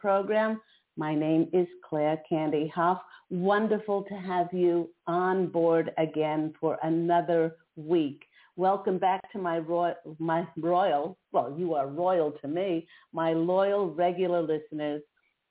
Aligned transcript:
Program. 0.00 0.60
My 0.96 1.14
name 1.14 1.48
is 1.52 1.66
Claire 1.88 2.20
Candy 2.28 2.70
Hough. 2.74 3.00
Wonderful 3.30 4.04
to 4.04 4.14
have 4.14 4.48
you 4.52 4.90
on 5.06 5.46
board 5.48 5.92
again 5.98 6.54
for 6.58 6.78
another 6.82 7.56
week. 7.76 8.22
Welcome 8.56 8.98
back 8.98 9.20
to 9.32 9.38
my 9.38 9.58
royal, 9.58 9.94
my 10.18 10.46
royal, 10.58 11.16
well, 11.32 11.54
you 11.56 11.74
are 11.74 11.86
royal 11.86 12.32
to 12.42 12.48
me, 12.48 12.86
my 13.12 13.32
loyal 13.32 13.94
regular 13.94 14.42
listeners, 14.42 15.02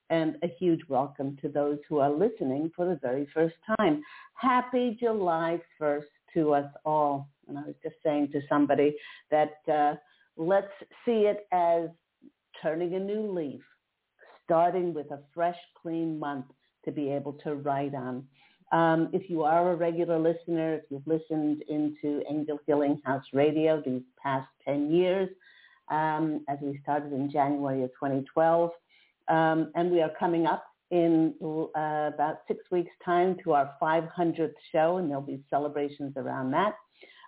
and 0.10 0.36
a 0.44 0.48
huge 0.60 0.82
welcome 0.90 1.38
to 1.42 1.50
those 1.50 1.78
who 1.88 2.00
are 2.00 2.12
listening 2.12 2.72
for 2.76 2.86
the 2.86 3.00
very 3.02 3.28
first 3.34 3.56
time. 3.78 4.02
Happy 4.34 4.98
July 5.00 5.60
1st 5.80 6.04
to 6.34 6.54
us 6.54 6.72
all. 6.86 7.30
And 7.48 7.58
I 7.58 7.62
was 7.62 7.76
just 7.82 7.96
saying 8.04 8.30
to 8.34 8.42
somebody 8.50 8.96
that 9.32 9.58
uh, 9.72 9.96
let's 10.38 10.72
see 11.06 11.28
it 11.28 11.48
as 11.52 11.90
turning 12.62 12.96
a 12.96 13.00
new 13.00 13.32
leaf, 13.32 13.62
starting 14.50 14.96
with 14.96 15.12
a 15.12 15.20
fresh, 15.32 15.58
clean 15.80 16.18
month 16.18 16.46
to 16.84 16.92
be 16.92 17.12
able 17.12 17.34
to 17.34 17.54
write 17.54 17.94
on. 17.94 18.26
Um, 18.72 19.10
if 19.14 19.30
you 19.30 19.44
are 19.44 19.72
a 19.72 19.76
regular 19.76 20.18
listener, 20.18 20.74
if 20.74 20.82
you've 20.90 21.06
listened 21.06 21.64
into 21.70 22.24
Angel 22.28 22.60
Healing 22.66 23.00
House 23.06 23.24
Radio 23.32 23.80
these 23.86 24.02
past 24.22 24.48
10 24.66 24.92
years, 24.92 25.30
um, 25.92 26.44
as 26.50 26.58
we 26.64 26.80
started 26.82 27.14
in 27.14 27.30
January 27.30 27.84
of 27.84 27.92
2012, 27.92 28.72
um, 29.28 29.72
and 29.76 29.92
we 29.92 30.02
are 30.02 30.12
coming 30.20 30.48
up 30.48 30.66
in 30.90 31.36
uh, 31.44 32.10
about 32.12 32.40
six 32.48 32.60
weeks' 32.72 32.90
time 33.06 33.38
to 33.44 33.54
our 33.54 33.76
500th 33.80 34.54
show, 34.72 34.98
and 34.98 35.12
there'll 35.12 35.22
be 35.22 35.44
celebrations 35.52 36.14
around 36.18 36.50
that. 36.50 36.74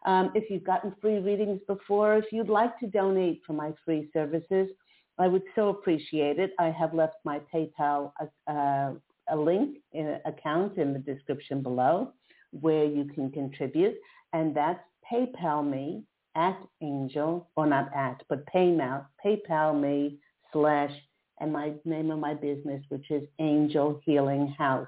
Um, 0.07 0.31
if 0.33 0.49
you've 0.49 0.63
gotten 0.63 0.95
free 0.99 1.19
readings 1.19 1.61
before, 1.67 2.17
if 2.17 2.25
you'd 2.31 2.49
like 2.49 2.79
to 2.79 2.87
donate 2.87 3.43
for 3.45 3.53
my 3.53 3.73
free 3.85 4.09
services, 4.11 4.69
I 5.17 5.27
would 5.27 5.43
so 5.55 5.69
appreciate 5.69 6.39
it. 6.39 6.51
I 6.59 6.71
have 6.71 6.93
left 6.93 7.15
my 7.23 7.41
PayPal 7.53 8.11
uh, 8.47 8.91
a 9.29 9.35
link 9.35 9.77
in 9.93 10.19
account 10.25 10.77
in 10.77 10.93
the 10.93 10.99
description 10.99 11.61
below 11.61 12.13
where 12.51 12.85
you 12.85 13.05
can 13.05 13.31
contribute, 13.31 13.95
and 14.33 14.55
that's 14.55 14.81
PayPal 15.11 15.69
me 15.69 16.03
at 16.35 16.57
Angel, 16.81 17.49
or 17.55 17.65
not 17.65 17.89
at, 17.95 18.23
but 18.29 18.45
PayPal, 18.53 19.05
PayPal 19.23 19.79
me 19.79 20.17
slash, 20.53 20.91
and 21.39 21.51
my 21.51 21.73
name 21.85 22.11
of 22.11 22.19
my 22.19 22.33
business, 22.33 22.83
which 22.89 23.09
is 23.11 23.23
Angel 23.39 24.01
Healing 24.05 24.53
House. 24.57 24.87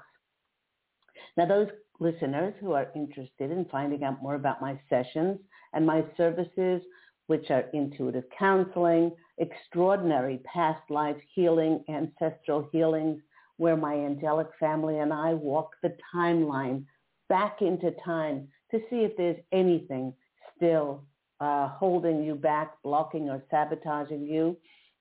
Now, 1.36 1.46
those 1.46 1.68
listeners 2.00 2.54
who 2.60 2.72
are 2.72 2.88
interested 2.94 3.50
in 3.50 3.66
finding 3.70 4.04
out 4.04 4.22
more 4.22 4.34
about 4.34 4.60
my 4.60 4.80
sessions 4.88 5.38
and 5.72 5.86
my 5.86 6.04
services, 6.16 6.82
which 7.26 7.50
are 7.50 7.64
intuitive 7.72 8.24
counseling, 8.38 9.12
extraordinary 9.38 10.40
past 10.44 10.82
life 10.90 11.16
healing, 11.34 11.84
ancestral 11.88 12.68
healings, 12.72 13.20
where 13.56 13.76
my 13.76 13.94
angelic 13.94 14.48
family 14.58 14.98
and 14.98 15.12
I 15.12 15.34
walk 15.34 15.70
the 15.82 15.96
timeline 16.14 16.84
back 17.28 17.62
into 17.62 17.92
time 18.04 18.48
to 18.70 18.78
see 18.90 19.04
if 19.04 19.16
there's 19.16 19.38
anything 19.52 20.12
still 20.56 21.04
uh, 21.40 21.68
holding 21.68 22.22
you 22.22 22.34
back, 22.34 22.74
blocking 22.82 23.28
or 23.28 23.42
sabotaging 23.50 24.24
you. 24.24 24.56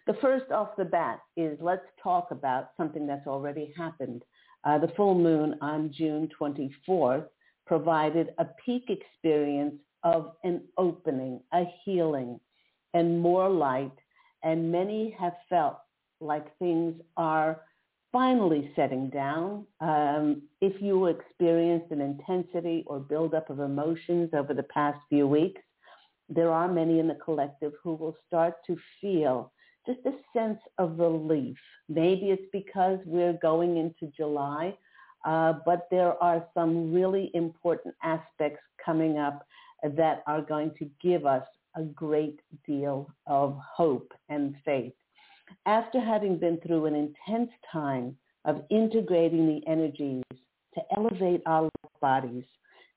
The 0.07 0.15
first 0.21 0.51
off 0.51 0.69
the 0.77 0.85
bat 0.85 1.19
is 1.35 1.57
let's 1.59 1.85
talk 2.01 2.31
about 2.31 2.69
something 2.77 3.05
that's 3.05 3.27
already 3.27 3.73
happened. 3.75 4.23
Uh, 4.63 4.77
the 4.77 4.87
full 4.95 5.13
moon 5.13 5.55
on 5.61 5.91
June 5.93 6.29
24th 6.39 7.25
provided 7.65 8.29
a 8.37 8.45
peak 8.65 8.89
experience 8.89 9.75
of 10.03 10.31
an 10.45 10.63
opening, 10.77 11.41
a 11.53 11.65
healing, 11.83 12.39
and 12.93 13.19
more 13.19 13.49
light. 13.49 13.91
And 14.43 14.71
many 14.71 15.13
have 15.19 15.33
felt 15.49 15.77
like 16.21 16.57
things 16.57 16.95
are 17.17 17.59
finally 18.13 18.71
setting 18.77 19.09
down. 19.09 19.65
Um, 19.81 20.43
if 20.61 20.81
you 20.81 21.07
experienced 21.07 21.91
an 21.91 21.99
intensity 21.99 22.85
or 22.87 22.99
buildup 23.01 23.49
of 23.49 23.59
emotions 23.59 24.29
over 24.33 24.53
the 24.53 24.63
past 24.63 24.99
few 25.09 25.27
weeks, 25.27 25.61
there 26.29 26.51
are 26.51 26.71
many 26.71 26.99
in 26.99 27.09
the 27.09 27.15
collective 27.15 27.73
who 27.83 27.95
will 27.95 28.15
start 28.25 28.55
to 28.67 28.77
feel 29.01 29.51
just 29.87 30.05
a 30.05 30.13
sense 30.37 30.59
of 30.77 30.99
relief. 30.99 31.57
Maybe 31.89 32.29
it's 32.29 32.49
because 32.51 32.99
we're 33.05 33.39
going 33.41 33.77
into 33.77 34.13
July, 34.15 34.77
uh, 35.25 35.53
but 35.65 35.87
there 35.89 36.21
are 36.21 36.45
some 36.53 36.93
really 36.93 37.31
important 37.33 37.95
aspects 38.03 38.61
coming 38.83 39.17
up 39.17 39.45
that 39.83 40.23
are 40.27 40.41
going 40.41 40.71
to 40.79 40.89
give 41.01 41.25
us 41.25 41.43
a 41.75 41.83
great 41.83 42.39
deal 42.65 43.09
of 43.27 43.57
hope 43.75 44.11
and 44.29 44.55
faith. 44.65 44.93
After 45.65 45.99
having 45.99 46.37
been 46.37 46.59
through 46.59 46.85
an 46.85 46.95
intense 46.95 47.51
time 47.71 48.17
of 48.45 48.63
integrating 48.69 49.47
the 49.47 49.65
energies 49.69 50.23
to 50.73 50.81
elevate 50.95 51.41
our 51.45 51.69
bodies, 52.01 52.43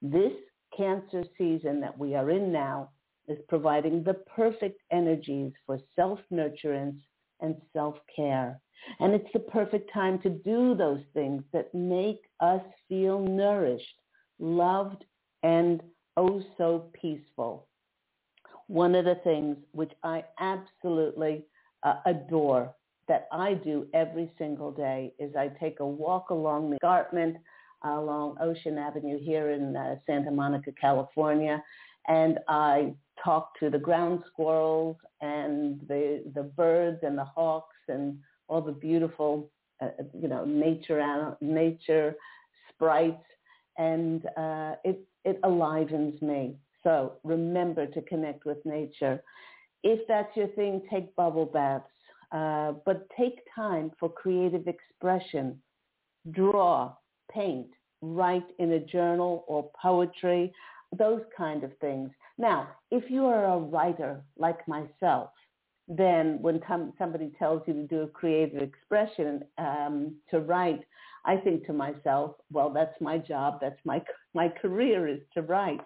this 0.02 0.32
cancer 0.76 1.24
season 1.36 1.80
that 1.80 1.96
we 1.96 2.14
are 2.14 2.30
in 2.30 2.52
now 2.52 2.90
is 3.30 3.38
providing 3.48 4.02
the 4.02 4.14
perfect 4.14 4.82
energies 4.90 5.52
for 5.66 5.78
self-nurturance 5.96 6.98
and 7.40 7.56
self-care. 7.72 8.60
And 8.98 9.14
it's 9.14 9.32
the 9.32 9.40
perfect 9.40 9.92
time 9.92 10.18
to 10.22 10.30
do 10.30 10.74
those 10.74 11.02
things 11.14 11.42
that 11.52 11.74
make 11.74 12.22
us 12.40 12.62
feel 12.88 13.20
nourished, 13.20 14.00
loved, 14.38 15.04
and 15.42 15.82
oh 16.16 16.42
so 16.58 16.90
peaceful. 16.92 17.66
One 18.66 18.94
of 18.94 19.04
the 19.04 19.16
things 19.24 19.56
which 19.72 19.92
I 20.02 20.24
absolutely 20.38 21.44
uh, 21.82 21.96
adore 22.06 22.74
that 23.08 23.26
I 23.32 23.54
do 23.54 23.86
every 23.94 24.32
single 24.38 24.70
day 24.70 25.12
is 25.18 25.34
I 25.34 25.48
take 25.48 25.80
a 25.80 25.86
walk 25.86 26.30
along 26.30 26.70
the 26.70 26.76
escarpment 26.76 27.36
along 27.82 28.36
Ocean 28.40 28.78
Avenue 28.78 29.18
here 29.18 29.50
in 29.50 29.76
uh, 29.76 29.96
Santa 30.06 30.30
Monica, 30.30 30.72
California, 30.78 31.62
and 32.08 32.38
I 32.48 32.94
talk 33.22 33.58
to 33.60 33.70
the 33.70 33.78
ground 33.78 34.22
squirrels 34.32 34.96
and 35.20 35.80
the 35.88 36.22
the 36.34 36.42
birds 36.42 37.00
and 37.02 37.16
the 37.16 37.24
hawks 37.24 37.76
and 37.88 38.18
all 38.48 38.60
the 38.60 38.72
beautiful, 38.72 39.50
uh, 39.80 39.88
you 40.18 40.28
know, 40.28 40.44
nature 40.44 41.36
nature 41.40 42.14
sprites, 42.68 43.24
and 43.78 44.26
uh, 44.36 44.74
it 44.84 45.00
it 45.24 45.40
alivens 45.42 46.20
me. 46.22 46.56
So 46.82 47.14
remember 47.24 47.86
to 47.86 48.00
connect 48.02 48.46
with 48.46 48.64
nature. 48.64 49.22
If 49.82 50.06
that's 50.08 50.34
your 50.36 50.48
thing, 50.48 50.82
take 50.90 51.14
bubble 51.16 51.46
baths, 51.46 51.84
uh, 52.32 52.72
but 52.84 53.06
take 53.16 53.40
time 53.54 53.92
for 53.98 54.08
creative 54.08 54.66
expression. 54.66 55.60
Draw, 56.32 56.92
paint, 57.32 57.68
write 58.02 58.46
in 58.58 58.72
a 58.72 58.78
journal 58.80 59.44
or 59.46 59.70
poetry, 59.80 60.52
those 60.96 61.22
kind 61.36 61.64
of 61.64 61.76
things. 61.80 62.10
Now, 62.38 62.68
if 62.90 63.10
you 63.10 63.26
are 63.26 63.44
a 63.46 63.58
writer 63.58 64.24
like 64.38 64.66
myself, 64.68 65.30
then 65.88 66.38
when 66.40 66.60
somebody 66.98 67.32
tells 67.38 67.62
you 67.66 67.74
to 67.74 67.86
do 67.86 68.02
a 68.02 68.08
creative 68.08 68.62
expression 68.62 69.42
um, 69.58 70.14
to 70.30 70.40
write, 70.40 70.82
I 71.24 71.36
think 71.36 71.66
to 71.66 71.72
myself, 71.72 72.36
well, 72.50 72.70
that's 72.70 72.98
my 73.00 73.18
job. 73.18 73.58
That's 73.60 73.78
my 73.84 74.02
my 74.34 74.48
career 74.48 75.08
is 75.08 75.20
to 75.34 75.42
write. 75.42 75.80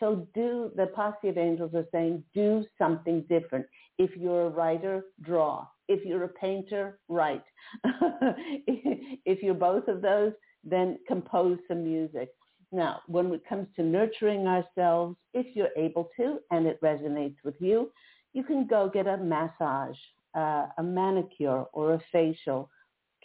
So 0.00 0.26
do 0.34 0.72
the 0.76 0.86
posse 0.88 1.28
of 1.28 1.38
angels 1.38 1.72
are 1.74 1.86
saying 1.92 2.24
do 2.34 2.64
something 2.78 3.24
different. 3.28 3.66
If 3.98 4.16
you're 4.16 4.46
a 4.46 4.50
writer, 4.50 5.04
draw. 5.22 5.66
If 5.88 6.04
you're 6.06 6.24
a 6.24 6.28
painter, 6.28 6.98
write. 7.08 7.44
if 7.84 9.42
you're 9.42 9.54
both 9.54 9.88
of 9.88 10.00
those, 10.00 10.32
then 10.64 10.98
compose 11.06 11.58
some 11.68 11.84
music. 11.84 12.30
Now, 12.72 13.00
when 13.06 13.32
it 13.32 13.46
comes 13.48 13.66
to 13.76 13.82
nurturing 13.82 14.46
ourselves, 14.46 15.16
if 15.34 15.56
you're 15.56 15.76
able 15.76 16.08
to 16.16 16.38
and 16.50 16.66
it 16.66 16.80
resonates 16.80 17.36
with 17.44 17.56
you, 17.60 17.90
you 18.32 18.44
can 18.44 18.66
go 18.66 18.88
get 18.88 19.08
a 19.08 19.16
massage, 19.16 19.96
uh, 20.36 20.66
a 20.78 20.82
manicure, 20.82 21.64
or 21.72 21.94
a 21.94 22.02
facial. 22.12 22.70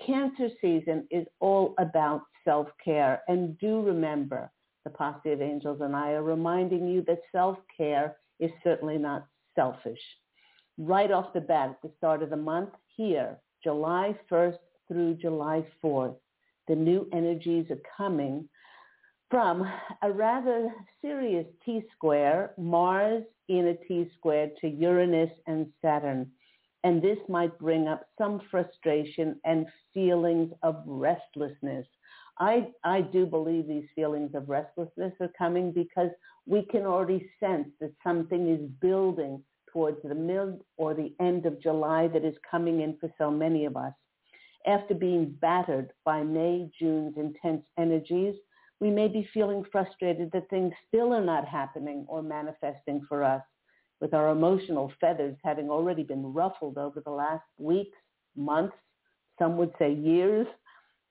Cancer 0.04 0.50
season 0.62 1.08
is 1.12 1.28
all 1.40 1.76
about 1.78 2.24
self-care. 2.44 3.22
And 3.28 3.58
do 3.60 3.82
remember, 3.82 4.52
the 4.84 4.90
of 5.32 5.42
Angels 5.42 5.82
and 5.82 5.96
I 5.96 6.12
are 6.12 6.24
reminding 6.24 6.88
you 6.88 7.04
that 7.04 7.22
self-care 7.32 8.18
is 8.40 8.52
certainly 8.64 8.98
not 8.98 9.28
selfish. 9.54 10.02
Right 10.78 11.12
off 11.12 11.34
the 11.34 11.42
bat, 11.42 11.70
at 11.70 11.82
the 11.82 11.92
start 11.98 12.24
of 12.24 12.32
the 12.32 12.36
month, 12.36 12.72
here, 12.96 13.38
July 13.64 14.18
1st 14.30 14.58
through 14.88 15.16
July 15.16 15.66
4th, 15.84 16.16
the 16.68 16.76
new 16.76 17.08
energies 17.14 17.70
are 17.70 17.82
coming 17.96 18.48
from 19.36 19.70
a 20.02 20.10
rather 20.10 20.74
serious 21.02 21.46
T-square, 21.66 22.54
Mars 22.58 23.22
in 23.50 23.68
a 23.68 23.76
T-square 23.86 24.52
to 24.62 24.70
Uranus 24.70 25.30
and 25.46 25.68
Saturn. 25.82 26.32
And 26.86 27.02
this 27.02 27.18
might 27.28 27.60
bring 27.60 27.90
up 27.90 28.08
some 28.18 28.40
frustration 28.50 29.38
and 29.44 29.68
feelings 29.94 30.54
of 30.64 30.82
restlessness. 30.86 31.86
I, 32.40 32.70
I 32.86 33.02
do 33.02 33.26
believe 33.26 33.68
these 33.68 33.90
feelings 33.94 34.32
of 34.36 34.48
restlessness 34.48 35.12
are 35.20 35.32
coming 35.38 35.74
because 35.74 36.12
we 36.46 36.62
can 36.62 36.86
already 36.86 37.30
sense 37.38 37.68
that 37.82 37.92
something 38.06 38.50
is 38.50 38.62
building 38.80 39.44
towards 39.70 39.98
the 40.02 40.16
mid 40.16 40.62
or 40.78 40.94
the 40.94 41.14
end 41.20 41.46
of 41.46 41.62
July 41.62 42.08
that 42.08 42.24
is 42.24 42.36
coming 42.50 42.80
in 42.80 42.96
for 43.02 43.12
so 43.18 43.30
many 43.30 43.66
of 43.66 43.76
us. 43.76 43.92
After 44.66 44.94
being 44.94 45.36
battered 45.42 45.92
by 46.06 46.24
May, 46.24 46.70
June's 46.80 47.18
intense 47.18 47.66
energies, 47.78 48.36
we 48.86 48.92
may 48.92 49.08
be 49.08 49.28
feeling 49.34 49.66
frustrated 49.72 50.30
that 50.32 50.48
things 50.52 50.72
still 50.88 51.12
are 51.12 51.26
not 51.26 51.48
happening 51.48 52.06
or 52.08 52.22
manifesting 52.22 53.02
for 53.10 53.24
us, 53.24 53.42
with 54.00 54.14
our 54.14 54.30
emotional 54.30 54.94
feathers 55.02 55.36
having 55.44 55.72
already 55.72 56.04
been 56.04 56.32
ruffled 56.32 56.78
over 56.78 57.02
the 57.02 57.10
last 57.10 57.42
weeks, 57.58 57.98
months, 58.36 58.76
some 59.40 59.58
would 59.58 59.72
say 59.80 59.92
years. 59.92 60.46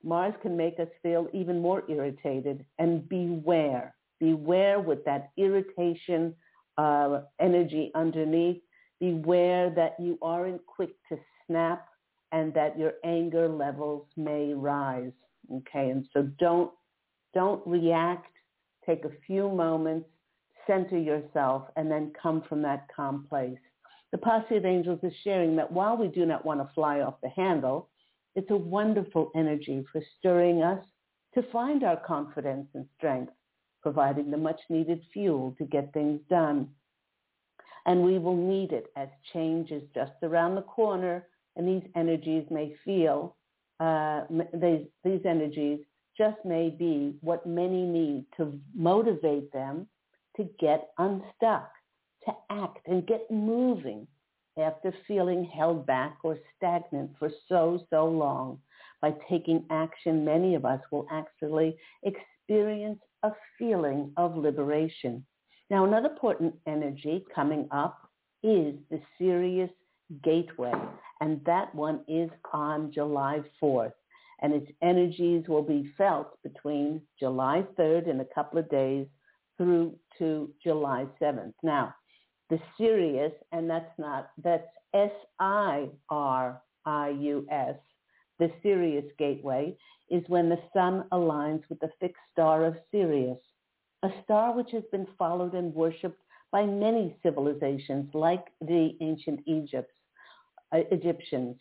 Mars 0.05 0.35
can 0.41 0.57
make 0.57 0.79
us 0.79 0.87
feel 1.03 1.27
even 1.33 1.61
more 1.61 1.83
irritated 1.91 2.65
and 2.79 3.09
beware. 3.09 3.97
Beware 4.21 4.79
with 4.79 5.05
that 5.05 5.31
irritation 5.37 6.33
uh, 6.79 7.23
energy 7.41 7.91
underneath. 7.97 8.63
Beware 9.01 9.71
that 9.71 9.97
you 9.99 10.17
aren't 10.23 10.65
quick 10.67 10.91
to 11.09 11.19
snap 11.45 11.89
and 12.31 12.55
that 12.55 12.79
your 12.79 12.93
anger 13.05 13.49
levels 13.49 14.07
may 14.17 14.55
rise. 14.55 15.11
Okay, 15.53 15.91
and 15.91 16.07
so 16.13 16.23
don't 16.39 16.71
don't 17.35 17.67
react. 17.67 18.33
Take 18.87 19.05
a 19.05 19.11
few 19.27 19.49
moments, 19.51 20.09
center 20.67 20.99
yourself, 20.99 21.65
and 21.77 21.91
then 21.91 22.13
come 22.21 22.43
from 22.49 22.63
that 22.63 22.87
calm 22.95 23.27
place. 23.29 23.59
The 24.13 24.19
posse 24.19 24.57
of 24.57 24.65
angels 24.65 25.01
is 25.03 25.13
sharing 25.25 25.57
that 25.57 25.73
while 25.73 25.97
we 25.97 26.09
do 26.09 26.25
not 26.25 26.45
want 26.45 26.61
to 26.61 26.73
fly 26.75 27.01
off 27.01 27.21
the 27.23 27.29
handle, 27.31 27.89
it's 28.37 28.51
a 28.51 28.57
wonderful 28.57 29.31
energy 29.35 29.85
for 29.91 30.03
stirring 30.19 30.63
us 30.63 30.85
to 31.35 31.43
find 31.51 31.83
our 31.83 31.97
confidence 31.97 32.69
and 32.75 32.87
strength, 32.97 33.33
providing 33.83 34.31
the 34.31 34.37
much 34.37 34.61
needed 34.69 35.01
fuel 35.13 35.55
to 35.59 35.65
get 35.65 35.93
things 35.93 36.21
done. 36.31 36.69
And 37.87 38.03
we 38.03 38.19
will 38.19 38.37
need 38.37 38.73
it 38.73 38.87
as 38.97 39.09
change 39.33 39.71
is 39.71 39.83
just 39.95 40.13
around 40.23 40.55
the 40.55 40.63
corner 40.63 41.27
and 41.57 41.69
these 41.69 41.89
energies 41.95 42.45
may 42.51 42.75
feel, 42.85 43.37
uh, 43.81 44.23
these, 44.55 44.87
these 45.05 45.21
energies 45.25 45.81
just 46.17 46.37
may 46.45 46.71
be 46.71 47.17
what 47.21 47.47
many 47.47 47.83
need 47.83 48.25
to 48.37 48.59
motivate 48.75 49.53
them 49.53 49.87
to 50.37 50.49
get 50.59 50.91
unstuck, 50.99 51.71
to 52.25 52.33
act 52.51 52.87
and 52.87 53.07
get 53.07 53.31
moving 53.31 54.07
after 54.59 54.95
feeling 55.07 55.45
held 55.45 55.87
back 55.87 56.19
or 56.23 56.39
stagnant 56.57 57.11
for 57.19 57.31
so, 57.49 57.85
so 57.91 58.07
long. 58.07 58.59
By 59.01 59.15
taking 59.29 59.65
action, 59.71 60.25
many 60.25 60.55
of 60.55 60.65
us 60.65 60.81
will 60.91 61.07
actually 61.11 61.77
experience 62.05 63.01
a 63.23 63.33
feeling 63.59 64.13
of 64.17 64.37
liberation. 64.37 65.25
Now, 65.71 65.85
another 65.85 66.09
important 66.09 66.55
energy 66.67 67.25
coming 67.35 67.69
up 67.71 67.99
is 68.43 68.75
the 68.91 69.01
Sirius 69.19 69.71
Gateway, 70.23 70.73
and 71.21 71.41
that 71.45 71.75
one 71.75 72.01
is 72.07 72.31
on 72.53 72.93
July 72.93 73.41
4th. 73.63 73.93
And 74.43 74.53
its 74.53 74.71
energies 74.83 75.45
will 75.49 75.63
be 75.63 75.93
felt 75.97 76.43
between 76.43 77.01
July 77.19 77.65
3rd 77.79 78.09
in 78.09 78.21
a 78.21 78.27
couple 78.35 78.59
of 78.59 78.69
days 78.69 79.07
through 79.57 79.97
to 80.19 80.51
July 80.63 81.07
7th. 81.21 81.55
Now, 81.63 81.95
the 82.51 82.59
Sirius, 82.77 83.33
and 83.53 83.71
that's 83.71 83.99
not, 83.99 84.31
that's 84.43 84.67
S-I-R-I-U-S, 84.93 85.91
the 88.39 88.53
Sirius 88.63 89.07
Gateway, 89.19 89.77
is 90.11 90.23
when 90.29 90.49
the 90.49 90.61
sun 90.73 91.05
aligns 91.13 91.63
with 91.69 91.81
the 91.81 91.91
fixed 92.01 92.23
star 92.33 92.65
of 92.65 92.77
Sirius, 92.91 93.39
a 94.03 94.11
star 94.23 94.55
which 94.55 94.71
has 94.73 94.83
been 94.93 95.07
followed 95.19 95.55
and 95.55 95.75
worshipped 95.75 96.21
by 96.53 96.65
many 96.65 97.17
civilizations 97.23 98.11
like 98.15 98.47
the 98.61 98.97
ancient 99.01 99.41
Egypt, 99.47 99.91
uh, 100.73 100.81
Egyptians. 100.91 101.57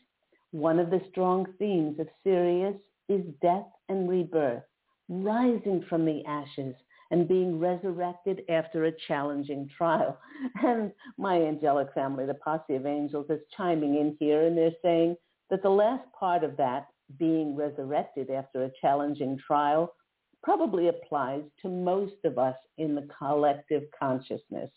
One 0.54 0.78
of 0.78 0.92
the 0.92 1.02
strong 1.10 1.48
themes 1.58 2.00
of 2.00 2.08
Sirius 2.24 2.80
is 3.10 3.26
death 3.42 3.66
and 3.90 4.08
rebirth, 4.08 4.62
rising 5.10 5.84
from 5.90 6.06
the 6.06 6.24
ashes 6.26 6.76
and 7.10 7.28
being 7.28 7.60
resurrected 7.60 8.44
after 8.50 8.86
a 8.86 8.92
challenging 9.08 9.68
trial. 9.76 10.16
And 10.64 10.92
my 11.18 11.42
angelic 11.42 11.92
family, 11.96 12.28
the 12.28 12.36
posse 12.36 12.76
of 12.76 12.86
angels, 12.86 13.26
is 13.32 13.42
chiming 13.58 13.96
in 13.96 14.16
here 14.20 14.46
and 14.46 14.56
they're 14.56 14.76
saying 14.84 15.16
that 15.50 15.64
the 15.64 15.72
last 15.72 16.04
part 16.12 16.44
of 16.44 16.56
that, 16.58 16.86
being 17.18 17.56
resurrected 17.56 18.30
after 18.30 18.66
a 18.66 18.72
challenging 18.80 19.40
trial, 19.40 19.96
probably 20.44 20.90
applies 20.90 21.42
to 21.64 21.68
most 21.68 22.24
of 22.26 22.38
us 22.38 22.58
in 22.78 22.94
the 22.94 23.10
collective 23.18 23.86
consciousness. 24.00 24.70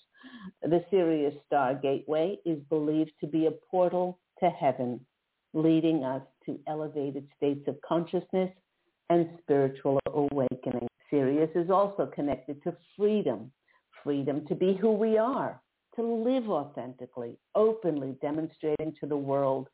The 0.62 0.82
Sirius 0.90 1.34
Star 1.44 1.74
Gateway 1.74 2.38
is 2.46 2.62
believed 2.70 3.12
to 3.20 3.26
be 3.26 3.44
a 3.44 3.58
portal 3.70 4.18
to 4.40 4.48
heaven, 4.48 5.04
leading 5.54 6.04
us 6.04 6.22
to 6.44 6.58
elevated 6.66 7.26
states 7.36 7.66
of 7.68 7.80
consciousness 7.86 8.50
and 9.10 9.28
spiritual 9.42 9.98
awakening. 10.12 10.86
Sirius 11.10 11.50
is 11.54 11.70
also 11.70 12.06
connected 12.06 12.62
to 12.64 12.76
freedom, 12.96 13.50
freedom 14.02 14.46
to 14.46 14.54
be 14.54 14.74
who 14.74 14.92
we 14.92 15.16
are, 15.16 15.60
to 15.94 16.02
live 16.02 16.48
authentically, 16.50 17.38
openly 17.54 18.16
demonstrating 18.20 18.94
to 19.00 19.06
the 19.06 19.16
world 19.16 19.68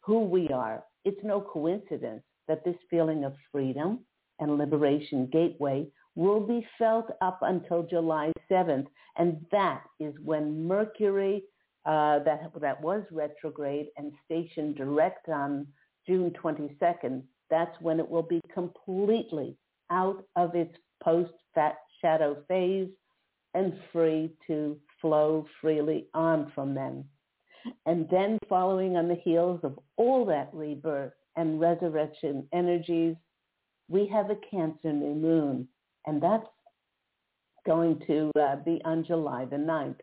who 0.00 0.20
we 0.20 0.48
are. 0.48 0.84
It's 1.04 1.22
no 1.24 1.40
coincidence 1.40 2.22
that 2.48 2.64
this 2.64 2.76
feeling 2.90 3.24
of 3.24 3.34
freedom 3.50 4.00
and 4.38 4.58
liberation 4.58 5.28
gateway 5.32 5.86
will 6.14 6.40
be 6.40 6.66
felt 6.78 7.10
up 7.20 7.38
until 7.42 7.82
July 7.82 8.32
7th. 8.50 8.86
And 9.16 9.44
that 9.50 9.82
is 9.98 10.14
when 10.22 10.66
Mercury, 10.66 11.42
uh, 11.86 12.20
that, 12.20 12.50
that 12.60 12.80
was 12.80 13.02
retrograde 13.10 13.88
and 13.96 14.12
stationed 14.24 14.76
direct 14.76 15.28
on 15.28 15.66
June 16.06 16.32
22nd, 16.42 17.22
that's 17.50 17.78
when 17.80 18.00
it 18.00 18.08
will 18.08 18.22
be 18.22 18.40
completely 18.52 19.56
out 19.90 20.24
of 20.36 20.54
its 20.54 20.74
post-fat 21.02 21.76
shadow 22.00 22.36
phase 22.48 22.88
and 23.54 23.74
free 23.92 24.32
to 24.46 24.78
flow 25.00 25.46
freely 25.60 26.06
on 26.14 26.50
from 26.54 26.74
them. 26.74 27.04
And 27.86 28.08
then 28.10 28.38
following 28.48 28.96
on 28.96 29.08
the 29.08 29.14
heels 29.14 29.60
of 29.62 29.78
all 29.96 30.24
that 30.26 30.50
rebirth 30.52 31.12
and 31.36 31.60
resurrection 31.60 32.46
energies, 32.52 33.16
we 33.88 34.06
have 34.08 34.30
a 34.30 34.36
Cancer 34.50 34.92
new 34.92 35.14
moon, 35.14 35.68
and 36.06 36.22
that's 36.22 36.46
going 37.66 38.00
to 38.06 38.30
uh, 38.38 38.56
be 38.56 38.80
on 38.84 39.04
July 39.04 39.44
the 39.44 39.56
9th. 39.56 40.00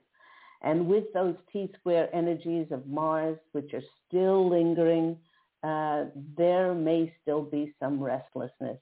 And 0.64 0.88
with 0.88 1.06
those 1.14 1.36
T-square 1.52 2.10
energies 2.14 2.68
of 2.72 2.86
Mars, 2.88 3.38
which 3.52 3.74
are 3.74 3.82
still 4.08 4.50
lingering, 4.50 5.18
uh, 5.64 6.06
there 6.38 6.74
may 6.74 7.14
still 7.22 7.42
be 7.42 7.74
some 7.80 8.02
restlessness. 8.02 8.78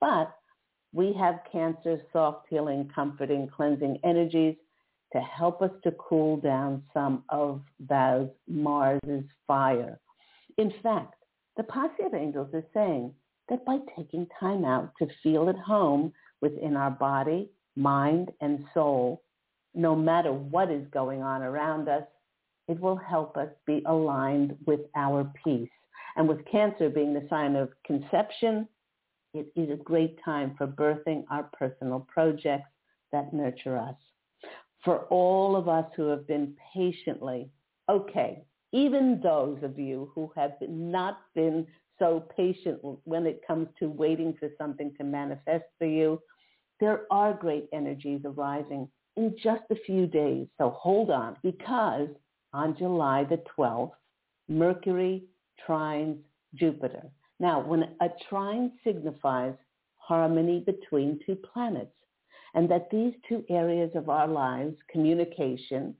But 0.00 0.34
we 0.92 1.12
have 1.14 1.40
Cancer's 1.50 2.02
soft 2.12 2.46
healing, 2.50 2.90
comforting, 2.94 3.48
cleansing 3.48 3.98
energies 4.04 4.56
to 5.12 5.20
help 5.20 5.62
us 5.62 5.70
to 5.84 5.92
cool 5.92 6.36
down 6.38 6.82
some 6.92 7.24
of 7.28 7.62
those 7.80 8.28
Mars's 8.48 9.24
fire. 9.46 9.98
In 10.58 10.72
fact, 10.82 11.14
the 11.56 11.64
posse 11.64 12.02
of 12.04 12.14
angels 12.14 12.48
is 12.54 12.64
saying 12.72 13.14
that 13.48 13.64
by 13.64 13.78
taking 13.96 14.26
time 14.38 14.64
out 14.64 14.92
to 14.98 15.06
feel 15.22 15.48
at 15.48 15.58
home 15.58 16.12
within 16.40 16.76
our 16.76 16.90
body, 16.90 17.50
mind, 17.76 18.30
and 18.40 18.64
soul, 18.72 19.22
no 19.74 19.94
matter 19.94 20.32
what 20.32 20.70
is 20.70 20.86
going 20.92 21.22
on 21.22 21.42
around 21.42 21.88
us, 21.88 22.04
it 22.68 22.78
will 22.80 22.96
help 22.96 23.36
us 23.36 23.48
be 23.66 23.82
aligned 23.86 24.56
with 24.66 24.80
our 24.96 25.30
peace. 25.44 25.68
And 26.16 26.28
with 26.28 26.44
Cancer 26.44 26.88
being 26.88 27.14
the 27.14 27.26
sign 27.28 27.56
of 27.56 27.70
conception, 27.84 28.68
it 29.34 29.46
is 29.56 29.70
a 29.70 29.82
great 29.82 30.18
time 30.24 30.54
for 30.58 30.66
birthing 30.66 31.24
our 31.30 31.44
personal 31.58 32.00
projects 32.00 32.68
that 33.12 33.32
nurture 33.32 33.78
us. 33.78 33.96
For 34.84 35.00
all 35.06 35.56
of 35.56 35.68
us 35.68 35.86
who 35.96 36.08
have 36.08 36.26
been 36.26 36.54
patiently, 36.74 37.50
okay, 37.88 38.44
even 38.72 39.20
those 39.22 39.62
of 39.62 39.78
you 39.78 40.10
who 40.14 40.30
have 40.36 40.52
not 40.68 41.20
been 41.34 41.66
so 41.98 42.24
patient 42.36 42.80
when 43.04 43.26
it 43.26 43.42
comes 43.46 43.68
to 43.78 43.88
waiting 43.88 44.34
for 44.38 44.50
something 44.58 44.92
to 44.98 45.04
manifest 45.04 45.64
for 45.78 45.86
you, 45.86 46.20
there 46.80 47.02
are 47.10 47.32
great 47.32 47.68
energies 47.72 48.22
arriving 48.24 48.88
in 49.16 49.34
just 49.42 49.62
a 49.70 49.76
few 49.86 50.06
days. 50.06 50.46
So 50.58 50.70
hold 50.70 51.10
on 51.10 51.36
because 51.42 52.08
on 52.52 52.76
July 52.76 53.24
the 53.24 53.42
12th, 53.58 53.92
Mercury 54.48 55.24
trines 55.66 56.18
Jupiter. 56.54 57.02
Now, 57.40 57.60
when 57.60 57.82
a 58.00 58.08
trine 58.28 58.72
signifies 58.84 59.54
harmony 59.96 60.60
between 60.64 61.20
two 61.24 61.36
planets, 61.36 61.90
and 62.54 62.70
that 62.70 62.90
these 62.90 63.14
two 63.28 63.44
areas 63.48 63.90
of 63.94 64.08
our 64.08 64.28
lives, 64.28 64.76
communication 64.90 65.94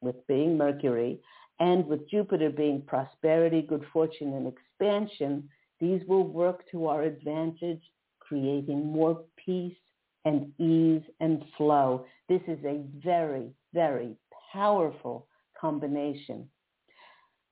with 0.00 0.26
being 0.26 0.56
Mercury 0.56 1.20
and 1.58 1.86
with 1.86 2.08
Jupiter 2.08 2.50
being 2.50 2.82
prosperity, 2.82 3.62
good 3.62 3.84
fortune, 3.92 4.34
and 4.34 4.46
expansion, 4.46 5.48
these 5.80 6.00
will 6.06 6.24
work 6.24 6.62
to 6.70 6.86
our 6.86 7.02
advantage, 7.02 7.82
creating 8.20 8.86
more 8.86 9.24
peace 9.36 9.76
and 10.26 10.52
ease 10.58 11.02
and 11.20 11.44
flow. 11.56 12.04
This 12.28 12.42
is 12.48 12.58
a 12.64 12.82
very, 13.02 13.54
very 13.72 14.16
powerful 14.52 15.28
combination. 15.58 16.48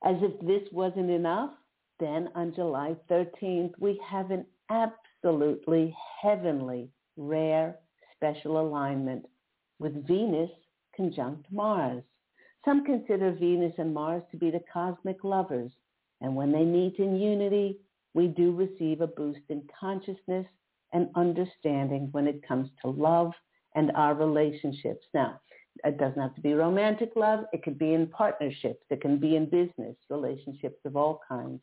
As 0.04 0.16
if 0.20 0.38
this 0.40 0.68
wasn't 0.72 1.08
enough, 1.08 1.52
then 2.00 2.28
on 2.34 2.52
July 2.52 2.96
13th, 3.08 3.72
we 3.78 3.98
have 4.04 4.32
an 4.32 4.44
absolutely 4.70 5.96
heavenly, 6.20 6.90
rare, 7.16 7.76
special 8.16 8.60
alignment 8.60 9.24
with 9.78 10.06
Venus 10.06 10.50
conjunct 10.96 11.46
Mars. 11.52 12.02
Some 12.64 12.84
consider 12.84 13.30
Venus 13.30 13.74
and 13.78 13.94
Mars 13.94 14.22
to 14.32 14.36
be 14.36 14.50
the 14.50 14.64
cosmic 14.72 15.22
lovers, 15.22 15.70
and 16.20 16.34
when 16.34 16.50
they 16.50 16.64
meet 16.64 16.96
in 16.98 17.20
unity, 17.20 17.78
we 18.14 18.26
do 18.26 18.52
receive 18.52 19.00
a 19.00 19.06
boost 19.06 19.42
in 19.48 19.62
consciousness 19.78 20.46
and 20.94 21.08
understanding 21.16 22.08
when 22.12 22.26
it 22.26 22.46
comes 22.46 22.70
to 22.80 22.88
love 22.88 23.32
and 23.74 23.92
our 23.96 24.14
relationships. 24.14 25.04
Now, 25.12 25.40
it 25.84 25.98
doesn't 25.98 26.20
have 26.20 26.34
to 26.36 26.40
be 26.40 26.54
romantic 26.54 27.10
love. 27.16 27.40
It 27.52 27.62
could 27.64 27.78
be 27.78 27.92
in 27.94 28.06
partnerships. 28.06 28.84
It 28.90 29.02
can 29.02 29.18
be 29.18 29.36
in 29.36 29.50
business 29.50 29.96
relationships 30.08 30.78
of 30.84 30.96
all 30.96 31.20
kinds. 31.28 31.60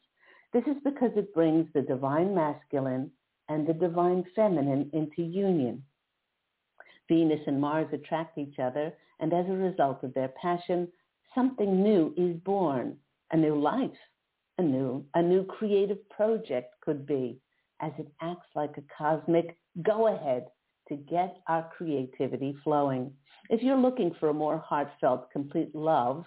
This 0.53 0.63
is 0.67 0.75
because 0.83 1.11
it 1.15 1.33
brings 1.33 1.67
the 1.73 1.81
divine 1.81 2.35
masculine 2.35 3.09
and 3.47 3.65
the 3.65 3.73
divine 3.73 4.25
feminine 4.35 4.89
into 4.93 5.23
union. 5.23 5.81
Venus 7.07 7.41
and 7.47 7.59
Mars 7.59 7.87
attract 7.93 8.37
each 8.37 8.59
other, 8.59 8.93
and 9.19 9.33
as 9.33 9.45
a 9.47 9.53
result 9.53 10.03
of 10.03 10.13
their 10.13 10.29
passion, 10.41 10.89
something 11.33 11.81
new 11.81 12.13
is 12.17 12.35
born, 12.41 12.97
a 13.31 13.37
new 13.37 13.55
life, 13.59 13.91
a 14.57 14.61
new, 14.61 15.05
a 15.15 15.21
new 15.21 15.45
creative 15.45 16.07
project 16.09 16.75
could 16.81 17.05
be, 17.05 17.39
as 17.81 17.91
it 17.97 18.07
acts 18.21 18.47
like 18.55 18.77
a 18.77 18.83
cosmic 18.95 19.57
go-ahead 19.83 20.47
to 20.87 20.95
get 20.95 21.37
our 21.47 21.69
creativity 21.75 22.55
flowing. 22.63 23.11
If 23.49 23.61
you're 23.61 23.77
looking 23.77 24.13
for 24.19 24.29
a 24.29 24.33
more 24.33 24.57
heartfelt, 24.57 25.31
complete 25.31 25.73
love, 25.75 26.25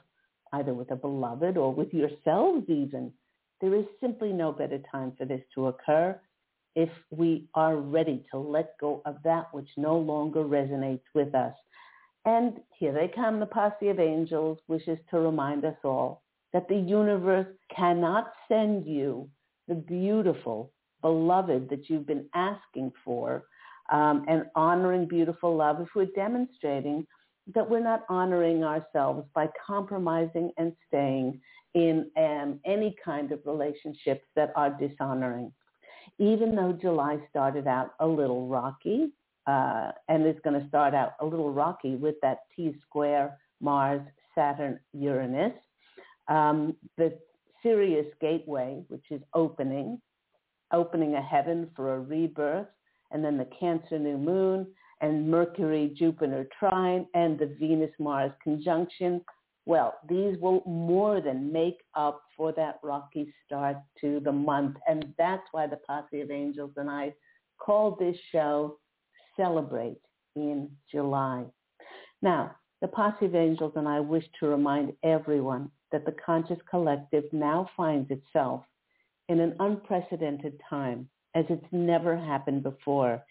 either 0.52 0.74
with 0.74 0.90
a 0.90 0.96
beloved 0.96 1.56
or 1.56 1.72
with 1.72 1.92
yourselves 1.92 2.64
even, 2.68 3.12
there 3.60 3.74
is 3.74 3.84
simply 4.00 4.32
no 4.32 4.52
better 4.52 4.80
time 4.90 5.12
for 5.16 5.24
this 5.24 5.42
to 5.54 5.68
occur 5.68 6.18
if 6.76 6.90
we 7.10 7.48
are 7.54 7.76
ready 7.76 8.24
to 8.30 8.38
let 8.38 8.76
go 8.78 9.00
of 9.06 9.16
that 9.24 9.52
which 9.52 9.68
no 9.76 9.96
longer 9.96 10.40
resonates 10.40 11.04
with 11.14 11.34
us. 11.34 11.54
And 12.24 12.60
here 12.78 12.92
they 12.92 13.10
come, 13.14 13.38
the 13.38 13.46
posse 13.46 13.88
of 13.88 14.00
angels 14.00 14.58
wishes 14.66 14.98
to 15.10 15.20
remind 15.20 15.64
us 15.64 15.76
all 15.84 16.22
that 16.52 16.68
the 16.68 16.76
universe 16.76 17.46
cannot 17.74 18.32
send 18.48 18.86
you 18.86 19.28
the 19.68 19.74
beautiful 19.74 20.70
beloved 21.04 21.68
that 21.68 21.90
you've 21.90 22.06
been 22.06 22.24
asking 22.34 22.90
for 23.04 23.44
um, 23.92 24.24
and 24.26 24.46
honoring 24.56 25.06
beautiful 25.06 25.54
love 25.54 25.78
if 25.82 25.88
we're 25.94 26.06
demonstrating 26.16 27.06
that 27.54 27.68
we're 27.68 27.78
not 27.78 28.04
honoring 28.08 28.64
ourselves 28.64 29.22
by 29.34 29.46
compromising 29.66 30.50
and 30.56 30.72
staying 30.88 31.38
in 31.74 32.10
um, 32.16 32.58
any 32.64 32.96
kind 33.04 33.32
of 33.32 33.40
relationships 33.44 34.24
that 34.34 34.50
are 34.56 34.70
dishonoring. 34.80 35.52
Even 36.18 36.56
though 36.56 36.72
July 36.72 37.18
started 37.28 37.66
out 37.66 37.90
a 38.00 38.06
little 38.06 38.48
rocky, 38.48 39.12
uh, 39.46 39.90
and 40.08 40.26
is 40.26 40.36
going 40.42 40.58
to 40.58 40.66
start 40.68 40.94
out 40.94 41.16
a 41.20 41.24
little 41.26 41.52
rocky 41.52 41.96
with 41.96 42.14
that 42.22 42.38
T-square 42.56 43.36
Mars, 43.60 44.00
Saturn, 44.34 44.80
Uranus, 44.94 45.52
um, 46.28 46.74
the 46.96 47.18
Sirius 47.62 48.06
gateway, 48.22 48.82
which 48.88 49.04
is 49.10 49.20
opening, 49.34 50.00
opening 50.74 51.14
a 51.14 51.22
heaven 51.22 51.70
for 51.74 51.94
a 51.94 52.00
rebirth, 52.00 52.66
and 53.10 53.24
then 53.24 53.38
the 53.38 53.48
Cancer 53.58 53.98
new 53.98 54.18
moon, 54.18 54.66
and 55.00 55.30
Mercury 55.30 55.94
Jupiter 55.96 56.46
trine, 56.58 57.06
and 57.14 57.38
the 57.38 57.54
Venus 57.58 57.92
Mars 57.98 58.32
conjunction. 58.42 59.20
Well, 59.66 59.94
these 60.08 60.36
will 60.38 60.62
more 60.66 61.20
than 61.20 61.52
make 61.52 61.78
up 61.94 62.22
for 62.36 62.52
that 62.52 62.80
rocky 62.82 63.32
start 63.46 63.76
to 64.00 64.20
the 64.20 64.32
month. 64.32 64.76
And 64.86 65.14
that's 65.16 65.46
why 65.52 65.66
the 65.66 65.80
Posse 65.86 66.20
of 66.20 66.30
Angels 66.30 66.72
and 66.76 66.90
I 66.90 67.14
called 67.58 67.98
this 67.98 68.16
show 68.30 68.78
Celebrate 69.36 70.00
in 70.36 70.70
July. 70.90 71.44
Now, 72.20 72.54
the 72.80 72.88
Posse 72.88 73.26
of 73.26 73.34
Angels 73.34 73.72
and 73.76 73.88
I 73.88 74.00
wish 74.00 74.24
to 74.40 74.46
remind 74.46 74.92
everyone 75.02 75.70
that 75.92 76.04
the 76.04 76.14
conscious 76.24 76.58
collective 76.68 77.24
now 77.32 77.70
finds 77.76 78.10
itself 78.10 78.64
in 79.28 79.40
an 79.40 79.54
unprecedented 79.60 80.60
time 80.68 81.08
as 81.34 81.44
it's 81.48 81.66
never 81.72 82.16
happened 82.16 82.62
before. 82.62 83.22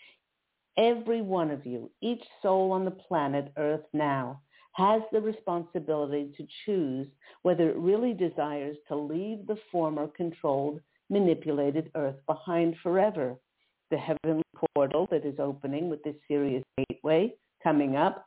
Every 0.77 1.21
one 1.21 1.51
of 1.51 1.65
you, 1.65 1.91
each 2.01 2.23
soul 2.41 2.71
on 2.71 2.85
the 2.85 2.91
planet 2.91 3.51
Earth 3.57 3.85
now, 3.93 4.41
has 4.73 5.03
the 5.12 5.21
responsibility 5.21 6.33
to 6.35 6.47
choose 6.65 7.07
whether 7.43 7.69
it 7.69 7.77
really 7.77 8.13
desires 8.13 8.75
to 8.88 8.95
leave 8.95 9.45
the 9.45 9.57
former 9.71 10.07
controlled, 10.07 10.79
manipulated 11.09 11.91
Earth 11.95 12.15
behind 12.25 12.75
forever. 12.81 13.35
The 13.91 13.97
heavenly 13.97 14.43
portal 14.73 15.07
that 15.12 15.25
is 15.25 15.39
opening 15.39 15.89
with 15.89 16.03
this 16.03 16.15
Sirius 16.27 16.63
gateway 16.89 17.36
coming 17.63 17.95
up 17.95 18.25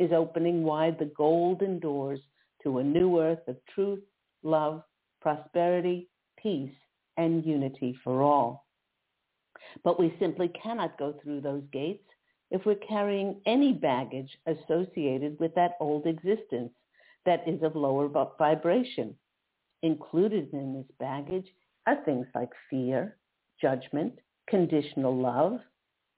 is 0.00 0.10
opening 0.12 0.64
wide 0.64 0.98
the 0.98 1.12
golden 1.16 1.78
doors 1.78 2.20
to 2.62 2.78
a 2.78 2.84
new 2.84 3.20
earth 3.20 3.46
of 3.46 3.56
truth, 3.72 4.00
love, 4.42 4.82
prosperity, 5.20 6.08
peace, 6.42 6.74
and 7.16 7.44
unity 7.44 7.96
for 8.02 8.22
all. 8.22 8.66
But 9.84 9.98
we 10.00 10.14
simply 10.18 10.48
cannot 10.48 10.98
go 10.98 11.14
through 11.22 11.42
those 11.42 11.62
gates 11.72 12.04
if 12.50 12.64
we're 12.64 12.74
carrying 12.76 13.40
any 13.46 13.72
baggage 13.72 14.30
associated 14.46 15.38
with 15.38 15.54
that 15.54 15.76
old 15.80 16.06
existence 16.06 16.72
that 17.26 17.46
is 17.46 17.62
of 17.62 17.76
lower 17.76 18.08
vibration. 18.38 19.14
Included 19.82 20.52
in 20.52 20.74
this 20.74 20.96
baggage 20.98 21.46
are 21.86 22.02
things 22.04 22.26
like 22.34 22.50
fear, 22.68 23.16
judgment, 23.60 24.18
conditional 24.48 25.16
love, 25.16 25.60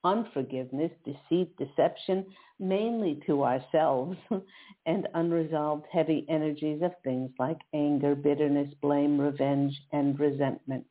unforgiveness, 0.03 0.91
deceit, 1.05 1.55
deception, 1.57 2.25
mainly 2.59 3.21
to 3.25 3.43
ourselves, 3.43 4.17
and 4.85 5.07
unresolved 5.13 5.85
heavy 5.91 6.25
energies 6.29 6.81
of 6.81 6.91
things 7.03 7.31
like 7.39 7.59
anger, 7.73 8.15
bitterness, 8.15 8.73
blame, 8.81 9.19
revenge, 9.19 9.73
and 9.91 10.19
resentment. 10.19 10.85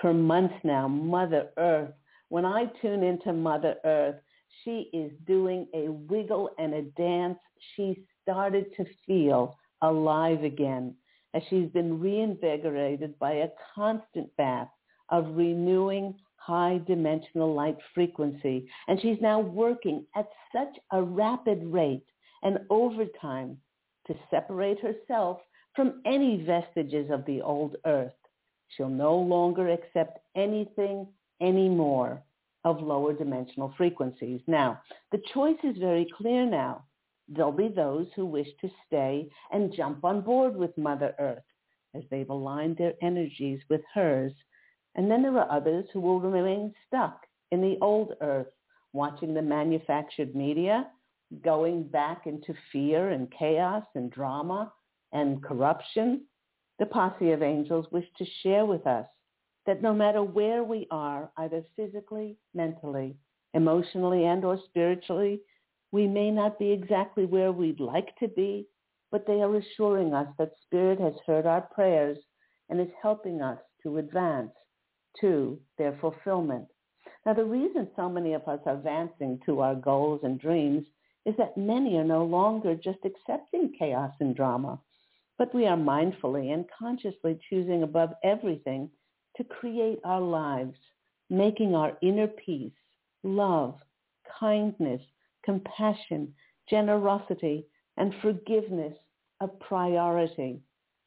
For 0.00 0.14
months 0.14 0.54
now, 0.62 0.86
Mother 0.86 1.50
Earth, 1.56 1.92
when 2.28 2.44
I 2.44 2.66
tune 2.80 3.02
into 3.02 3.32
Mother 3.32 3.76
Earth, 3.84 4.16
she 4.64 4.90
is 4.92 5.12
doing 5.26 5.66
a 5.74 5.88
wiggle 5.88 6.50
and 6.58 6.74
a 6.74 6.82
dance. 6.82 7.38
She 7.74 8.04
started 8.22 8.66
to 8.76 8.84
feel 9.06 9.56
alive 9.82 10.44
again 10.44 10.94
as 11.34 11.42
she's 11.48 11.68
been 11.70 12.00
reinvigorated 12.00 13.18
by 13.18 13.32
a 13.32 13.48
constant 13.74 14.34
bath 14.36 14.68
of 15.10 15.36
renewing 15.36 16.14
high 16.48 16.80
dimensional 16.86 17.54
light 17.54 17.76
frequency. 17.94 18.66
And 18.88 18.98
she's 19.00 19.20
now 19.20 19.38
working 19.38 20.06
at 20.16 20.28
such 20.50 20.74
a 20.92 21.02
rapid 21.02 21.62
rate 21.62 22.06
and 22.42 22.60
overtime 22.70 23.58
to 24.06 24.14
separate 24.30 24.80
herself 24.80 25.40
from 25.76 26.00
any 26.06 26.42
vestiges 26.42 27.10
of 27.10 27.24
the 27.26 27.42
old 27.42 27.76
earth. 27.84 28.12
She'll 28.70 28.88
no 28.88 29.14
longer 29.16 29.68
accept 29.68 30.20
anything 30.36 31.06
anymore 31.42 32.22
of 32.64 32.80
lower 32.80 33.12
dimensional 33.12 33.74
frequencies. 33.76 34.40
Now, 34.46 34.80
the 35.12 35.22
choice 35.34 35.58
is 35.62 35.76
very 35.76 36.08
clear 36.16 36.46
now. 36.46 36.84
There'll 37.28 37.52
be 37.52 37.68
those 37.68 38.06
who 38.16 38.24
wish 38.24 38.48
to 38.62 38.70
stay 38.86 39.28
and 39.52 39.74
jump 39.74 40.02
on 40.02 40.22
board 40.22 40.56
with 40.56 40.76
Mother 40.78 41.14
Earth 41.18 41.44
as 41.94 42.04
they've 42.10 42.30
aligned 42.30 42.78
their 42.78 42.94
energies 43.02 43.60
with 43.68 43.82
hers 43.92 44.32
and 44.98 45.08
then 45.08 45.22
there 45.22 45.38
are 45.38 45.56
others 45.56 45.84
who 45.92 46.00
will 46.00 46.18
remain 46.18 46.74
stuck 46.88 47.24
in 47.52 47.60
the 47.60 47.78
old 47.80 48.14
earth, 48.20 48.48
watching 48.92 49.32
the 49.32 49.40
manufactured 49.40 50.34
media, 50.34 50.88
going 51.44 51.84
back 51.84 52.26
into 52.26 52.52
fear 52.72 53.10
and 53.10 53.30
chaos 53.30 53.84
and 53.94 54.10
drama 54.10 54.72
and 55.12 55.40
corruption. 55.40 56.22
The 56.80 56.86
posse 56.86 57.30
of 57.30 57.44
angels 57.44 57.86
wish 57.92 58.06
to 58.18 58.26
share 58.42 58.66
with 58.66 58.88
us 58.88 59.06
that 59.66 59.82
no 59.82 59.94
matter 59.94 60.24
where 60.24 60.64
we 60.64 60.88
are, 60.90 61.30
either 61.36 61.62
physically, 61.76 62.36
mentally, 62.52 63.14
emotionally, 63.54 64.24
and 64.24 64.44
or 64.44 64.58
spiritually, 64.64 65.40
we 65.92 66.08
may 66.08 66.32
not 66.32 66.58
be 66.58 66.72
exactly 66.72 67.24
where 67.24 67.52
we'd 67.52 67.78
like 67.78 68.16
to 68.16 68.26
be, 68.26 68.66
but 69.12 69.28
they 69.28 69.42
are 69.42 69.54
assuring 69.54 70.12
us 70.12 70.26
that 70.38 70.50
Spirit 70.62 70.98
has 70.98 71.14
heard 71.24 71.46
our 71.46 71.60
prayers 71.60 72.18
and 72.68 72.80
is 72.80 72.92
helping 73.00 73.40
us 73.42 73.60
to 73.84 73.98
advance 73.98 74.50
to 75.20 75.58
their 75.76 75.96
fulfillment. 76.00 76.66
Now, 77.26 77.34
the 77.34 77.44
reason 77.44 77.88
so 77.96 78.08
many 78.08 78.34
of 78.34 78.46
us 78.48 78.60
are 78.66 78.74
advancing 78.74 79.40
to 79.46 79.60
our 79.60 79.74
goals 79.74 80.20
and 80.22 80.40
dreams 80.40 80.86
is 81.26 81.34
that 81.36 81.56
many 81.56 81.96
are 81.96 82.04
no 82.04 82.24
longer 82.24 82.74
just 82.74 83.00
accepting 83.04 83.72
chaos 83.78 84.12
and 84.20 84.34
drama, 84.34 84.80
but 85.36 85.54
we 85.54 85.66
are 85.66 85.76
mindfully 85.76 86.54
and 86.54 86.64
consciously 86.78 87.38
choosing 87.48 87.82
above 87.82 88.10
everything 88.24 88.88
to 89.36 89.44
create 89.44 90.00
our 90.04 90.20
lives, 90.20 90.76
making 91.28 91.74
our 91.74 91.98
inner 92.02 92.28
peace, 92.28 92.72
love, 93.22 93.74
kindness, 94.40 95.02
compassion, 95.44 96.32
generosity, 96.68 97.66
and 97.96 98.14
forgiveness 98.22 98.94
a 99.40 99.48
priority. 99.48 100.60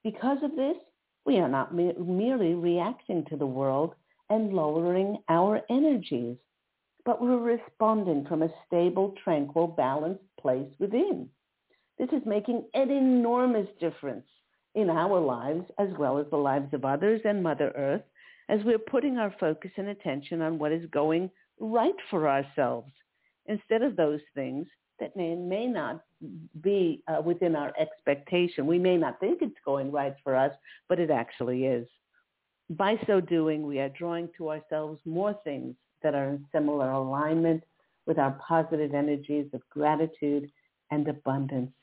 Because 0.03 0.37
of 0.43 0.55
this, 0.55 0.77
we 1.25 1.37
are 1.37 1.49
not 1.49 1.73
me- 1.73 1.93
merely 1.93 2.53
reacting 2.53 3.25
to 3.25 3.37
the 3.37 3.45
world 3.45 3.95
and 4.31 4.53
lowering 4.53 5.17
our 5.29 5.61
energies, 5.69 6.37
but 7.05 7.21
we're 7.21 7.37
responding 7.37 8.25
from 8.25 8.41
a 8.41 8.49
stable, 8.65 9.13
tranquil, 9.23 9.67
balanced 9.67 10.23
place 10.39 10.69
within. 10.79 11.27
This 11.99 12.09
is 12.13 12.25
making 12.25 12.63
an 12.73 12.89
enormous 12.89 13.67
difference 13.79 14.25
in 14.73 14.89
our 14.89 15.19
lives 15.19 15.65
as 15.77 15.89
well 15.99 16.17
as 16.17 16.25
the 16.31 16.37
lives 16.37 16.73
of 16.73 16.85
others 16.85 17.21
and 17.25 17.43
Mother 17.43 17.73
Earth 17.75 18.03
as 18.47 18.61
we're 18.63 18.79
putting 18.79 19.17
our 19.17 19.35
focus 19.39 19.71
and 19.77 19.89
attention 19.89 20.41
on 20.41 20.57
what 20.57 20.71
is 20.71 20.89
going 20.91 21.29
right 21.59 21.95
for 22.09 22.29
ourselves 22.29 22.91
instead 23.47 23.81
of 23.81 23.97
those 23.97 24.21
things 24.33 24.65
that 24.99 25.15
may, 25.15 25.35
may 25.35 25.67
not 25.67 26.03
be 26.61 27.03
uh, 27.07 27.21
within 27.21 27.55
our 27.55 27.73
expectation. 27.77 28.65
We 28.65 28.79
may 28.79 28.95
not 28.95 29.19
think 29.19 29.39
it's 29.41 29.55
going 29.65 29.91
right 29.91 30.15
for 30.23 30.35
us, 30.35 30.53
but 30.87 30.99
it 30.99 31.11
actually 31.11 31.65
is. 31.65 31.87
By 32.77 32.97
so 33.05 33.19
doing, 33.19 33.67
we 33.67 33.79
are 33.79 33.89
drawing 33.89 34.29
to 34.37 34.49
ourselves 34.49 35.01
more 35.03 35.37
things 35.43 35.75
that 36.03 36.15
are 36.15 36.29
in 36.29 36.45
similar 36.53 36.91
alignment 36.91 37.65
with 38.07 38.17
our 38.17 38.39
positive 38.47 38.93
energies 38.93 39.47
of 39.53 39.61
gratitude 39.69 40.49
and 40.89 41.05
abundance. 41.09 41.73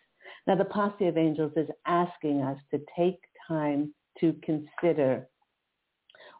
Now, 0.46 0.54
the 0.54 0.64
Posse 0.64 1.06
of 1.06 1.18
Angels 1.18 1.52
is 1.56 1.68
asking 1.84 2.40
us 2.40 2.56
to 2.70 2.80
take 2.96 3.20
time 3.46 3.92
to 4.20 4.32
consider 4.42 5.28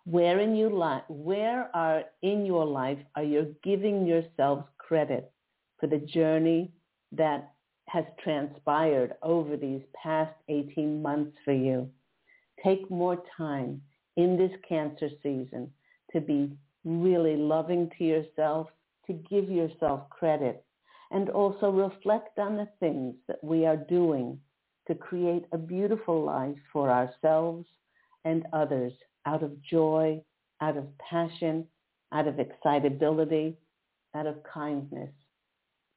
where 0.04 0.40
in 0.40 0.56
your 0.56 0.70
life, 0.70 1.02
where 1.08 1.68
are 1.76 2.04
in 2.22 2.46
your 2.46 2.64
life 2.64 2.98
are 3.16 3.24
you 3.24 3.54
giving 3.62 4.06
yourselves 4.06 4.64
credit 4.78 5.30
for 5.78 5.88
the 5.88 5.98
journey 5.98 6.72
that 7.12 7.52
has 7.88 8.06
transpired 8.24 9.12
over 9.22 9.58
these 9.58 9.82
past 10.02 10.32
18 10.48 11.02
months 11.02 11.36
for 11.44 11.52
you? 11.52 11.90
Take 12.64 12.90
more 12.90 13.22
time 13.36 13.82
in 14.18 14.36
this 14.36 14.50
cancer 14.68 15.08
season 15.22 15.70
to 16.12 16.20
be 16.20 16.52
really 16.84 17.36
loving 17.36 17.88
to 17.96 18.04
yourself, 18.04 18.66
to 19.06 19.12
give 19.12 19.48
yourself 19.48 20.10
credit, 20.10 20.64
and 21.12 21.30
also 21.30 21.70
reflect 21.70 22.36
on 22.38 22.56
the 22.56 22.68
things 22.80 23.14
that 23.28 23.42
we 23.42 23.64
are 23.64 23.76
doing 23.76 24.38
to 24.88 24.94
create 24.94 25.44
a 25.52 25.58
beautiful 25.58 26.22
life 26.24 26.58
for 26.72 26.90
ourselves 26.90 27.64
and 28.24 28.44
others 28.52 28.92
out 29.24 29.44
of 29.44 29.62
joy, 29.62 30.20
out 30.60 30.76
of 30.76 30.86
passion, 30.98 31.64
out 32.12 32.26
of 32.26 32.40
excitability, 32.40 33.56
out 34.16 34.26
of 34.26 34.42
kindness, 34.52 35.12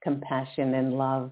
compassion, 0.03 0.75
and 0.75 0.93
love. 0.93 1.31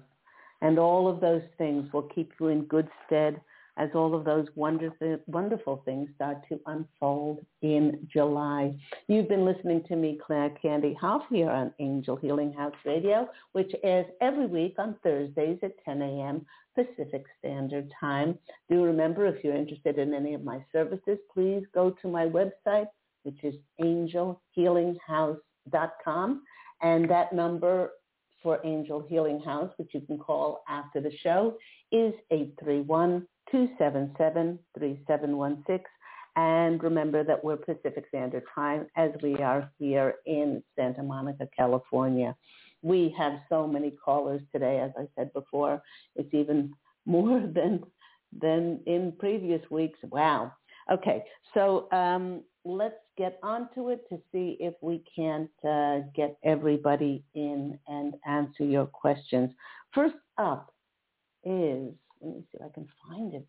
And 0.60 0.76
all 0.76 1.06
of 1.06 1.20
those 1.20 1.42
things 1.56 1.90
will 1.92 2.08
keep 2.14 2.32
you 2.40 2.48
in 2.48 2.64
good 2.64 2.88
stead 3.06 3.40
as 3.80 3.88
all 3.94 4.14
of 4.14 4.26
those 4.26 4.46
wonderful, 4.56 5.16
wonderful 5.26 5.80
things 5.86 6.10
start 6.14 6.46
to 6.50 6.60
unfold 6.66 7.38
in 7.62 8.06
July. 8.12 8.74
You've 9.08 9.28
been 9.28 9.46
listening 9.46 9.82
to 9.88 9.96
me, 9.96 10.18
Claire 10.24 10.50
Candy 10.60 10.94
Hough, 11.00 11.22
here 11.30 11.48
on 11.48 11.72
Angel 11.78 12.14
Healing 12.14 12.52
House 12.52 12.74
Radio, 12.84 13.26
which 13.52 13.72
airs 13.82 14.04
every 14.20 14.44
week 14.46 14.74
on 14.78 14.96
Thursdays 15.02 15.58
at 15.62 15.82
10 15.82 16.02
a.m. 16.02 16.44
Pacific 16.74 17.24
Standard 17.38 17.90
Time. 17.98 18.38
Do 18.68 18.84
remember, 18.84 19.24
if 19.26 19.42
you're 19.42 19.56
interested 19.56 19.98
in 19.98 20.12
any 20.12 20.34
of 20.34 20.44
my 20.44 20.62
services, 20.72 21.16
please 21.32 21.64
go 21.74 21.96
to 22.02 22.08
my 22.08 22.26
website, 22.26 22.88
which 23.22 23.42
is 23.42 23.54
angelhealinghouse.com. 23.80 26.42
And 26.82 27.10
that 27.10 27.32
number 27.32 27.92
for 28.42 28.60
Angel 28.62 29.00
Healing 29.08 29.40
House, 29.40 29.72
which 29.78 29.94
you 29.94 30.02
can 30.02 30.18
call 30.18 30.64
after 30.68 31.00
the 31.00 31.12
show, 31.22 31.56
is 31.92 32.12
831 32.30 33.26
277-3716. 33.52 35.80
And 36.36 36.82
remember 36.82 37.24
that 37.24 37.42
we're 37.42 37.56
Pacific 37.56 38.04
Standard 38.08 38.44
Time 38.54 38.86
as 38.96 39.10
we 39.22 39.36
are 39.36 39.70
here 39.78 40.16
in 40.26 40.62
Santa 40.76 41.02
Monica, 41.02 41.48
California. 41.56 42.36
We 42.82 43.14
have 43.18 43.40
so 43.48 43.66
many 43.66 43.90
callers 43.90 44.42
today, 44.52 44.80
as 44.80 44.92
I 44.96 45.08
said 45.16 45.32
before. 45.32 45.82
It's 46.14 46.32
even 46.32 46.72
more 47.06 47.40
than 47.40 47.82
than 48.40 48.80
in 48.86 49.12
previous 49.18 49.68
weeks. 49.70 49.98
Wow. 50.08 50.52
Okay, 50.90 51.24
so 51.52 51.90
um, 51.92 52.42
let's 52.64 52.94
get 53.16 53.38
onto 53.42 53.90
it 53.90 54.08
to 54.08 54.18
see 54.32 54.56
if 54.60 54.74
we 54.80 55.02
can't 55.14 55.50
uh, 55.68 56.00
get 56.14 56.36
everybody 56.44 57.24
in 57.34 57.78
and 57.88 58.14
answer 58.26 58.64
your 58.64 58.86
questions. 58.86 59.50
First 59.92 60.14
up 60.38 60.72
is 61.44 61.92
let 62.20 62.34
me 62.36 62.42
see 62.50 62.58
if 62.58 62.62
I 62.62 62.68
can 62.74 62.88
find 63.08 63.34
it. 63.34 63.46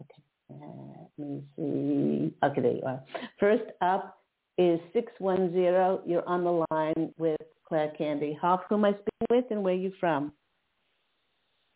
Okay, 0.00 0.22
let 0.50 1.10
me 1.18 1.42
see. 1.56 2.34
Okay, 2.42 2.60
there 2.60 2.72
you 2.72 2.82
are. 2.84 3.02
First 3.38 3.64
up 3.80 4.22
is 4.56 4.80
610. 4.92 6.08
You're 6.10 6.28
on 6.28 6.44
the 6.44 6.64
line 6.70 7.12
with 7.18 7.40
Claire 7.66 7.92
Candy. 7.96 8.36
Hough, 8.40 8.60
who 8.68 8.76
am 8.76 8.84
I 8.84 8.92
speaking 8.92 9.26
with 9.30 9.44
and 9.50 9.62
where 9.62 9.74
are 9.74 9.76
you 9.76 9.92
from? 10.00 10.32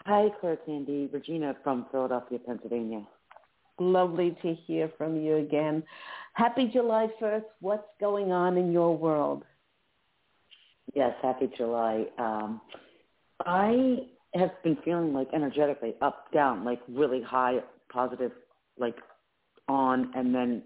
Hi, 0.07 0.29
Claire 0.41 0.57
Candy. 0.67 1.09
Regina 1.13 1.57
from 1.63 1.87
Philadelphia, 1.93 2.39
Pennsylvania. 2.45 3.07
Lovely 3.79 4.37
to 4.43 4.55
hear 4.67 4.91
from 4.99 5.17
you 5.17 5.37
again. 5.37 5.83
Happy 6.35 6.67
July 6.73 7.09
1st. 7.21 7.45
What's 7.61 7.87
going 8.01 8.33
on 8.33 8.57
in 8.57 8.73
your 8.73 8.97
world? 8.97 9.45
Yes, 10.95 11.15
happy 11.23 11.51
July. 11.57 12.07
Um, 12.19 12.61
I 13.47 14.09
have 14.35 14.51
been 14.63 14.77
feeling 14.85 15.13
like 15.13 15.29
energetically 15.35 15.95
up, 16.01 16.33
down, 16.33 16.65
like 16.65 16.81
really 16.89 17.23
high, 17.23 17.59
positive, 17.93 18.33
like 18.79 18.97
on, 19.69 20.11
and 20.15 20.35
then 20.35 20.63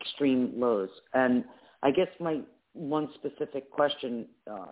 extreme 0.00 0.52
lows. 0.56 0.88
And 1.14 1.44
I 1.82 1.90
guess 1.90 2.08
my 2.18 2.40
one 2.72 3.08
specific 3.14 3.70
question, 3.70 4.26
uh, 4.50 4.66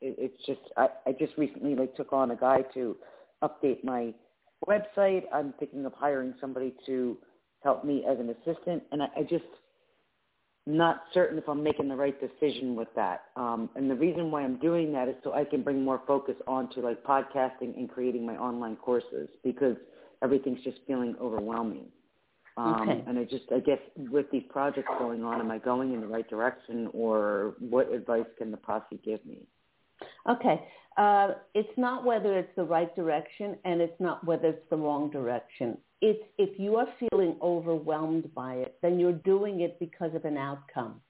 it, 0.00 0.16
it's 0.18 0.46
just 0.46 0.60
I, 0.76 0.88
I 1.06 1.12
just 1.12 1.32
recently 1.36 1.74
like 1.74 1.94
took 1.96 2.12
on 2.12 2.30
a 2.30 2.36
guy 2.36 2.62
to 2.74 2.96
update 3.42 3.84
my 3.84 4.12
website. 4.68 5.22
I'm 5.32 5.54
thinking 5.58 5.86
of 5.86 5.92
hiring 5.92 6.34
somebody 6.40 6.74
to 6.86 7.16
help 7.62 7.84
me 7.84 8.04
as 8.10 8.18
an 8.18 8.30
assistant, 8.30 8.82
and 8.90 9.02
I, 9.02 9.06
I 9.16 9.22
just 9.22 9.44
not 10.66 11.04
certain 11.14 11.38
if 11.38 11.48
I'm 11.48 11.62
making 11.62 11.88
the 11.88 11.96
right 11.96 12.14
decision 12.20 12.74
with 12.74 12.88
that. 12.94 13.24
Um, 13.36 13.70
and 13.76 13.90
the 13.90 13.94
reason 13.94 14.30
why 14.30 14.42
I'm 14.42 14.58
doing 14.58 14.92
that 14.92 15.08
is 15.08 15.14
so 15.24 15.32
I 15.32 15.44
can 15.44 15.62
bring 15.62 15.82
more 15.82 16.02
focus 16.06 16.36
onto 16.46 16.80
like 16.80 17.02
podcasting 17.02 17.76
and 17.76 17.88
creating 17.88 18.26
my 18.26 18.36
online 18.36 18.76
courses 18.76 19.28
because 19.42 19.76
everything's 20.22 20.62
just 20.62 20.78
feeling 20.86 21.16
overwhelming. 21.20 21.86
Um, 22.56 22.88
okay. 22.88 23.04
And 23.06 23.18
I 23.18 23.24
just, 23.24 23.44
I 23.54 23.60
guess 23.60 23.78
with 23.96 24.26
these 24.30 24.42
projects 24.50 24.90
going 24.98 25.24
on, 25.24 25.40
am 25.40 25.50
I 25.50 25.58
going 25.58 25.94
in 25.94 26.00
the 26.00 26.06
right 26.06 26.28
direction 26.28 26.90
or 26.92 27.54
what 27.58 27.90
advice 27.92 28.26
can 28.36 28.50
the 28.50 28.56
posse 28.58 29.00
give 29.04 29.24
me? 29.24 29.46
Okay. 30.28 30.66
Uh, 31.00 31.28
it's 31.54 31.76
not 31.76 32.04
whether 32.04 32.38
it's 32.38 32.54
the 32.56 32.64
right 32.76 32.94
direction 32.94 33.56
and 33.64 33.80
it's 33.80 34.00
not 34.00 34.22
whether 34.24 34.48
it's 34.48 34.68
the 34.70 34.76
wrong 34.76 35.10
direction 35.10 35.76
it's 36.00 36.22
if 36.38 36.58
you 36.58 36.76
are 36.76 36.88
feeling 36.98 37.36
overwhelmed 37.42 38.32
by 38.34 38.54
it, 38.54 38.76
then 38.82 38.98
you're 38.98 39.12
doing 39.12 39.60
it 39.60 39.78
because 39.78 40.14
of 40.14 40.24
an 40.24 40.36
outcome. 40.36 41.00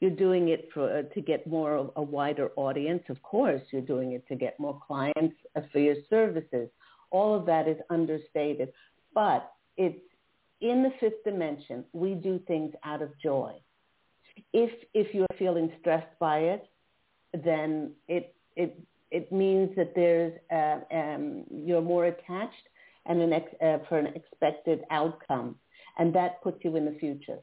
You're 0.00 0.10
doing 0.10 0.48
it 0.48 0.68
for 0.72 0.98
uh, 0.98 1.02
to 1.14 1.20
get 1.20 1.46
more 1.46 1.74
of 1.74 1.90
a 1.96 2.02
wider 2.02 2.50
audience. 2.56 3.02
Of 3.08 3.22
course, 3.22 3.62
you're 3.70 3.82
doing 3.82 4.12
it 4.12 4.26
to 4.28 4.34
get 4.34 4.58
more 4.60 4.80
clients 4.86 5.36
uh, 5.56 5.60
for 5.72 5.78
your 5.78 5.96
services. 6.08 6.68
All 7.10 7.34
of 7.34 7.46
that 7.46 7.66
is 7.66 7.76
understated, 7.90 8.72
but 9.14 9.52
it's 9.76 9.98
in 10.60 10.82
the 10.82 10.92
fifth 11.00 11.24
dimension. 11.24 11.84
We 11.92 12.14
do 12.14 12.40
things 12.46 12.72
out 12.84 13.02
of 13.02 13.10
joy. 13.22 13.54
If 14.52 14.70
if 14.94 15.14
you're 15.14 15.26
feeling 15.38 15.72
stressed 15.80 16.18
by 16.18 16.38
it, 16.38 16.66
then 17.32 17.92
it 18.06 18.34
it 18.56 18.78
it 19.10 19.30
means 19.32 19.70
that 19.76 19.94
there's 19.94 20.32
uh, 20.52 20.78
um, 20.94 21.44
you're 21.50 21.82
more 21.82 22.06
attached 22.06 22.68
and 23.06 23.20
an 23.20 23.32
ex, 23.32 23.52
uh, 23.62 23.78
for 23.88 23.98
an 23.98 24.08
expected 24.14 24.82
outcome. 24.90 25.56
And 25.98 26.14
that 26.14 26.42
puts 26.42 26.64
you 26.64 26.76
in 26.76 26.84
the 26.84 26.96
future. 26.98 27.38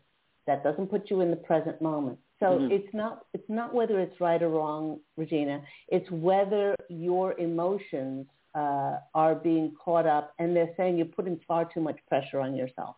That 0.46 0.64
doesn't 0.64 0.88
put 0.88 1.10
you 1.10 1.22
in 1.22 1.30
the 1.30 1.38
present 1.38 1.82
moment. 1.82 2.20
So 2.40 2.46
mm-hmm. 2.46 2.72
it's 2.72 2.94
not 2.94 3.26
it's 3.34 3.50
not 3.50 3.74
whether 3.74 4.00
it's 4.00 4.20
right 4.22 4.42
or 4.42 4.50
wrong, 4.50 5.00
Regina. 5.18 5.62
It's 5.90 6.10
whether 6.12 6.76
your 6.90 7.38
emotions 7.40 8.28
uh, 8.56 8.98
are 9.14 9.36
being 9.36 9.74
caught 9.84 10.06
up, 10.06 10.34
and 10.40 10.56
they're 10.56 10.74
saying 10.78 10.98
you're 10.98 11.08
putting 11.08 11.40
far 11.48 11.66
too 11.66 11.82
much 11.82 11.98
pressure 12.08 12.40
on 12.40 12.56
yourself. 12.56 12.96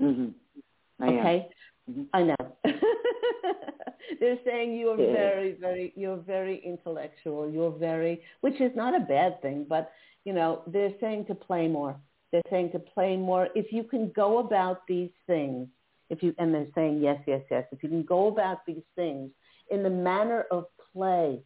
Mm-hmm. 0.00 1.04
okay, 1.04 1.48
mm-hmm. 1.88 2.02
I 2.12 2.22
know. 2.24 2.36
they're 4.20 4.38
saying 4.44 4.76
you're 4.76 5.00
yeah. 5.00 5.12
very, 5.12 5.52
very, 5.52 5.92
you're 5.96 6.18
very 6.18 6.62
intellectual. 6.64 7.50
You're 7.50 7.72
very, 7.72 8.22
which 8.40 8.60
is 8.60 8.72
not 8.74 8.94
a 8.94 9.00
bad 9.00 9.40
thing, 9.42 9.66
but 9.68 9.92
you 10.24 10.32
know, 10.32 10.62
they're 10.66 10.94
saying 11.00 11.26
to 11.26 11.34
play 11.34 11.68
more. 11.68 11.96
They're 12.30 12.42
saying 12.50 12.72
to 12.72 12.78
play 12.78 13.16
more. 13.16 13.48
If 13.54 13.72
you 13.72 13.84
can 13.84 14.10
go 14.14 14.38
about 14.38 14.86
these 14.86 15.10
things, 15.26 15.68
if 16.10 16.22
you, 16.22 16.34
and 16.38 16.54
they're 16.54 16.66
saying 16.74 17.00
yes, 17.00 17.20
yes, 17.26 17.42
yes, 17.50 17.64
if 17.72 17.82
you 17.82 17.88
can 17.88 18.04
go 18.04 18.28
about 18.28 18.64
these 18.66 18.82
things 18.96 19.30
in 19.70 19.82
the 19.82 19.90
manner 19.90 20.46
of 20.50 20.66
play, 20.92 21.40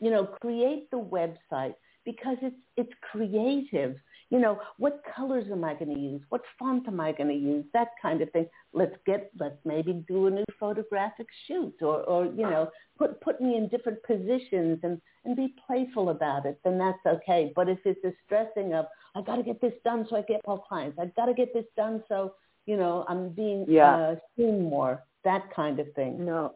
you 0.00 0.10
know, 0.10 0.24
create 0.24 0.90
the 0.90 0.98
website 0.98 1.74
because 2.04 2.36
it's, 2.42 2.56
it's 2.76 2.92
creative 3.10 3.96
you 4.30 4.38
know, 4.38 4.60
what 4.76 5.02
colors 5.16 5.46
am 5.50 5.64
I 5.64 5.72
going 5.74 5.94
to 5.94 5.98
use? 5.98 6.20
What 6.28 6.42
font 6.58 6.86
am 6.86 7.00
I 7.00 7.12
going 7.12 7.30
to 7.30 7.34
use? 7.34 7.64
That 7.72 7.88
kind 8.00 8.20
of 8.20 8.30
thing. 8.30 8.46
Let's 8.74 8.94
get, 9.06 9.30
let's 9.38 9.56
maybe 9.64 10.04
do 10.06 10.26
a 10.26 10.30
new 10.30 10.44
photographic 10.60 11.26
shoot 11.46 11.74
or, 11.80 12.02
or 12.02 12.26
you 12.26 12.42
know, 12.42 12.70
put, 12.98 13.20
put 13.22 13.40
me 13.40 13.56
in 13.56 13.68
different 13.68 14.02
positions 14.02 14.80
and, 14.82 15.00
and 15.24 15.34
be 15.34 15.54
playful 15.66 16.10
about 16.10 16.44
it, 16.44 16.60
then 16.62 16.76
that's 16.78 16.98
okay. 17.06 17.52
But 17.56 17.68
if 17.68 17.78
it's 17.86 18.04
a 18.04 18.12
stressing 18.26 18.74
of, 18.74 18.86
I 19.14 19.22
got 19.22 19.36
to 19.36 19.42
get 19.42 19.60
this 19.62 19.72
done 19.82 20.06
so 20.10 20.16
I 20.16 20.22
get 20.22 20.42
more 20.46 20.62
clients. 20.68 20.98
I 21.00 21.06
got 21.16 21.26
to 21.26 21.34
get 21.34 21.54
this 21.54 21.64
done 21.74 22.02
so, 22.08 22.34
you 22.66 22.76
know, 22.76 23.06
I'm 23.08 23.30
being 23.30 23.64
yeah. 23.66 23.96
uh, 23.96 24.16
seen 24.36 24.62
more, 24.64 25.02
that 25.24 25.54
kind 25.54 25.80
of 25.80 25.90
thing. 25.94 26.24
No. 26.24 26.54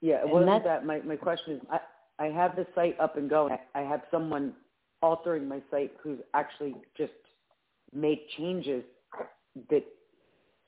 Yeah, 0.00 0.22
it 0.22 0.28
wasn't 0.30 0.64
that. 0.64 0.86
My, 0.86 1.00
my 1.00 1.16
question 1.16 1.56
is, 1.56 1.60
I, 1.70 1.80
I 2.18 2.28
have 2.28 2.56
the 2.56 2.66
site 2.74 2.98
up 2.98 3.18
and 3.18 3.28
going. 3.28 3.52
I, 3.74 3.80
I 3.80 3.82
have 3.82 4.00
someone 4.10 4.54
altering 5.02 5.48
my 5.48 5.62
site 5.70 5.92
who's 6.02 6.18
actually 6.34 6.74
just 6.96 7.12
made 7.94 8.20
changes 8.36 8.84
that 9.70 9.84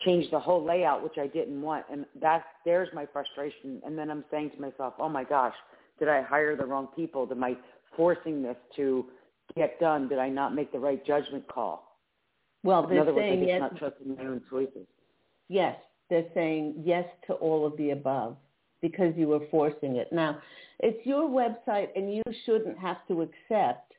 change 0.01 0.31
the 0.31 0.41
whole 0.41 0.65
layout, 0.65 1.03
which 1.03 1.19
I 1.19 1.27
didn't 1.27 1.61
want. 1.61 1.85
And 1.91 2.07
that's 2.21 2.45
there's 2.65 2.89
my 2.93 3.07
frustration. 3.13 3.81
And 3.85 3.97
then 3.97 4.11
I'm 4.11 4.25
saying 4.31 4.51
to 4.57 4.61
myself, 4.61 4.95
oh 4.99 5.09
my 5.09 5.25
gosh, 5.25 5.55
did 5.99 6.09
I 6.09 6.23
hire 6.23 6.57
the 6.57 6.65
wrong 6.65 6.89
people? 6.97 7.29
Am 7.31 7.45
I 7.45 7.57
forcing 7.97 8.43
this 8.43 8.57
to 8.77 9.07
get 9.57 9.79
done? 9.79 10.09
Did 10.09 10.19
I 10.19 10.29
not 10.29 10.55
make 10.55 10.73
the 10.73 10.79
right 10.79 11.05
judgment 11.07 11.47
call? 11.49 11.99
Well, 12.65 12.89
in 12.89 12.99
other 12.99 13.13
they're 13.13 13.37
words, 13.37 13.43
yes. 13.47 13.61
not 13.61 13.77
trusting 13.77 14.17
my 14.17 14.23
own 14.23 14.43
choices. 14.49 14.87
Yes, 15.49 15.77
they're 16.11 16.27
saying 16.35 16.83
yes 16.85 17.05
to 17.27 17.35
all 17.35 17.67
of 17.67 17.77
the 17.77 17.91
above 17.91 18.37
because 18.81 19.15
you 19.17 19.29
were 19.29 19.41
forcing 19.51 19.97
it. 19.97 20.13
Now, 20.13 20.39
it's 20.81 21.05
your 21.07 21.29
website 21.29 21.89
and 21.97 22.13
you 22.15 22.23
shouldn't 22.45 22.79
have 22.79 22.99
to 23.09 23.23
accept. 23.23 23.93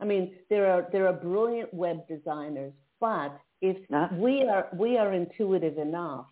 I 0.00 0.04
mean, 0.04 0.34
there 0.50 0.70
are 0.70 0.88
there 0.92 1.06
are 1.06 1.12
brilliant 1.12 1.72
web 1.72 2.06
designers, 2.08 2.72
but 3.00 3.38
if 3.62 3.76
we 4.12 4.42
are 4.44 4.68
we 4.74 4.98
are 4.98 5.12
intuitive 5.12 5.78
enough, 5.78 6.26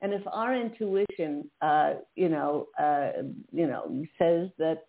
and 0.00 0.12
if 0.12 0.22
our 0.32 0.54
intuition, 0.54 1.50
uh, 1.60 1.94
you 2.16 2.28
know, 2.28 2.66
uh, 2.78 3.22
you 3.52 3.66
know, 3.66 4.04
says 4.18 4.48
that 4.58 4.84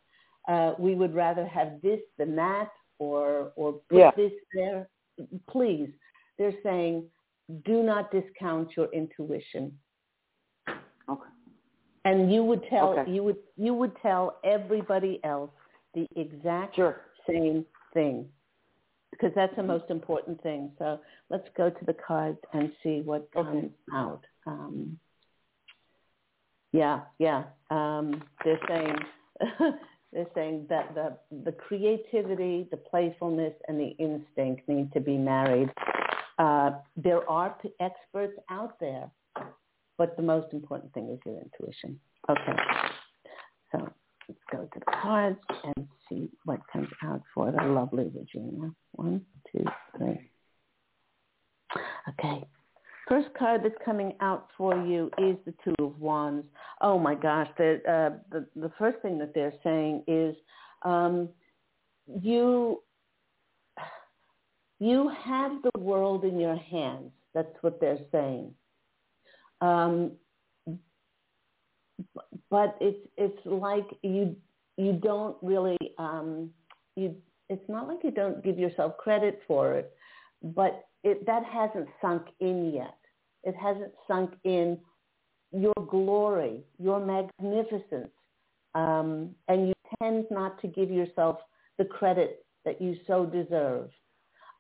uh, 0.48 0.74
we 0.80 0.96
would 0.96 1.14
rather 1.14 1.46
have 1.46 1.82
this 1.82 2.00
than 2.18 2.36
that, 2.38 2.70
or 3.00 3.52
or 3.56 3.74
put 3.90 3.98
Yeah. 4.00 4.12
this 4.16 4.32
there, 4.54 4.88
please, 5.50 5.90
they're 6.38 6.56
saying, 6.64 7.04
do 7.66 7.84
not 7.84 8.12
discount 8.12 8.78
your 8.78 8.88
intuition 8.94 9.78
Okay. 11.10 11.30
and 12.06 12.32
you 12.34 12.44
would 12.46 12.64
tell 12.70 12.90
Okay. 13.00 13.12
you 13.12 13.24
would 13.24 13.38
you 13.58 13.74
would 13.74 13.94
tell 14.02 14.38
everybody 14.46 15.20
else 15.26 15.52
the 15.94 16.08
exact 16.16 16.76
Sure. 16.76 17.02
same 17.28 17.66
thing 17.94 18.28
because 19.12 19.32
that's 19.36 19.56
the 19.56 19.64
most 19.64 19.90
important 19.90 20.42
thing. 20.42 20.72
So 20.80 21.00
let's 21.30 21.48
go 21.56 21.70
to 21.70 21.86
the 21.86 21.94
cards 21.94 22.40
and 22.54 22.72
see 22.82 23.02
what 23.02 23.32
comes 23.34 23.72
out. 23.94 24.26
Um, 24.48 24.98
yeah, 26.72 27.02
yeah. 27.20 27.44
Um, 27.70 28.24
they're 28.44 28.60
saying 28.68 28.96
they're 30.14 30.28
saying 30.34 30.66
that 30.70 30.96
the 30.96 31.18
the 31.44 31.52
creativity, 31.52 32.68
the 32.72 32.78
playfulness, 32.78 33.54
and 33.68 33.80
the 33.80 33.90
instinct 34.00 34.68
need 34.68 34.92
to 34.94 35.00
be 35.00 35.18
married. 35.18 35.70
Uh, 36.40 36.72
there 36.96 37.30
are 37.30 37.56
p- 37.62 37.74
experts 37.80 38.34
out 38.50 38.80
there, 38.80 39.12
but 39.98 40.16
the 40.16 40.24
most 40.24 40.54
important 40.54 40.94
thing 40.94 41.10
is 41.10 41.20
your 41.26 41.40
intuition. 41.40 42.00
Okay, 42.30 42.58
so 43.72 43.90
let's 44.32 44.40
go 44.52 44.68
to 44.74 44.80
the 44.80 44.92
cards 45.02 45.40
and 45.64 45.88
see 46.08 46.30
what 46.46 46.60
comes 46.72 46.88
out 47.04 47.22
for 47.34 47.52
the 47.52 47.64
lovely 47.64 48.06
Regina. 48.16 48.72
One, 48.94 49.22
two, 49.52 49.66
three. 49.98 50.32
Okay. 52.10 52.46
First 53.08 53.30
card 53.38 53.62
that's 53.64 53.76
coming 53.84 54.14
out 54.22 54.48
for 54.58 54.86
you 54.86 55.12
is 55.18 55.36
the 55.46 55.54
Two 55.64 55.76
of 55.86 56.00
Wands. 56.00 56.46
Oh 56.80 56.98
my 56.98 57.14
gosh! 57.14 57.50
The 57.58 57.82
uh, 57.88 58.18
the 58.32 58.46
the 58.56 58.72
first 58.78 59.00
thing 59.02 59.18
that 59.18 59.34
they're 59.34 59.54
saying 59.64 60.04
is 60.08 60.36
um, 60.84 61.28
you 62.22 62.82
you 64.80 65.12
have 65.24 65.52
the 65.62 65.80
world 65.80 66.24
in 66.24 66.40
your 66.40 66.56
hands. 66.56 67.12
That's 67.34 67.54
what 67.62 67.82
they're 67.82 68.00
saying. 68.12 68.54
Um, 69.60 70.12
but 72.50 72.78
it's 72.82 73.08
it's 73.18 73.40
like 73.46 73.88
you 74.02 74.36
you 74.78 74.94
don't 74.94 75.38
really 75.42 75.78
um, 75.98 76.50
you. 76.96 77.16
It's 77.50 77.68
not 77.68 77.88
like 77.88 78.00
you 78.04 78.12
don't 78.12 78.44
give 78.44 78.58
yourself 78.58 78.98
credit 78.98 79.42
for 79.48 79.74
it, 79.76 79.94
but 80.42 80.86
it 81.04 81.26
that 81.26 81.44
hasn't 81.44 81.88
sunk 82.02 82.28
in 82.40 82.74
yet. 82.74 82.98
It 83.44 83.56
hasn't 83.56 83.92
sunk 84.08 84.34
in 84.44 84.78
your 85.52 85.74
glory, 85.90 86.62
your 86.80 87.00
magnificence, 87.00 88.12
um, 88.76 89.32
and 89.48 89.68
you 89.68 89.74
tend 90.02 90.26
not 90.32 90.62
to 90.62 90.68
give 90.68 90.90
yourself 90.90 91.40
the 91.78 91.86
credit 91.86 92.46
that 92.66 92.82
you 92.82 92.98
so 93.08 93.26
deserve. 93.26 93.90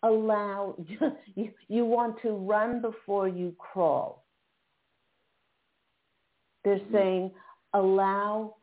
Allow 0.03 0.75
you, 1.35 1.51
you 1.67 1.85
want 1.85 2.21
to 2.23 2.31
run 2.31 2.81
before 2.81 3.27
you 3.27 3.55
crawl. 3.57 4.25
They're 6.63 6.77
mm-hmm. 6.77 6.93
saying 6.93 7.31
allow 7.73 8.55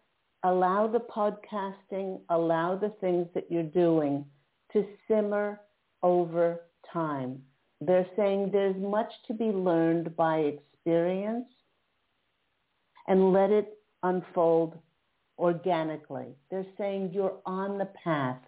allow 0.45 0.87
the 0.87 1.01
podcasting, 1.01 2.21
allow 2.31 2.77
the 2.77 2.91
things 3.01 3.27
that 3.35 3.51
you're 3.51 3.63
doing 3.65 4.25
to 4.73 4.87
simmer 5.09 5.61
over 6.03 6.61
time. 6.93 7.43
They're 7.81 8.07
saying 8.17 8.51
there's 8.53 8.77
much 8.77 9.13
to 9.27 9.35
be 9.35 9.47
learned 9.47 10.17
by 10.17 10.39
experience 10.39 11.47
and 13.07 13.33
let 13.33 13.51
it 13.51 13.79
unfold 14.03 14.79
organically. 15.39 16.27
They're 16.51 16.67
saying 16.77 17.11
you're 17.13 17.39
on 17.47 17.79
the 17.79 17.89
path. 18.05 18.39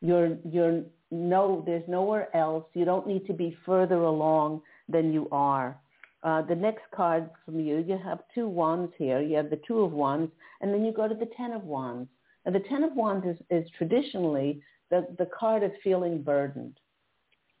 You're 0.00 0.36
you're 0.44 0.82
no 1.10 1.62
there's 1.66 1.86
nowhere 1.88 2.34
else. 2.34 2.64
You 2.74 2.84
don't 2.84 3.06
need 3.06 3.26
to 3.26 3.32
be 3.32 3.56
further 3.64 4.02
along 4.02 4.62
than 4.88 5.12
you 5.12 5.28
are. 5.30 5.78
Uh, 6.22 6.42
the 6.42 6.54
next 6.54 6.84
card 6.94 7.28
from 7.44 7.58
you, 7.58 7.78
you 7.78 7.98
have 7.98 8.20
two 8.34 8.48
wands 8.48 8.92
here. 8.96 9.20
You 9.20 9.36
have 9.36 9.50
the 9.50 9.60
two 9.66 9.80
of 9.80 9.92
wands, 9.92 10.30
and 10.60 10.72
then 10.72 10.84
you 10.84 10.92
go 10.92 11.08
to 11.08 11.14
the 11.14 11.30
ten 11.36 11.52
of 11.52 11.64
wands. 11.64 12.08
And 12.44 12.54
the 12.54 12.60
ten 12.68 12.84
of 12.84 12.94
wands 12.94 13.26
is, 13.26 13.36
is 13.50 13.68
traditionally 13.76 14.62
the, 14.90 15.06
the 15.18 15.28
card 15.36 15.62
of 15.62 15.72
feeling 15.82 16.22
burdened. 16.22 16.78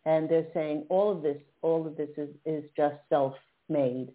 And 0.04 0.28
they're 0.28 0.46
saying 0.54 0.86
all 0.88 1.10
of 1.10 1.22
this, 1.22 1.38
all 1.62 1.86
of 1.86 1.96
this 1.96 2.10
is, 2.16 2.28
is 2.44 2.64
just 2.76 2.96
self-made, 3.08 4.08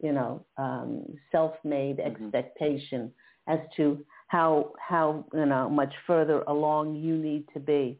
you 0.00 0.12
know, 0.12 0.44
um, 0.58 1.04
self-made 1.30 1.98
Mhm. 1.98 2.06
expectation 2.06 3.12
as 3.46 3.60
to 3.76 4.04
how, 4.28 4.72
how, 4.78 5.24
you 5.32 5.46
know, 5.46 5.68
much 5.68 5.92
further 6.06 6.42
along 6.46 6.94
you 6.96 7.16
need 7.16 7.44
to 7.54 7.60
be, 7.60 7.98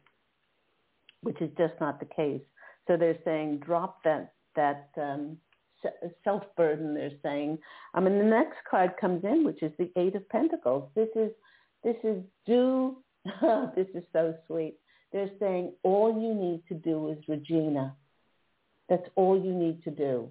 which 1.21 1.39
is 1.41 1.51
just 1.57 1.73
not 1.79 1.99
the 1.99 2.05
case. 2.05 2.41
So 2.87 2.97
they're 2.97 3.19
saying 3.23 3.59
drop 3.59 4.03
that, 4.03 4.33
that, 4.55 4.89
um, 4.97 5.37
self-burden, 6.23 6.93
they're 6.93 7.11
saying. 7.23 7.57
Um, 7.93 8.05
I 8.05 8.09
mean, 8.09 8.19
the 8.19 8.25
next 8.25 8.57
card 8.69 8.91
comes 8.99 9.23
in, 9.23 9.43
which 9.43 9.63
is 9.63 9.71
the 9.77 9.91
Eight 9.95 10.15
of 10.15 10.27
Pentacles. 10.29 10.89
This 10.95 11.09
is, 11.15 11.31
this 11.83 11.97
is 12.03 12.21
do, 12.45 12.97
this 13.75 13.87
is 13.93 14.03
so 14.11 14.35
sweet. 14.47 14.75
They're 15.11 15.29
saying 15.39 15.73
all 15.83 16.11
you 16.11 16.33
need 16.33 16.63
to 16.67 16.73
do 16.73 17.09
is 17.09 17.17
Regina. 17.27 17.95
That's 18.89 19.07
all 19.15 19.39
you 19.39 19.53
need 19.53 19.83
to 19.83 19.91
do. 19.91 20.29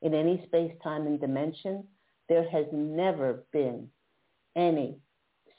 In 0.00 0.14
any 0.14 0.42
space, 0.46 0.72
time, 0.82 1.06
and 1.06 1.20
dimension, 1.20 1.84
there 2.28 2.48
has 2.50 2.66
never 2.72 3.44
been 3.52 3.88
any 4.56 4.96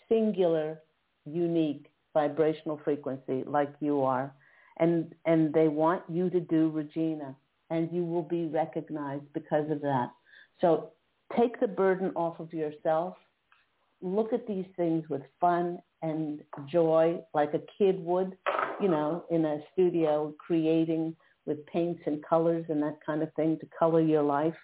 singular, 0.10 0.82
unique 1.26 1.88
vibrational 2.14 2.80
frequency 2.84 3.44
like 3.46 3.74
you 3.80 4.02
are. 4.04 4.34
And, 4.78 5.14
and 5.26 5.54
they 5.54 5.68
want 5.68 6.04
you 6.10 6.30
to 6.32 6.40
do 6.40 6.70
Regina 6.70 7.36
and 7.74 7.90
you 7.92 8.04
will 8.06 8.28
be 8.38 8.46
recognized 8.46 9.30
because 9.34 9.70
of 9.72 9.82
that. 9.82 10.10
So 10.62 10.92
take 11.38 11.60
the 11.60 11.68
burden 11.68 12.12
off 12.16 12.40
of 12.40 12.54
yourself. 12.54 13.16
Look 14.02 14.32
at 14.34 14.48
these 14.48 14.70
things 14.78 15.04
with 15.10 15.24
fun 15.42 15.80
and 16.02 16.42
joy 16.72 17.20
like 17.34 17.54
a 17.54 17.62
kid 17.78 17.96
would, 18.12 18.38
you 18.82 18.90
know, 18.90 19.26
in 19.32 19.46
a 19.46 19.58
studio 19.72 20.34
creating 20.38 21.16
with 21.48 21.66
paints 21.66 22.04
and 22.06 22.24
colors 22.24 22.66
and 22.70 22.82
that 22.84 22.98
kind 23.06 23.22
of 23.24 23.34
thing 23.34 23.58
to 23.60 23.68
color 23.78 24.02
your 24.02 24.24
life. 24.24 24.62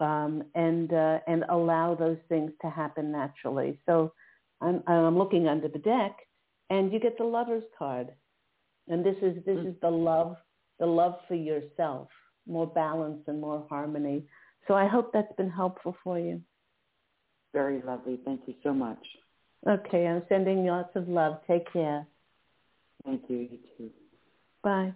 Um, 0.00 0.44
and 0.54 0.90
uh, 0.94 1.18
and 1.26 1.44
allow 1.50 1.94
those 1.94 2.16
things 2.30 2.52
to 2.62 2.70
happen 2.70 3.12
naturally. 3.12 3.78
So 3.84 4.14
I'm, 4.62 4.82
I'm 4.86 5.18
looking 5.18 5.46
under 5.46 5.68
the 5.68 5.78
deck, 5.78 6.16
and 6.70 6.90
you 6.90 6.98
get 6.98 7.18
the 7.18 7.24
lover's 7.24 7.68
card, 7.78 8.08
and 8.88 9.04
this 9.04 9.16
is 9.20 9.44
this 9.44 9.58
is 9.58 9.74
the 9.82 9.90
love, 9.90 10.36
the 10.78 10.86
love 10.86 11.16
for 11.28 11.34
yourself, 11.34 12.08
more 12.46 12.66
balance 12.66 13.22
and 13.26 13.40
more 13.40 13.66
harmony. 13.68 14.24
So 14.68 14.74
I 14.74 14.86
hope 14.86 15.12
that's 15.12 15.34
been 15.36 15.50
helpful 15.50 15.96
for 16.04 16.18
you. 16.18 16.40
Very 17.52 17.82
lovely. 17.82 18.20
Thank 18.24 18.42
you 18.46 18.54
so 18.62 18.72
much. 18.72 19.04
Okay, 19.68 20.06
I'm 20.06 20.22
sending 20.28 20.64
you 20.64 20.70
lots 20.70 20.94
of 20.94 21.08
love. 21.08 21.40
Take 21.46 21.70
care. 21.72 22.06
Thank 23.04 23.22
you. 23.28 23.38
You 23.38 23.58
too. 23.76 23.90
Bye. 24.62 24.92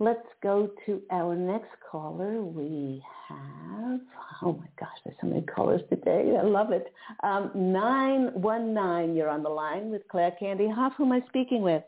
Let's 0.00 0.26
go 0.42 0.70
to 0.86 1.02
our 1.10 1.34
next 1.34 1.70
caller. 1.90 2.40
We 2.42 3.02
have, 3.28 4.00
oh 4.42 4.52
my 4.52 4.68
gosh, 4.78 4.88
there's 5.04 5.16
so 5.20 5.26
many 5.26 5.42
callers 5.42 5.80
today. 5.90 6.36
I 6.38 6.44
love 6.44 6.70
it. 6.70 6.92
Um, 7.24 7.50
919, 7.54 9.16
you're 9.16 9.28
on 9.28 9.42
the 9.42 9.48
line 9.48 9.90
with 9.90 10.02
Claire 10.08 10.36
Candy 10.38 10.68
Hough. 10.68 10.92
Who 10.96 11.04
am 11.04 11.12
I 11.12 11.20
speaking 11.28 11.62
with? 11.62 11.82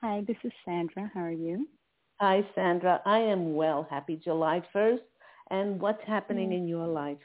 Hi, 0.00 0.24
this 0.26 0.36
is 0.42 0.50
Sandra. 0.64 1.10
How 1.14 1.20
are 1.20 1.30
you? 1.30 1.68
Hi, 2.20 2.46
Sandra. 2.54 3.00
I 3.06 3.18
am 3.18 3.54
well. 3.54 3.86
Happy 3.90 4.20
July 4.22 4.62
1st. 4.74 5.00
And 5.50 5.80
what's 5.80 6.02
happening 6.06 6.52
in 6.52 6.68
your 6.68 6.86
life? 6.86 7.18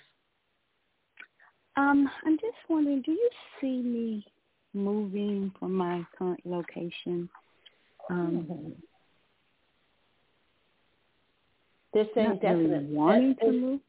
Um, 1.78 2.10
I'm 2.26 2.38
just 2.38 2.58
wondering, 2.70 3.02
do 3.04 3.12
you 3.12 3.30
see 3.62 3.82
me 3.82 4.26
moving 4.74 5.54
from 5.60 5.74
my 5.74 6.06
current 6.18 6.40
location? 6.46 7.30
Um, 8.10 8.48
They're 11.94 12.08
saying 12.16 12.40
definitely 12.42 12.68
really 12.72 12.96
wanting 12.96 13.36
to 13.42 13.52
move. 13.52 13.80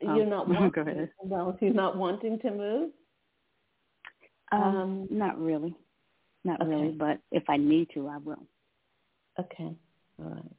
You're 0.00 0.26
Oh, 0.26 0.30
not 0.30 0.48
wanting. 0.50 1.08
Well, 1.22 1.58
you're 1.60 1.74
not 1.74 1.96
wanting 1.96 2.38
to 2.40 2.50
move. 2.50 2.90
Um, 4.52 4.62
Um, 4.62 5.08
not 5.10 5.38
really, 5.38 5.74
not 6.44 6.60
okay. 6.62 6.70
really. 6.70 6.92
But 6.92 7.20
if 7.32 7.44
I 7.48 7.56
need 7.58 7.88
to, 7.94 8.08
I 8.08 8.18
will. 8.18 8.46
Okay. 9.40 9.76
Right. 10.18 10.52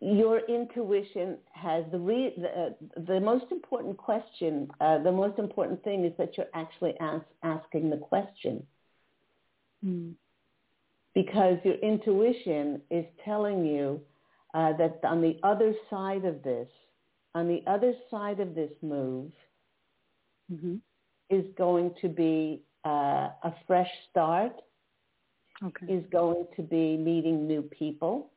Your 0.00 0.40
intuition 0.40 1.38
has 1.52 1.84
the 1.92 1.98
re- 1.98 2.34
the, 2.36 2.48
uh, 2.48 2.70
the 3.06 3.20
most 3.20 3.46
important 3.50 3.96
question. 3.96 4.70
Uh, 4.80 4.98
the 5.02 5.12
most 5.12 5.38
important 5.38 5.82
thing 5.84 6.04
is 6.04 6.12
that 6.18 6.36
you're 6.36 6.46
actually 6.54 6.94
ask, 7.00 7.24
asking 7.42 7.90
the 7.90 7.96
question 7.98 8.66
Mm. 9.84 10.14
because 11.14 11.58
your 11.64 11.76
intuition 11.76 12.80
is 12.90 13.04
telling 13.24 13.64
you 13.64 14.00
uh, 14.54 14.72
that 14.78 15.00
on 15.04 15.20
the 15.22 15.38
other 15.42 15.74
side 15.90 16.24
of 16.24 16.42
this, 16.42 16.68
on 17.34 17.48
the 17.48 17.62
other 17.66 17.94
side 18.10 18.40
of 18.40 18.54
this 18.54 18.72
move, 18.82 19.30
hmm 20.48 20.76
is 21.30 21.44
going 21.56 21.94
to 22.00 22.08
be 22.08 22.62
uh, 22.84 23.28
a 23.44 23.54
fresh 23.66 23.90
start. 24.10 24.52
Okay. 25.64 25.92
Is 25.92 26.04
going 26.10 26.46
to 26.56 26.62
be 26.62 26.96
meeting 26.96 27.46
new 27.46 27.62
people. 27.62 28.30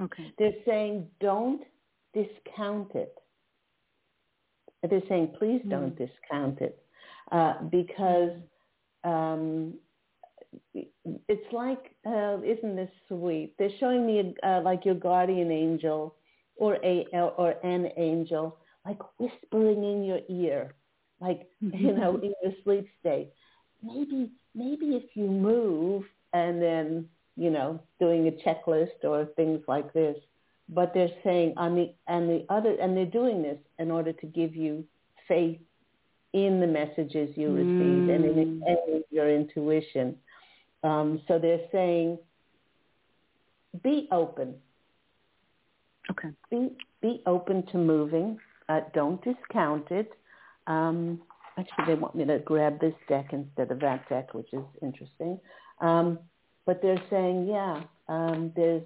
okay. 0.00 0.32
They're 0.38 0.52
saying 0.64 1.08
don't 1.20 1.62
discount 2.12 2.92
it. 2.94 3.14
They're 4.88 5.02
saying 5.08 5.34
please 5.38 5.62
don't 5.68 5.96
discount 5.96 6.60
it 6.60 6.78
uh, 7.32 7.54
because 7.70 8.32
um, 9.02 9.74
it's 10.74 11.52
like 11.52 11.96
uh, 12.06 12.38
isn't 12.44 12.76
this 12.76 12.90
sweet? 13.08 13.54
They're 13.58 13.76
showing 13.80 14.06
me 14.06 14.34
uh, 14.42 14.60
like 14.62 14.84
your 14.84 14.94
guardian 14.94 15.50
angel 15.50 16.16
or 16.56 16.76
a 16.84 17.06
or 17.12 17.54
an 17.64 17.88
angel 17.96 18.58
like 18.84 18.98
whispering 19.18 19.82
in 19.84 20.04
your 20.04 20.20
ear, 20.28 20.74
like 21.20 21.48
you 21.60 21.92
know 21.96 22.16
in 22.16 22.34
your 22.42 22.52
sleep 22.62 22.86
state. 23.00 23.30
Maybe 23.82 24.30
maybe 24.54 24.96
if 24.96 25.14
you 25.14 25.26
move 25.26 26.04
and 26.32 26.60
then 26.60 27.08
you 27.36 27.50
know 27.50 27.80
doing 27.98 28.28
a 28.28 28.30
checklist 28.48 29.04
or 29.04 29.26
things 29.36 29.60
like 29.66 29.92
this 29.92 30.16
but 30.68 30.92
they're 30.94 31.10
saying 31.22 31.54
on 31.56 31.74
the 31.74 31.92
and 32.08 32.28
the 32.28 32.44
other 32.48 32.74
and 32.80 32.96
they're 32.96 33.04
doing 33.06 33.42
this 33.42 33.58
in 33.78 33.90
order 33.90 34.12
to 34.12 34.26
give 34.26 34.54
you 34.56 34.84
faith 35.28 35.60
in 36.32 36.60
the 36.60 36.66
messages 36.66 37.30
you 37.36 37.54
receive 37.54 38.08
and 38.08 38.24
in, 38.24 38.62
in 38.66 39.04
your 39.10 39.30
intuition. 39.30 40.16
Um, 40.82 41.22
so 41.28 41.38
they're 41.38 41.66
saying, 41.70 42.18
be 43.82 44.08
open. 44.10 44.54
Okay. 46.10 46.28
Be 46.50 46.70
be 47.00 47.22
open 47.26 47.64
to 47.72 47.78
moving. 47.78 48.38
Uh, 48.68 48.80
don't 48.94 49.22
discount 49.22 49.90
it. 49.90 50.12
Um, 50.66 51.20
actually, 51.58 51.84
they 51.86 51.94
want 51.94 52.14
me 52.14 52.24
to 52.24 52.38
grab 52.40 52.80
this 52.80 52.94
deck 53.08 53.32
instead 53.32 53.70
of 53.70 53.80
that 53.80 54.08
deck, 54.08 54.34
which 54.34 54.52
is 54.52 54.64
interesting. 54.82 55.38
Um, 55.80 56.18
but 56.66 56.80
they're 56.82 57.02
saying, 57.10 57.46
yeah, 57.48 57.82
um, 58.08 58.52
there's 58.56 58.82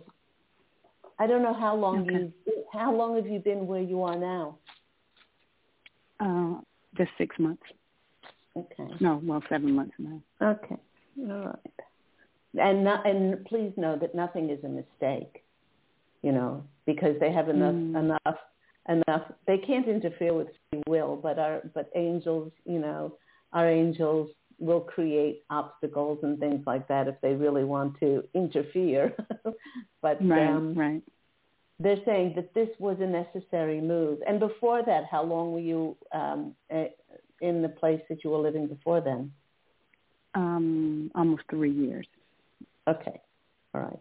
I 1.20 1.26
don't 1.26 1.42
know 1.42 1.54
how 1.54 1.74
long 1.74 2.02
Okay. 2.02 2.33
you 2.46 2.64
how 2.72 2.94
long 2.94 3.16
have 3.16 3.26
you 3.26 3.38
been 3.40 3.66
where 3.66 3.81
you 3.83 4.02
are 4.02 4.16
now? 4.18 4.59
Uh, 6.20 6.61
just 6.96 7.11
six 7.18 7.37
months. 7.38 7.62
Okay. 8.57 8.88
No, 9.00 9.20
well, 9.24 9.42
seven 9.48 9.72
months 9.74 9.94
now. 9.98 10.20
Okay. 10.42 10.76
All 11.20 11.46
right. 11.46 11.74
And 12.59 12.83
not, 12.85 13.07
and 13.07 13.44
please 13.44 13.72
know 13.76 13.96
that 14.00 14.14
nothing 14.14 14.50
is 14.50 14.62
a 14.64 14.68
mistake. 14.68 15.44
You 16.22 16.33
know, 16.33 16.64
because 16.87 17.18
they 17.20 17.33
have 17.33 17.48
enough 17.48 17.74
Mm. 17.74 17.96
enough 17.98 18.38
enough. 18.88 19.31
They 19.46 19.59
can't 19.59 19.87
interfere 19.87 20.35
with 20.35 20.48
free 20.70 20.83
will, 20.87 21.16
but 21.16 21.38
our 21.38 21.62
but 21.74 21.90
angels, 21.94 22.53
you 22.64 22.79
know, 22.79 23.16
our 23.53 23.68
angels 23.68 24.31
will 24.59 24.81
create 24.81 25.44
obstacles 25.51 26.18
and 26.22 26.38
things 26.38 26.66
like 26.66 26.88
that 26.88 27.07
if 27.07 27.14
they 27.22 27.35
really 27.35 27.64
want 27.64 27.98
to 28.01 28.24
interfere. 28.35 29.14
but 30.03 30.18
Right. 30.20 30.48
um, 30.48 30.74
right. 30.74 31.03
they're 31.79 32.05
saying 32.05 32.33
that 32.35 32.53
this 32.55 32.68
was 32.81 32.96
a 33.01 33.07
necessary 33.07 33.81
move. 33.81 34.18
And 34.27 34.40
before 34.40 34.83
that, 34.85 35.05
how 35.11 35.22
long 35.22 35.53
were 35.53 35.61
you 35.61 35.96
um, 36.12 36.55
eh, 36.70 36.88
in 37.40 37.62
the 37.62 37.68
place 37.68 38.01
that 38.09 38.24
you 38.24 38.31
were 38.31 38.38
living 38.38 38.66
before 38.66 39.01
then? 39.01 39.33
Um, 40.35 41.11
almost 41.14 41.42
three 41.51 41.70
years. 41.70 42.07
Okay, 42.88 43.20
all 43.74 43.81
right. 43.83 44.01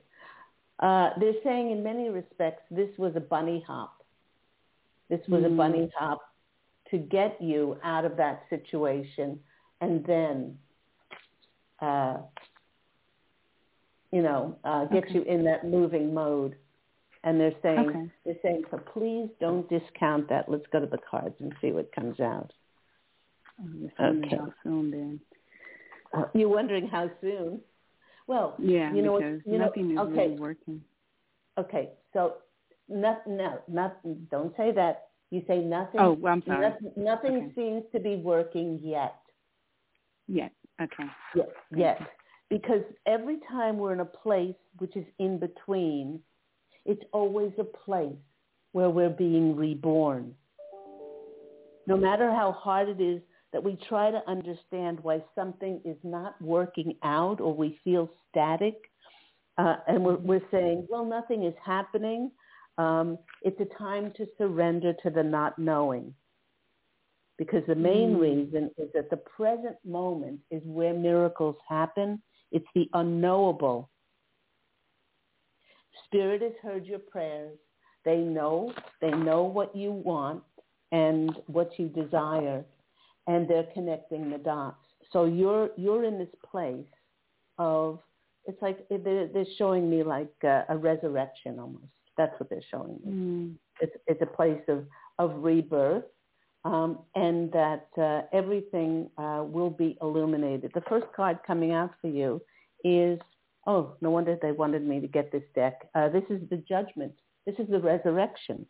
Uh, 0.79 1.19
they're 1.19 1.41
saying 1.43 1.71
in 1.71 1.83
many 1.83 2.09
respects 2.09 2.63
this 2.69 2.89
was 2.97 3.13
a 3.15 3.19
bunny 3.19 3.63
hop. 3.67 3.96
This 5.09 5.21
was 5.27 5.43
a 5.43 5.47
Mm. 5.47 5.57
bunny 5.57 5.91
hop 5.95 6.21
to 6.91 6.97
get 6.97 7.41
you 7.41 7.77
out 7.83 8.05
of 8.05 8.17
that 8.17 8.43
situation 8.49 9.43
and 9.81 10.05
then, 10.05 10.57
uh, 11.81 12.21
you 14.11 14.21
know, 14.21 14.57
uh, 14.63 14.85
get 14.85 15.03
Okay. 15.05 15.13
you 15.15 15.21
in 15.23 15.43
that 15.43 15.65
moving 15.65 16.13
mode. 16.13 16.57
And 17.23 17.39
they're 17.39 17.59
saying, 17.61 17.89
Okay. 17.89 18.11
they're 18.23 18.39
saying, 18.41 18.65
so 18.71 18.77
please 18.77 19.29
don't 19.39 19.67
discount 19.69 20.29
that. 20.29 20.47
Let's 20.47 20.65
go 20.67 20.79
to 20.79 20.85
the 20.85 20.97
cards 20.99 21.35
and 21.41 21.53
see 21.61 21.71
what 21.71 21.91
comes 21.91 22.19
out. 22.19 22.53
Okay. 23.99 24.37
soon 24.63 24.91
then. 24.91 25.21
Uh, 26.13 26.25
you're 26.33 26.47
wondering 26.49 26.87
how 26.87 27.09
soon? 27.21 27.61
Well, 28.27 28.55
Yeah, 28.59 28.93
you 28.93 29.01
know, 29.01 29.17
because 29.17 29.41
you 29.45 29.57
know, 29.57 29.65
nothing 29.65 29.91
is 29.91 29.99
okay, 29.99 30.27
really 30.27 30.39
working. 30.39 30.83
Okay, 31.57 31.89
so 32.13 32.37
not, 32.89 33.27
no, 33.27 33.59
not, 33.67 33.97
don't 34.29 34.55
say 34.57 34.71
that. 34.71 35.07
You 35.29 35.43
say 35.47 35.59
nothing. 35.59 35.99
Oh, 35.99 36.13
well, 36.13 36.33
I'm 36.33 36.43
sorry. 36.45 36.69
Nothing, 36.69 36.91
nothing 36.95 37.35
Okay. 37.35 37.51
seems 37.55 37.83
to 37.91 37.99
be 37.99 38.15
working 38.15 38.79
yet. 38.81 39.15
Yeah. 40.27 40.49
Okay. 40.81 41.03
Yet, 41.35 41.49
yet. 41.75 41.99
Because 42.49 42.81
every 43.05 43.39
time 43.49 43.77
we're 43.77 43.91
in 43.91 43.99
a 43.99 44.05
place 44.05 44.55
which 44.77 44.95
is 44.95 45.05
in 45.19 45.37
between, 45.37 46.21
it's 46.85 47.03
always 47.11 47.51
a 47.59 47.63
place 47.65 48.15
where 48.71 48.89
we're 48.89 49.09
being 49.09 49.55
reborn. 49.55 50.33
No 51.87 51.97
matter 51.97 52.31
how 52.31 52.53
hard 52.53 52.87
it 52.87 53.01
is 53.01 53.21
that 53.51 53.63
we 53.63 53.77
try 53.89 54.11
to 54.11 54.21
understand 54.29 54.99
why 55.01 55.23
something 55.35 55.81
is 55.83 55.97
not 56.03 56.41
working 56.41 56.95
out 57.03 57.41
or 57.41 57.53
we 57.53 57.79
feel 57.83 58.09
static, 58.29 58.75
uh, 59.57 59.77
and 59.87 60.03
we're, 60.03 60.17
we're 60.17 60.41
saying, 60.51 60.85
well, 60.89 61.03
nothing 61.03 61.43
is 61.43 61.55
happening. 61.65 62.31
Um, 62.77 63.17
it's 63.41 63.59
a 63.59 63.77
time 63.77 64.11
to 64.17 64.27
surrender 64.37 64.93
to 65.03 65.09
the 65.09 65.23
not 65.23 65.57
knowing. 65.57 66.13
Because 67.37 67.65
the 67.67 67.75
main 67.75 68.15
Mm. 68.15 68.19
reason 68.19 68.71
is 68.77 68.91
that 68.93 69.09
the 69.09 69.17
present 69.17 69.77
moment 69.85 70.39
is 70.49 70.63
where 70.65 70.93
miracles 70.93 71.55
happen. 71.67 72.21
It's 72.51 72.67
the 72.73 72.89
unknowable. 72.93 73.89
Spirit 76.05 76.41
has 76.41 76.55
heard 76.61 76.85
your 76.85 76.99
prayers. 76.99 77.57
They 78.03 78.19
know, 78.19 78.73
they 79.01 79.11
know 79.11 79.43
what 79.43 79.75
you 79.75 79.91
want 79.91 80.43
and 80.91 81.35
what 81.47 81.77
you 81.77 81.89
desire, 81.89 82.63
and 83.27 83.47
they're 83.47 83.65
connecting 83.73 84.29
the 84.29 84.37
dots. 84.37 84.83
So 85.11 85.25
you're 85.25 85.71
you're 85.75 86.05
in 86.05 86.17
this 86.17 86.33
place 86.49 86.87
of 87.57 88.01
it's 88.45 88.61
like 88.61 88.87
they're, 88.89 89.27
they're 89.27 89.45
showing 89.57 89.89
me 89.89 90.03
like 90.03 90.33
a, 90.43 90.65
a 90.69 90.77
resurrection 90.77 91.59
almost. 91.59 91.91
That's 92.17 92.37
what 92.39 92.49
they're 92.49 92.61
showing 92.71 92.99
me. 93.05 93.11
Mm. 93.11 93.55
It's, 93.81 93.95
it's 94.07 94.21
a 94.21 94.25
place 94.25 94.61
of 94.67 94.85
of 95.19 95.43
rebirth, 95.43 96.03
um, 96.65 96.99
and 97.15 97.51
that 97.51 97.87
uh, 97.97 98.21
everything 98.33 99.09
uh, 99.17 99.43
will 99.45 99.69
be 99.69 99.97
illuminated. 100.01 100.71
The 100.73 100.81
first 100.89 101.07
card 101.15 101.39
coming 101.45 101.71
out 101.73 101.91
for 102.01 102.07
you 102.07 102.41
is 102.83 103.19
oh, 103.67 103.95
no 104.01 104.09
wonder 104.11 104.37
they 104.41 104.53
wanted 104.53 104.83
me 104.87 104.99
to 105.01 105.07
get 105.07 105.31
this 105.31 105.43
deck. 105.53 105.89
Uh, 105.93 106.07
this 106.09 106.23
is 106.29 106.41
the 106.49 106.57
judgment. 106.57 107.13
This 107.45 107.55
is 107.59 107.67
the 107.69 107.79
resurrection. 107.79 108.65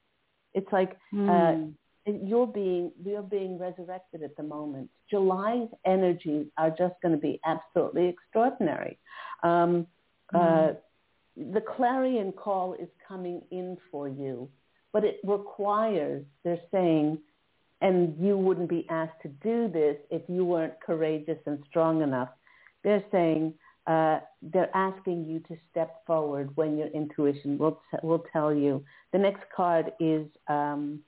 It's 0.54 0.72
like 0.72 0.92
uh, 1.14 1.16
Mm. 1.16 1.74
you're 2.06 2.48
being 2.48 2.92
you're 3.04 3.22
being 3.22 3.60
resurrected 3.60 4.24
at 4.24 4.36
the 4.38 4.44
moment. 4.44 4.90
July's 5.10 5.70
energies 5.86 6.48
are 6.58 6.70
just 6.70 6.96
going 7.02 7.14
to 7.14 7.22
be 7.22 7.40
absolutely 7.46 8.08
extraordinary. 8.08 8.98
Um, 9.44 9.88
uh, 10.34 10.70
the 11.38 11.62
clarion 11.62 12.32
call 12.32 12.74
is 12.74 12.90
coming 13.08 13.42
in 13.52 13.78
for 13.92 14.10
you, 14.10 14.50
but 14.92 15.04
it 15.04 15.20
requires. 15.24 16.26
They're 16.44 16.60
saying, 16.72 17.20
and 17.82 18.16
you 18.20 18.38
wouldn't 18.38 18.70
be 18.70 18.88
asked 18.90 19.22
to 19.22 19.30
do 19.30 19.68
this 19.68 19.98
if 20.10 20.24
you 20.28 20.46
weren't 20.46 20.74
courageous 20.82 21.38
and 21.46 21.64
strong 21.70 22.02
enough. 22.02 22.30
They're 22.84 23.04
saying 23.12 23.54
uh, 23.86 24.20
they're 24.42 24.76
asking 24.76 25.26
you 25.26 25.40
to 25.42 25.58
step 25.70 26.06
forward 26.06 26.56
when 26.56 26.78
your 26.78 26.88
intuition 26.88 27.58
will 27.58 27.82
t- 27.92 27.98
will 28.02 28.26
tell 28.34 28.54
you. 28.54 28.84
The 29.14 29.20
next 29.20 29.44
card 29.56 29.94
is 30.00 30.26
um, 30.48 31.02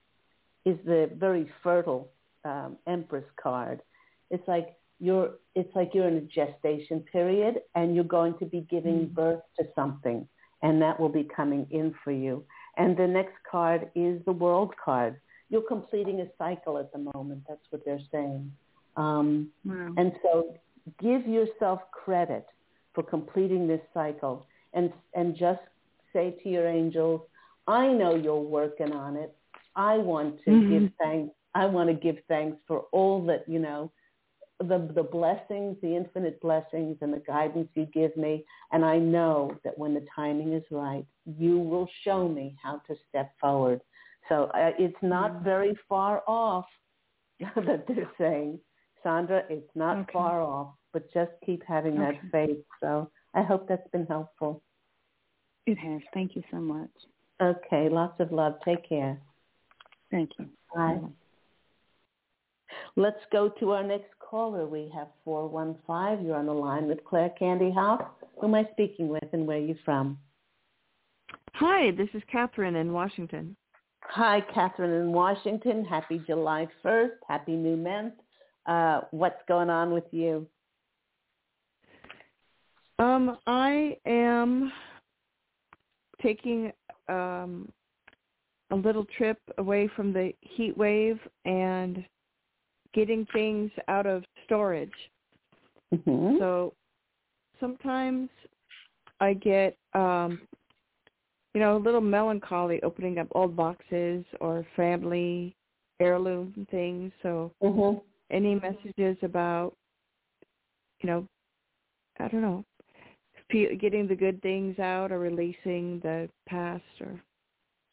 is 0.65 0.77
the 0.86 1.09
very 1.15 1.49
fertile 1.63 2.09
um, 2.45 2.77
Empress 2.88 3.25
card. 3.41 3.82
It's 4.30 4.47
like 4.47 4.75
you're 5.00 5.32
it's 5.56 5.74
like 5.76 5.91
you're 5.93 6.08
in 6.08 6.18
a 6.18 6.22
gestation 6.22 7.02
period 7.12 7.62
and 7.76 7.95
you're 7.95 8.04
going 8.04 8.38
to 8.39 8.45
be 8.45 8.62
giving 8.70 9.08
birth 9.08 9.41
to 9.58 9.66
something 9.76 10.28
and 10.62 10.82
that 10.82 11.00
will 11.00 11.10
be 11.10 11.28
coming 11.36 11.66
in 11.72 11.93
for 12.04 12.12
you. 12.12 12.43
And 12.78 12.95
the 12.95 13.08
next 13.08 13.36
card 13.50 13.89
is 13.95 14.22
the 14.26 14.32
world 14.32 14.74
card. 14.84 15.20
You're 15.50 15.68
completing 15.68 16.22
a 16.22 16.28
cycle 16.38 16.78
at 16.78 16.91
the 16.91 17.10
moment. 17.14 17.43
That's 17.47 17.62
what 17.70 17.84
they're 17.86 18.02
saying. 18.12 18.52
Um, 18.95 19.50
wow. 19.66 19.93
And 19.97 20.14
so 20.22 20.56
give 21.02 21.28
yourself 21.28 21.80
credit 21.91 22.45
for 22.93 23.04
completing 23.04 23.68
this 23.68 23.82
cycle 23.93 24.45
and, 24.74 24.91
and 25.14 25.36
just 25.36 25.62
say 26.14 26.38
to 26.43 26.50
your 26.50 26.68
angels, 26.68 27.22
I 27.68 27.88
know 27.88 28.16
you're 28.16 28.39
working 28.39 28.91
on 28.91 29.16
it. 29.16 29.36
I 29.76 29.97
want 29.97 30.43
to 30.45 30.52
mm-hmm. 30.52 30.72
give 30.72 30.91
thanks. 31.02 31.34
I 31.56 31.66
want 31.66 31.89
to 31.89 31.95
give 31.95 32.18
thanks 32.28 32.58
for 32.68 32.86
all 32.91 33.26
that, 33.26 33.43
you 33.47 33.60
know, 33.60 33.91
the, 34.60 34.91
the 34.93 35.03
blessings, 35.03 35.78
the 35.82 35.95
infinite 35.95 36.41
blessings 36.41 36.97
and 37.01 37.14
the 37.14 37.24
guidance 37.26 37.70
you 37.76 37.86
give 37.93 38.16
me. 38.18 38.45
And 38.72 38.84
I 38.84 38.97
know 38.97 39.57
that 39.64 39.78
when 39.78 39.93
the 39.93 40.05
timing 40.14 40.53
is 40.53 40.64
right, 40.70 41.05
you 41.26 41.60
will 41.60 41.88
show 42.03 42.28
me 42.28 42.55
how 42.62 42.82
to 42.88 42.95
step 43.07 43.32
forward. 43.39 43.82
So 44.28 44.45
uh, 44.53 44.72
it's 44.78 44.97
not 45.01 45.32
mm-hmm. 45.32 45.43
very 45.43 45.80
far 45.88 46.24
off 46.28 46.66
that 47.39 47.86
they're 47.88 48.12
saying, 48.18 48.60
Sandra, 49.01 49.43
it's 49.49 49.70
not 49.76 49.97
okay. 49.99 50.14
far 50.14 50.41
off, 50.41 50.74
but 50.91 51.12
just 51.14 51.32
keep 51.45 51.64
having 51.66 51.97
okay. 51.99 52.20
that 52.22 52.32
faith. 52.32 52.66
So 52.82 53.10
I 53.34 53.43
hope 53.43 53.68
that's 53.68 53.89
been 53.91 54.05
helpful. 54.05 54.62
It 55.66 55.78
has. 55.78 56.01
Thank 56.14 56.36
you 56.36 56.43
so 56.51 56.57
much. 56.57 56.89
Okay. 57.41 57.88
Lots 57.89 58.20
of 58.20 58.32
love. 58.32 58.55
Take 58.66 58.88
care. 58.88 59.20
Thank 60.12 60.32
you. 60.38 60.49
Bye. 60.76 60.99
Let's 62.95 63.20
go 63.32 63.49
to 63.60 63.72
our 63.72 63.84
next 63.84 64.18
caller. 64.30 64.65
We 64.65 64.91
have 64.93 65.07
415. 65.25 66.25
You're 66.25 66.38
on 66.38 66.45
the 66.45 66.53
line 66.53 66.88
with 66.88 67.03
Claire 67.03 67.32
Candy 67.38 67.71
Hough. 67.71 68.01
Who 68.39 68.47
am 68.47 68.55
I 68.55 68.67
speaking 68.71 69.07
with 69.07 69.23
and 69.34 69.47
where 69.47 69.57
are 69.57 69.61
you 69.61 69.75
from? 69.84 70.17
Hi, 71.55 71.91
this 71.91 72.09
is 72.13 72.21
Catherine 72.32 72.75
in 72.75 72.93
Washington. 72.93 73.55
Hi, 74.01 74.41
Catherine 74.53 74.91
in 74.91 75.11
Washington. 75.11 75.84
Happy 75.84 76.21
July 76.25 76.67
1st. 76.86 77.11
Happy 77.27 77.53
new 77.53 77.75
month. 77.75 78.13
Uh, 78.65 79.01
what's 79.11 79.41
going 79.47 79.69
on 79.69 79.91
with 79.91 80.05
you? 80.11 80.47
Um, 82.97 83.38
I 83.47 83.97
am 84.05 84.71
taking 86.21 86.71
um, 87.07 87.69
a 88.71 88.75
little 88.75 89.05
trip 89.17 89.39
away 89.57 89.89
from 89.95 90.13
the 90.13 90.34
heat 90.41 90.77
wave 90.77 91.19
and 91.45 92.03
getting 92.93 93.25
things 93.33 93.71
out 93.87 94.05
of 94.05 94.23
storage. 94.45 94.91
Mm-hmm. 95.93 96.37
So 96.39 96.73
sometimes 97.59 98.29
I 99.19 99.33
get 99.33 99.75
um 99.93 100.41
you 101.55 101.61
know, 101.61 101.77
a 101.77 101.79
little 101.79 102.01
melancholy 102.01 102.81
opening 102.83 103.17
up 103.17 103.27
old 103.31 103.55
boxes 103.55 104.23
or 104.39 104.65
family 104.75 105.55
heirloom 105.99 106.67
things. 106.69 107.11
So 107.23 107.51
mm-hmm. 107.61 107.99
any 108.29 108.55
messages 108.55 109.17
about 109.23 109.73
you 111.01 111.09
know, 111.09 111.27
I 112.19 112.27
don't 112.27 112.41
know, 112.41 112.63
getting 113.51 114.07
the 114.07 114.15
good 114.15 114.41
things 114.41 114.77
out 114.79 115.11
or 115.11 115.19
releasing 115.19 115.99
the 116.01 116.29
past 116.47 116.83
or 117.01 117.19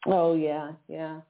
Oh 0.05 0.35
yeah, 0.35 0.71
yeah. 0.87 1.21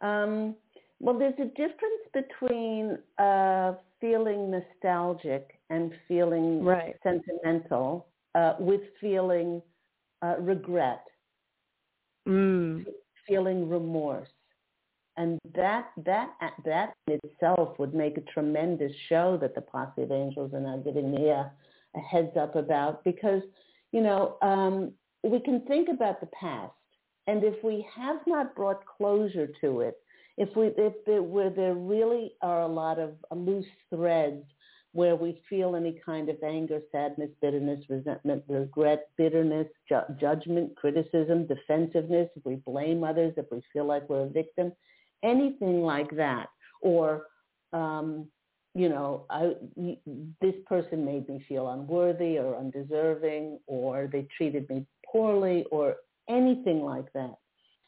Um 0.00 0.54
well, 1.02 1.18
there's 1.18 1.34
a 1.40 1.46
difference 1.46 2.04
between 2.14 2.96
uh, 3.18 3.74
feeling 4.00 4.52
nostalgic 4.52 5.58
and 5.68 5.92
feeling 6.06 6.64
right. 6.64 6.94
sentimental 7.02 8.06
uh, 8.36 8.54
with 8.60 8.82
feeling 9.00 9.60
uh, 10.24 10.36
regret, 10.38 11.02
mm. 12.26 12.84
feeling 13.26 13.68
remorse, 13.68 14.28
and 15.16 15.40
that 15.56 15.88
that 16.04 16.30
that 16.64 16.94
in 17.08 17.18
itself 17.24 17.76
would 17.80 17.94
make 17.94 18.16
a 18.16 18.32
tremendous 18.32 18.92
show 19.08 19.36
that 19.40 19.56
the 19.56 19.60
posse 19.60 20.02
of 20.02 20.12
angels 20.12 20.54
are 20.54 20.60
now 20.60 20.76
giving 20.76 21.10
me 21.10 21.30
a, 21.30 21.50
a 21.96 21.98
heads 21.98 22.36
up 22.40 22.54
about 22.54 23.02
because 23.02 23.42
you 23.90 24.02
know 24.02 24.36
um, 24.40 24.92
we 25.24 25.40
can 25.40 25.62
think 25.66 25.88
about 25.88 26.20
the 26.20 26.28
past, 26.28 26.72
and 27.26 27.42
if 27.42 27.62
we 27.64 27.84
have 27.92 28.18
not 28.28 28.54
brought 28.54 28.86
closure 28.86 29.48
to 29.60 29.80
it 29.80 29.98
if 30.36 30.54
we 30.56 30.68
if 30.78 30.94
there, 31.06 31.22
where 31.22 31.50
there 31.50 31.74
really 31.74 32.32
are 32.42 32.62
a 32.62 32.68
lot 32.68 32.98
of 32.98 33.10
uh, 33.30 33.34
loose 33.34 33.66
threads 33.90 34.44
where 34.92 35.16
we 35.16 35.40
feel 35.48 35.74
any 35.74 35.98
kind 36.04 36.28
of 36.28 36.36
anger, 36.42 36.80
sadness, 36.92 37.30
bitterness, 37.40 37.82
resentment, 37.88 38.42
regret, 38.46 39.08
bitterness, 39.16 39.66
ju- 39.88 40.14
judgment, 40.20 40.76
criticism, 40.76 41.46
defensiveness, 41.46 42.28
if 42.36 42.44
we 42.44 42.56
blame 42.56 43.02
others, 43.02 43.32
if 43.38 43.46
we 43.50 43.62
feel 43.72 43.86
like 43.86 44.06
we're 44.10 44.24
a 44.24 44.28
victim, 44.28 44.70
anything 45.22 45.82
like 45.82 46.14
that, 46.14 46.48
or 46.82 47.22
um, 47.72 48.26
you 48.74 48.88
know, 48.88 49.26
I, 49.28 49.54
this 50.40 50.54
person 50.66 51.04
made 51.04 51.28
me 51.28 51.44
feel 51.48 51.68
unworthy 51.68 52.38
or 52.38 52.56
undeserving, 52.56 53.58
or 53.66 54.08
they 54.10 54.26
treated 54.36 54.68
me 54.68 54.86
poorly, 55.06 55.64
or 55.70 55.96
anything 56.28 56.82
like 56.82 57.10
that 57.14 57.34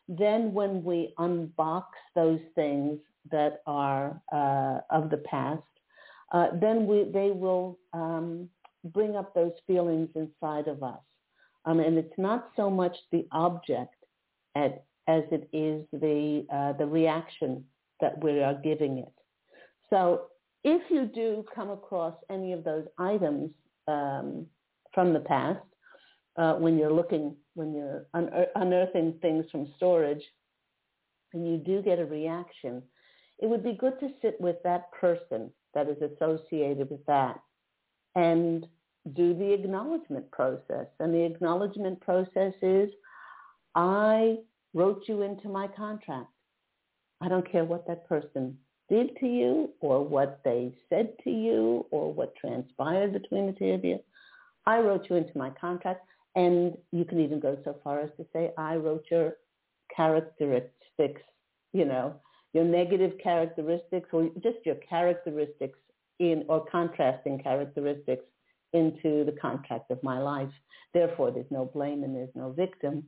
then 0.08 0.52
when 0.52 0.84
we 0.84 1.14
unbox 1.18 1.84
those 2.14 2.40
things 2.54 2.98
that 3.30 3.62
are 3.66 4.20
uh, 4.32 4.80
of 4.90 5.10
the 5.10 5.22
past, 5.24 5.62
uh, 6.32 6.48
then 6.60 6.86
we, 6.86 7.04
they 7.04 7.30
will 7.30 7.78
um, 7.92 8.48
bring 8.92 9.16
up 9.16 9.34
those 9.34 9.52
feelings 9.66 10.08
inside 10.14 10.68
of 10.68 10.82
us. 10.82 11.00
Um, 11.64 11.80
and 11.80 11.96
it's 11.96 12.18
not 12.18 12.50
so 12.56 12.68
much 12.68 12.96
the 13.12 13.26
object 13.32 13.94
at, 14.54 14.84
as 15.08 15.22
it 15.30 15.48
is 15.52 15.86
the, 15.92 16.46
uh, 16.52 16.72
the 16.74 16.86
reaction 16.86 17.64
that 18.00 18.22
we 18.22 18.42
are 18.42 18.54
giving 18.54 18.98
it. 18.98 19.12
So 19.88 20.26
if 20.64 20.82
you 20.90 21.06
do 21.06 21.44
come 21.54 21.70
across 21.70 22.14
any 22.30 22.52
of 22.52 22.64
those 22.64 22.86
items 22.98 23.50
um, 23.88 24.46
from 24.92 25.12
the 25.12 25.20
past, 25.20 25.60
uh, 26.36 26.54
when 26.54 26.78
you're 26.78 26.92
looking, 26.92 27.36
when 27.54 27.72
you're 27.72 28.06
unearthing 28.56 29.14
things 29.22 29.44
from 29.50 29.72
storage, 29.76 30.22
and 31.32 31.48
you 31.48 31.58
do 31.58 31.82
get 31.82 31.98
a 31.98 32.04
reaction, 32.04 32.82
it 33.38 33.46
would 33.46 33.64
be 33.64 33.72
good 33.72 33.98
to 34.00 34.10
sit 34.22 34.40
with 34.40 34.56
that 34.62 34.90
person 34.92 35.50
that 35.74 35.88
is 35.88 35.96
associated 36.00 36.88
with 36.90 37.04
that 37.06 37.40
and 38.14 38.66
do 39.14 39.34
the 39.34 39.52
acknowledgement 39.52 40.30
process. 40.30 40.86
And 41.00 41.12
the 41.12 41.24
acknowledgement 41.24 42.00
process 42.00 42.54
is, 42.62 42.90
I 43.74 44.38
wrote 44.72 45.02
you 45.08 45.22
into 45.22 45.48
my 45.48 45.66
contract. 45.68 46.30
I 47.20 47.28
don't 47.28 47.50
care 47.50 47.64
what 47.64 47.86
that 47.88 48.08
person 48.08 48.56
did 48.88 49.16
to 49.18 49.26
you 49.26 49.70
or 49.80 50.04
what 50.04 50.40
they 50.44 50.72
said 50.88 51.14
to 51.24 51.30
you 51.30 51.86
or 51.90 52.12
what 52.12 52.36
transpired 52.36 53.12
between 53.12 53.46
the 53.46 53.52
two 53.52 53.70
of 53.70 53.84
you. 53.84 53.98
I 54.66 54.78
wrote 54.78 55.10
you 55.10 55.16
into 55.16 55.36
my 55.36 55.50
contract. 55.50 56.06
And 56.36 56.76
you 56.90 57.04
can 57.04 57.20
even 57.20 57.40
go 57.40 57.56
so 57.64 57.76
far 57.84 58.00
as 58.00 58.10
to 58.16 58.26
say, 58.32 58.52
I 58.58 58.76
wrote 58.76 59.04
your 59.10 59.36
characteristics, 59.94 61.22
you 61.72 61.84
know, 61.84 62.14
your 62.52 62.64
negative 62.64 63.12
characteristics 63.22 64.08
or 64.12 64.30
just 64.42 64.58
your 64.64 64.76
characteristics 64.76 65.78
in 66.18 66.44
or 66.48 66.64
contrasting 66.66 67.38
characteristics 67.40 68.24
into 68.72 69.24
the 69.24 69.36
contract 69.40 69.90
of 69.90 70.02
my 70.02 70.20
life. 70.20 70.50
Therefore, 70.92 71.30
there's 71.30 71.50
no 71.50 71.64
blame 71.64 72.04
and 72.04 72.14
there's 72.14 72.34
no 72.34 72.52
victim. 72.52 73.04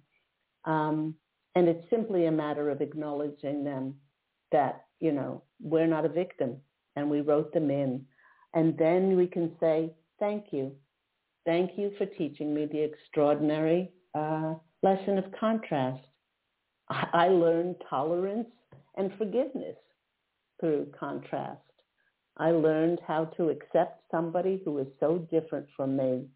Um, 0.64 1.14
and 1.54 1.68
it's 1.68 1.88
simply 1.90 2.26
a 2.26 2.32
matter 2.32 2.70
of 2.70 2.80
acknowledging 2.80 3.64
them 3.64 3.94
that, 4.52 4.84
you 5.00 5.12
know, 5.12 5.42
we're 5.60 5.86
not 5.86 6.04
a 6.04 6.08
victim 6.08 6.56
and 6.96 7.10
we 7.10 7.20
wrote 7.20 7.52
them 7.52 7.70
in. 7.70 8.04
And 8.54 8.76
then 8.78 9.16
we 9.16 9.26
can 9.26 9.52
say, 9.60 9.92
thank 10.18 10.46
you. 10.52 10.72
Thank 11.46 11.78
you 11.78 11.92
for 11.96 12.06
teaching 12.06 12.52
me 12.52 12.66
the 12.66 12.82
extraordinary 12.82 13.92
uh, 14.14 14.54
lesson 14.82 15.16
of 15.16 15.24
contrast. 15.38 16.02
I 16.88 17.28
learned 17.28 17.76
tolerance 17.88 18.48
and 18.96 19.12
forgiveness 19.16 19.76
through 20.60 20.88
contrast. 20.98 21.60
I 22.36 22.50
learned 22.50 22.98
how 23.06 23.26
to 23.36 23.50
accept 23.50 24.02
somebody 24.10 24.60
who 24.64 24.78
is 24.78 24.88
so 24.98 25.18
different 25.30 25.66
from 25.76 25.96
me, 25.96 26.26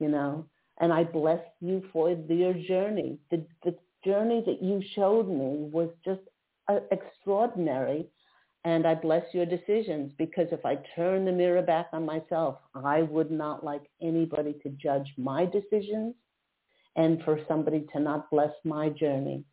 you 0.00 0.08
know, 0.08 0.46
and 0.80 0.92
I 0.92 1.04
bless 1.04 1.42
you 1.60 1.82
for 1.92 2.10
your 2.10 2.54
journey. 2.54 3.18
The, 3.30 3.44
the 3.64 3.76
journey 4.04 4.42
that 4.46 4.62
you 4.62 4.82
showed 4.94 5.28
me 5.28 5.68
was 5.70 5.90
just 6.04 6.22
uh, 6.68 6.80
extraordinary 6.90 8.06
and 8.64 8.86
I 8.86 8.94
bless 8.94 9.24
your 9.32 9.44
decisions 9.44 10.12
because 10.16 10.48
if 10.50 10.64
I 10.64 10.78
turn 10.96 11.24
the 11.24 11.32
mirror 11.32 11.60
back 11.60 11.88
on 11.92 12.06
myself, 12.06 12.56
I 12.74 13.02
would 13.02 13.30
not 13.30 13.62
like 13.62 13.82
anybody 14.02 14.54
to 14.62 14.70
judge 14.70 15.12
my 15.18 15.44
decisions 15.44 16.14
and 16.96 17.22
for 17.24 17.38
somebody 17.46 17.86
to 17.92 18.00
not 18.00 18.30
bless 18.30 18.52
my 18.64 18.88
journey. 18.88 19.44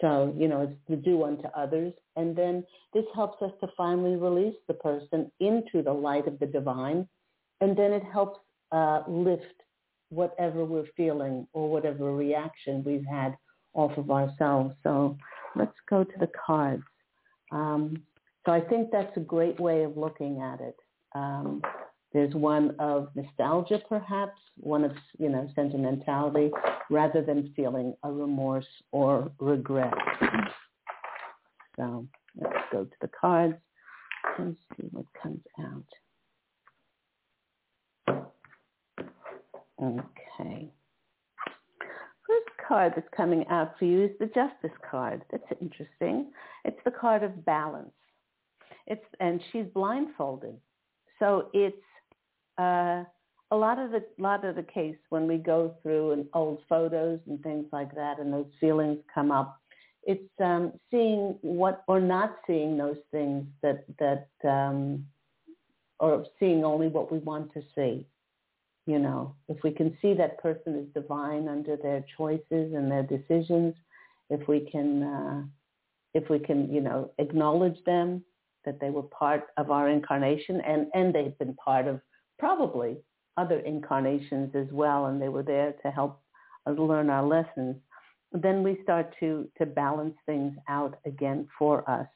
So, 0.00 0.34
you 0.36 0.48
know, 0.48 0.62
it's 0.62 0.88
to 0.88 0.96
do 0.96 1.24
unto 1.24 1.48
others. 1.48 1.92
And 2.16 2.34
then 2.34 2.64
this 2.94 3.04
helps 3.14 3.42
us 3.42 3.52
to 3.60 3.68
finally 3.76 4.16
release 4.16 4.56
the 4.68 4.74
person 4.74 5.30
into 5.40 5.82
the 5.82 5.92
light 5.92 6.26
of 6.26 6.38
the 6.38 6.46
divine. 6.46 7.06
And 7.60 7.76
then 7.76 7.92
it 7.92 8.04
helps 8.04 8.40
uh, 8.72 9.02
lift 9.06 9.44
whatever 10.08 10.64
we're 10.64 10.88
feeling 10.96 11.46
or 11.52 11.68
whatever 11.68 12.14
reaction 12.14 12.82
we've 12.84 13.06
had 13.06 13.36
off 13.74 13.96
of 13.98 14.10
ourselves. 14.10 14.74
So 14.82 15.16
let's 15.54 15.76
go 15.90 16.04
to 16.04 16.18
the 16.18 16.30
cards. 16.46 16.84
Um, 17.52 18.02
so 18.46 18.52
I 18.52 18.60
think 18.60 18.90
that's 18.92 19.14
a 19.16 19.20
great 19.20 19.58
way 19.58 19.82
of 19.82 19.96
looking 19.96 20.40
at 20.40 20.60
it. 20.60 20.76
Um, 21.16 21.60
there's 22.12 22.32
one 22.34 22.76
of 22.78 23.08
nostalgia, 23.14 23.82
perhaps, 23.88 24.40
one 24.56 24.84
of, 24.84 24.92
you 25.18 25.28
know, 25.28 25.48
sentimentality, 25.54 26.50
rather 26.88 27.20
than 27.20 27.52
feeling 27.56 27.94
a 28.04 28.10
remorse 28.10 28.64
or 28.92 29.30
regret. 29.40 29.92
So 31.76 32.06
let's 32.40 32.56
go 32.72 32.84
to 32.84 32.96
the 33.02 33.10
cards 33.20 33.56
and 34.38 34.56
see 34.76 34.88
what 34.92 35.06
comes 35.20 35.42
out. 35.60 35.84
Okay. 39.82 40.70
First 42.26 42.48
card 42.66 42.92
that's 42.96 43.08
coming 43.14 43.44
out 43.50 43.78
for 43.78 43.84
you 43.84 44.04
is 44.04 44.10
the 44.18 44.26
Justice 44.26 44.76
card. 44.88 45.22
That's 45.30 45.44
interesting. 45.60 46.30
It's 46.64 46.80
the 46.84 46.92
card 46.92 47.22
of 47.24 47.44
balance. 47.44 47.90
It's 48.86 49.04
and 49.20 49.40
she's 49.50 49.66
blindfolded, 49.74 50.56
so 51.18 51.48
it's 51.52 51.76
uh, 52.58 53.04
a 53.50 53.56
lot 53.56 53.78
of 53.78 53.90
the 53.90 54.04
lot 54.18 54.44
of 54.44 54.56
the 54.56 54.62
case 54.62 54.96
when 55.10 55.26
we 55.26 55.38
go 55.38 55.74
through 55.82 56.12
and 56.12 56.26
old 56.34 56.60
photos 56.68 57.20
and 57.26 57.42
things 57.42 57.66
like 57.72 57.94
that, 57.94 58.18
and 58.18 58.32
those 58.32 58.46
feelings 58.60 58.98
come 59.12 59.30
up. 59.30 59.60
It's 60.04 60.30
um, 60.40 60.72
seeing 60.90 61.36
what 61.42 61.82
or 61.88 62.00
not 62.00 62.36
seeing 62.46 62.76
those 62.76 62.98
things 63.10 63.46
that 63.62 63.84
that 63.98 64.28
um, 64.48 65.06
or 65.98 66.26
seeing 66.38 66.64
only 66.64 66.88
what 66.88 67.10
we 67.10 67.18
want 67.18 67.52
to 67.54 67.62
see. 67.74 68.06
You 68.86 69.00
know, 69.00 69.34
if 69.48 69.56
we 69.64 69.72
can 69.72 69.96
see 70.00 70.14
that 70.14 70.40
person 70.40 70.76
is 70.76 70.86
divine 70.94 71.48
under 71.48 71.76
their 71.76 72.04
choices 72.16 72.72
and 72.72 72.90
their 72.90 73.02
decisions, 73.02 73.74
if 74.30 74.46
we 74.46 74.60
can, 74.60 75.02
uh, 75.02 75.42
if 76.14 76.30
we 76.30 76.38
can, 76.38 76.72
you 76.72 76.80
know, 76.80 77.10
acknowledge 77.18 77.82
them 77.84 78.22
that 78.66 78.80
they 78.80 78.90
were 78.90 79.02
part 79.04 79.44
of 79.56 79.70
our 79.70 79.88
incarnation 79.88 80.60
and 80.60 80.88
and 80.94 81.14
they've 81.14 81.38
been 81.38 81.54
part 81.54 81.86
of 81.86 82.00
probably 82.38 82.98
other 83.36 83.60
incarnations 83.60 84.54
as 84.54 84.66
well, 84.72 85.06
and 85.06 85.20
they 85.20 85.28
were 85.28 85.42
there 85.42 85.72
to 85.82 85.90
help 85.90 86.20
us 86.66 86.78
learn 86.78 87.10
our 87.10 87.24
lessons. 87.24 87.76
Then 88.32 88.62
we 88.62 88.78
start 88.82 89.14
to 89.20 89.48
to 89.58 89.66
balance 89.66 90.16
things 90.26 90.52
out 90.68 90.98
again 91.06 91.48
for 91.58 91.88
us. 91.88 92.08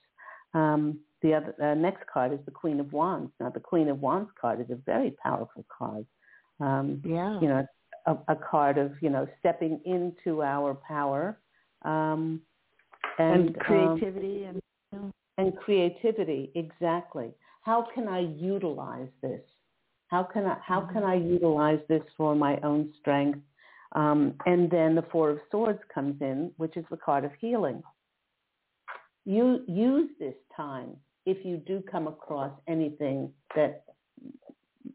Um, 0.55 1.01
the 1.23 1.35
other 1.35 1.55
uh, 1.63 1.75
next 1.75 2.07
card 2.13 2.33
is 2.33 2.41
the 2.45 2.51
Queen 2.51 2.81
of 2.81 2.93
Wands. 2.93 3.31
Now, 3.41 3.51
the 3.51 3.61
Queen 3.61 3.89
of 3.89 4.01
Wands 4.01 4.31
card 4.41 4.61
is 4.61 4.71
a 4.71 4.77
very 4.87 5.15
powerful 5.23 5.65
card. 5.69 6.07
Um, 6.61 7.03
yeah. 7.05 7.39
You 7.41 7.49
know, 7.49 7.67
a, 8.07 8.17
a, 8.29 8.37
card 8.37 8.79
of 8.79 8.93
you 9.01 9.11
know 9.11 9.27
stepping 9.39 9.81
into 9.85 10.43
our 10.43 10.75
power 10.75 11.39
um, 11.85 12.41
and, 13.19 13.49
and, 13.49 13.59
creativity 13.59 14.45
and 14.45 14.61
you 14.93 14.99
know. 14.99 15.13
And 15.41 15.57
creativity 15.57 16.51
exactly. 16.55 17.31
How 17.63 17.87
can 17.95 18.09
I 18.09 18.21
utilize 18.21 19.09
this? 19.23 19.41
How 20.09 20.23
can 20.23 20.45
I 20.45 20.59
how 20.63 20.83
can 20.93 21.03
I 21.03 21.15
utilize 21.15 21.81
this 21.89 22.03
for 22.17 22.35
my 22.35 22.59
own 22.63 22.93
strength? 23.01 23.41
Um, 23.93 24.35
and 24.47 24.71
then 24.71 24.95
the 24.95 25.07
Four 25.11 25.31
of 25.31 25.39
Swords 25.51 25.81
comes 25.93 26.21
in, 26.21 26.53
which 26.59 26.77
is 26.77 26.85
the 26.91 26.97
card 26.97 27.25
of 27.25 27.33
healing. 27.41 27.83
You 29.25 29.65
use 29.67 30.11
this 30.19 30.35
time 30.55 30.97
if 31.27 31.45
you 31.45 31.57
do 31.57 31.83
come 31.91 32.07
across 32.07 32.53
anything 32.69 33.33
that 33.57 33.85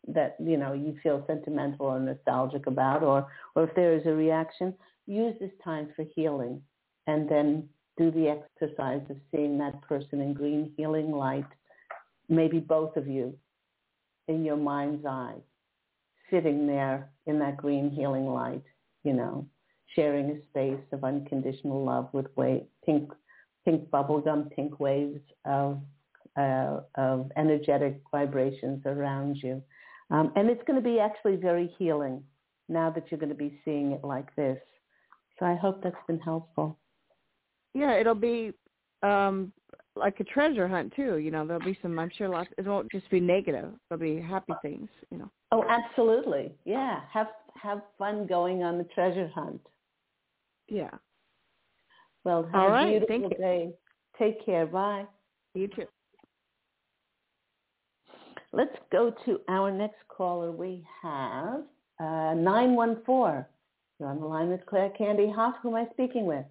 that 0.07 0.35
you 0.39 0.57
know 0.57 0.73
you 0.73 0.95
feel 1.01 1.23
sentimental 1.27 1.87
or 1.87 1.99
nostalgic 1.99 2.67
about 2.67 3.01
or 3.03 3.27
or 3.55 3.63
if 3.63 3.75
there 3.75 3.93
is 3.93 4.05
a 4.05 4.13
reaction 4.13 4.73
use 5.07 5.35
this 5.39 5.51
time 5.63 5.89
for 5.95 6.03
healing 6.15 6.61
and 7.07 7.29
then 7.29 7.69
do 7.97 8.11
the 8.11 8.27
exercise 8.27 9.01
of 9.09 9.17
seeing 9.31 9.57
that 9.57 9.81
person 9.81 10.21
in 10.21 10.33
green 10.33 10.71
healing 10.77 11.11
light 11.11 11.45
maybe 12.29 12.59
both 12.59 12.95
of 12.97 13.07
you 13.07 13.35
in 14.27 14.43
your 14.43 14.57
mind's 14.57 15.05
eye 15.05 15.37
sitting 16.29 16.67
there 16.67 17.09
in 17.27 17.39
that 17.39 17.57
green 17.57 17.89
healing 17.89 18.25
light 18.25 18.63
you 19.03 19.13
know 19.13 19.45
sharing 19.95 20.31
a 20.31 20.41
space 20.49 20.85
of 20.91 21.03
unconditional 21.03 21.83
love 21.83 22.09
with 22.11 22.25
pink 22.85 23.11
pink 23.63 23.89
bubblegum 23.89 24.51
pink 24.51 24.79
waves 24.79 25.21
of 25.45 25.79
uh, 26.37 26.81
of 26.95 27.31
energetic 27.37 28.01
vibrations 28.11 28.81
around 28.85 29.37
you 29.37 29.61
um, 30.11 30.31
and 30.35 30.49
it's 30.49 30.61
going 30.67 30.81
to 30.81 30.87
be 30.87 30.99
actually 30.99 31.35
very 31.35 31.73
healing 31.77 32.23
now 32.69 32.89
that 32.91 33.05
you're 33.09 33.19
going 33.19 33.29
to 33.29 33.35
be 33.35 33.59
seeing 33.65 33.91
it 33.91 34.03
like 34.03 34.35
this. 34.35 34.59
So 35.39 35.45
I 35.45 35.55
hope 35.55 35.83
that's 35.83 35.95
been 36.07 36.19
helpful. 36.19 36.77
Yeah, 37.75 37.93
it'll 37.93 38.15
be 38.15 38.53
um, 39.03 39.51
like 39.95 40.19
a 40.21 40.23
treasure 40.23 40.67
hunt 40.67 40.93
too. 40.95 41.17
You 41.17 41.29
know, 41.29 41.45
there'll 41.45 41.63
be 41.63 41.77
some. 41.81 41.99
I'm 41.99 42.09
sure 42.17 42.29
lots. 42.29 42.49
It 42.57 42.65
won't 42.65 42.89
just 42.91 43.09
be 43.09 43.19
negative. 43.19 43.73
There'll 43.89 44.01
be 44.01 44.19
happy 44.19 44.53
things. 44.61 44.89
You 45.11 45.19
know. 45.19 45.31
Oh, 45.51 45.63
absolutely. 45.67 46.55
Yeah, 46.63 47.01
have 47.11 47.27
have 47.61 47.81
fun 47.99 48.25
going 48.25 48.63
on 48.63 48.77
the 48.77 48.85
treasure 48.85 49.29
hunt. 49.35 49.61
Yeah. 50.69 50.89
Well, 52.23 52.43
have 52.51 52.55
All 52.55 52.69
right. 52.71 52.87
a 52.87 52.99
beautiful 52.99 53.29
Thank 53.29 53.37
day. 53.37 53.73
Take 54.17 54.43
care. 54.45 54.65
Bye. 54.65 55.05
You 55.53 55.67
too. 55.67 55.85
Let's 58.51 58.75
go 58.91 59.13
to 59.25 59.41
our 59.49 59.69
next 59.69 59.99
caller. 60.07 60.51
We 60.51 60.85
have 61.03 61.63
uh, 61.99 62.33
914. 62.33 63.45
You're 63.99 64.09
on 64.09 64.19
the 64.19 64.25
line 64.25 64.49
with 64.49 64.65
Claire 64.65 64.91
Candy 64.97 65.29
Hough. 65.29 65.55
Who 65.61 65.75
am 65.75 65.85
I 65.85 65.91
speaking 65.91 66.25
with? 66.25 66.45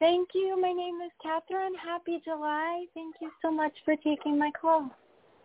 Thank 0.00 0.28
you. 0.34 0.60
My 0.60 0.72
name 0.72 1.00
is 1.04 1.10
Catherine. 1.20 1.74
Happy 1.74 2.20
July. 2.24 2.84
Thank 2.94 3.16
you 3.20 3.30
so 3.42 3.50
much 3.50 3.72
for 3.84 3.96
taking 3.96 4.38
my 4.38 4.50
call. 4.60 4.90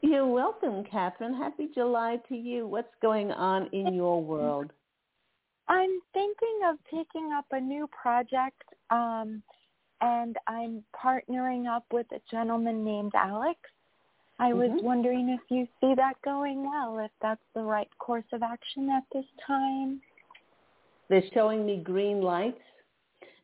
You're 0.01 0.27
welcome, 0.27 0.83
Catherine. 0.83 1.33
Happy 1.33 1.69
July 1.73 2.17
to 2.29 2.35
you. 2.35 2.67
What's 2.67 2.93
going 3.01 3.31
on 3.31 3.67
in 3.71 3.93
your 3.93 4.21
world? 4.21 4.71
I'm 5.67 6.01
thinking 6.13 6.59
of 6.67 6.75
taking 6.91 7.31
up 7.31 7.45
a 7.51 7.59
new 7.59 7.87
project, 7.87 8.61
um, 8.91 9.41
and 10.01 10.37
I'm 10.47 10.83
partnering 10.93 11.73
up 11.73 11.85
with 11.91 12.05
a 12.11 12.19
gentleman 12.29 12.83
named 12.83 13.13
Alex. 13.15 13.59
I 14.39 14.53
was 14.53 14.69
Mhm. 14.71 14.83
wondering 14.83 15.29
if 15.29 15.49
you 15.49 15.67
see 15.79 15.95
that 15.95 16.21
going 16.21 16.69
well, 16.69 16.99
if 16.99 17.11
that's 17.21 17.45
the 17.53 17.63
right 17.63 17.89
course 17.97 18.31
of 18.33 18.43
action 18.43 18.89
at 18.89 19.09
this 19.11 19.25
time. 19.37 20.01
They're 21.07 21.21
showing 21.33 21.65
me 21.65 21.77
green 21.77 22.21
lights. 22.21 22.61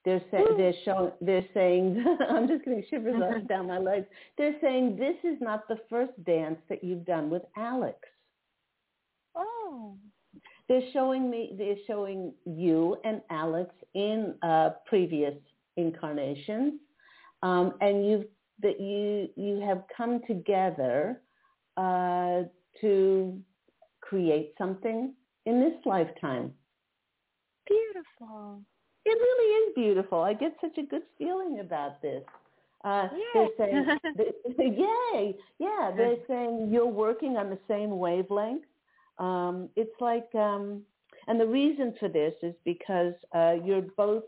They're 0.05 0.21
sa- 0.31 0.55
they're 0.55 0.73
showing 0.85 1.11
they're 1.21 1.45
saying 1.53 2.03
I'm 2.29 2.47
just 2.47 2.63
getting 2.63 2.83
shivers 2.89 3.21
up 3.21 3.47
down 3.47 3.67
my 3.67 3.77
legs. 3.77 4.05
They're 4.37 4.55
saying 4.61 4.97
this 4.97 5.15
is 5.29 5.37
not 5.41 5.67
the 5.67 5.77
first 5.89 6.13
dance 6.23 6.59
that 6.69 6.83
you've 6.83 7.05
done 7.05 7.29
with 7.29 7.43
Alex. 7.57 7.97
Oh. 9.35 9.97
They're 10.69 10.89
showing 10.93 11.29
me 11.29 11.55
they're 11.57 11.75
showing 11.87 12.33
you 12.45 12.97
and 13.03 13.21
Alex 13.29 13.73
in 13.93 14.35
uh, 14.41 14.71
previous 14.85 15.33
incarnations, 15.75 16.79
um, 17.43 17.73
and 17.81 18.07
you've 18.07 18.25
that 18.61 18.79
you 18.79 19.29
you 19.35 19.59
have 19.61 19.83
come 19.95 20.21
together 20.27 21.21
uh, 21.75 22.43
to 22.81 23.39
create 24.01 24.53
something 24.57 25.13
in 25.45 25.59
this 25.59 25.73
lifetime. 25.85 26.53
Beautiful. 27.67 28.61
It 29.09 29.17
really 29.17 29.69
is 29.69 29.75
beautiful. 29.75 30.21
I 30.21 30.33
get 30.33 30.55
such 30.61 30.77
a 30.77 30.83
good 30.83 31.03
feeling 31.17 31.59
about 31.59 32.01
this. 32.01 32.23
Uh, 32.83 33.07
Yay. 33.13 33.19
they're 33.33 33.47
saying, 33.57 33.99
they, 34.57 34.63
yay, 35.13 35.35
yeah, 35.57 35.91
they're 35.95 36.17
saying 36.27 36.69
you're 36.71 36.85
working 36.85 37.37
on 37.37 37.49
the 37.49 37.59
same 37.67 37.97
wavelength. 37.97 38.63
Um, 39.17 39.69
it's 39.75 39.99
like, 39.99 40.29
um, 40.35 40.83
and 41.27 41.39
the 41.39 41.47
reason 41.47 41.93
for 41.99 42.07
this 42.07 42.33
is 42.41 42.53
because 42.63 43.13
uh, 43.35 43.55
you're 43.63 43.81
both 43.97 44.23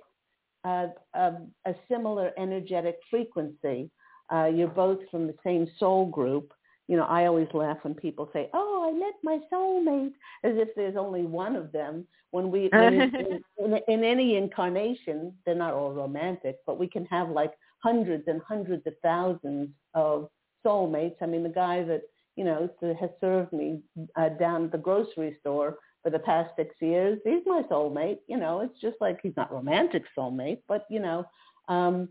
uh, 0.64 0.88
of 1.14 1.36
a 1.66 1.74
similar 1.90 2.32
energetic 2.38 3.00
frequency. 3.10 3.90
Uh, 4.32 4.46
you're 4.46 4.68
both 4.68 5.00
from 5.10 5.28
the 5.28 5.36
same 5.44 5.68
soul 5.78 6.06
group. 6.06 6.54
You 6.88 6.98
know, 6.98 7.06
I 7.06 7.26
always 7.26 7.48
laugh 7.54 7.78
when 7.84 7.94
people 7.94 8.30
say, 8.34 8.50
"Oh, 8.54 8.90
I 8.90 8.98
met 8.98 9.14
my 9.24 9.40
soulmate," 9.52 10.14
as 10.44 10.58
if 10.58 10.70
there's 10.76 10.98
only 10.98 11.24
one 11.24 11.56
of 11.56 11.72
them. 11.72 12.08
When 12.32 12.52
we, 12.52 12.70
in, 12.74 13.42
in, 13.58 13.80
in 13.88 14.04
any 14.04 14.36
incarnation, 14.38 15.34
they're 15.46 15.56
not 15.56 15.74
all 15.74 15.94
romantic, 15.94 16.58
but 16.66 16.80
we 16.80 16.88
can 16.88 17.06
have 17.06 17.30
like 17.30 17.54
hundreds 17.80 18.28
and 18.28 18.42
hundreds 18.48 18.86
of 18.88 18.94
thousands 19.02 19.70
of 19.94 20.30
soulmates. 20.66 21.16
I 21.22 21.26
mean, 21.26 21.44
the 21.44 21.50
guy 21.50 21.84
that 21.84 22.02
you 22.36 22.44
know 22.44 22.70
has 23.00 23.10
served 23.20 23.54
me 23.54 23.82
uh, 24.16 24.30
down 24.30 24.66
at 24.66 24.72
the 24.72 24.78
grocery 24.78 25.38
store 25.40 25.78
for 26.04 26.10
the 26.10 26.20
past 26.20 26.52
six 26.56 26.76
years, 26.82 27.20
he's 27.24 27.44
my 27.46 27.62
soulmate. 27.70 28.20
You 28.28 28.38
know, 28.38 28.62
it's 28.62 28.80
just 28.82 28.98
like 29.00 29.20
he's 29.22 29.38
not 29.38 29.54
romantic 29.54 30.04
soulmate, 30.18 30.62
but 30.68 30.86
you 30.90 31.00
know. 31.00 31.26
Um, 31.68 32.10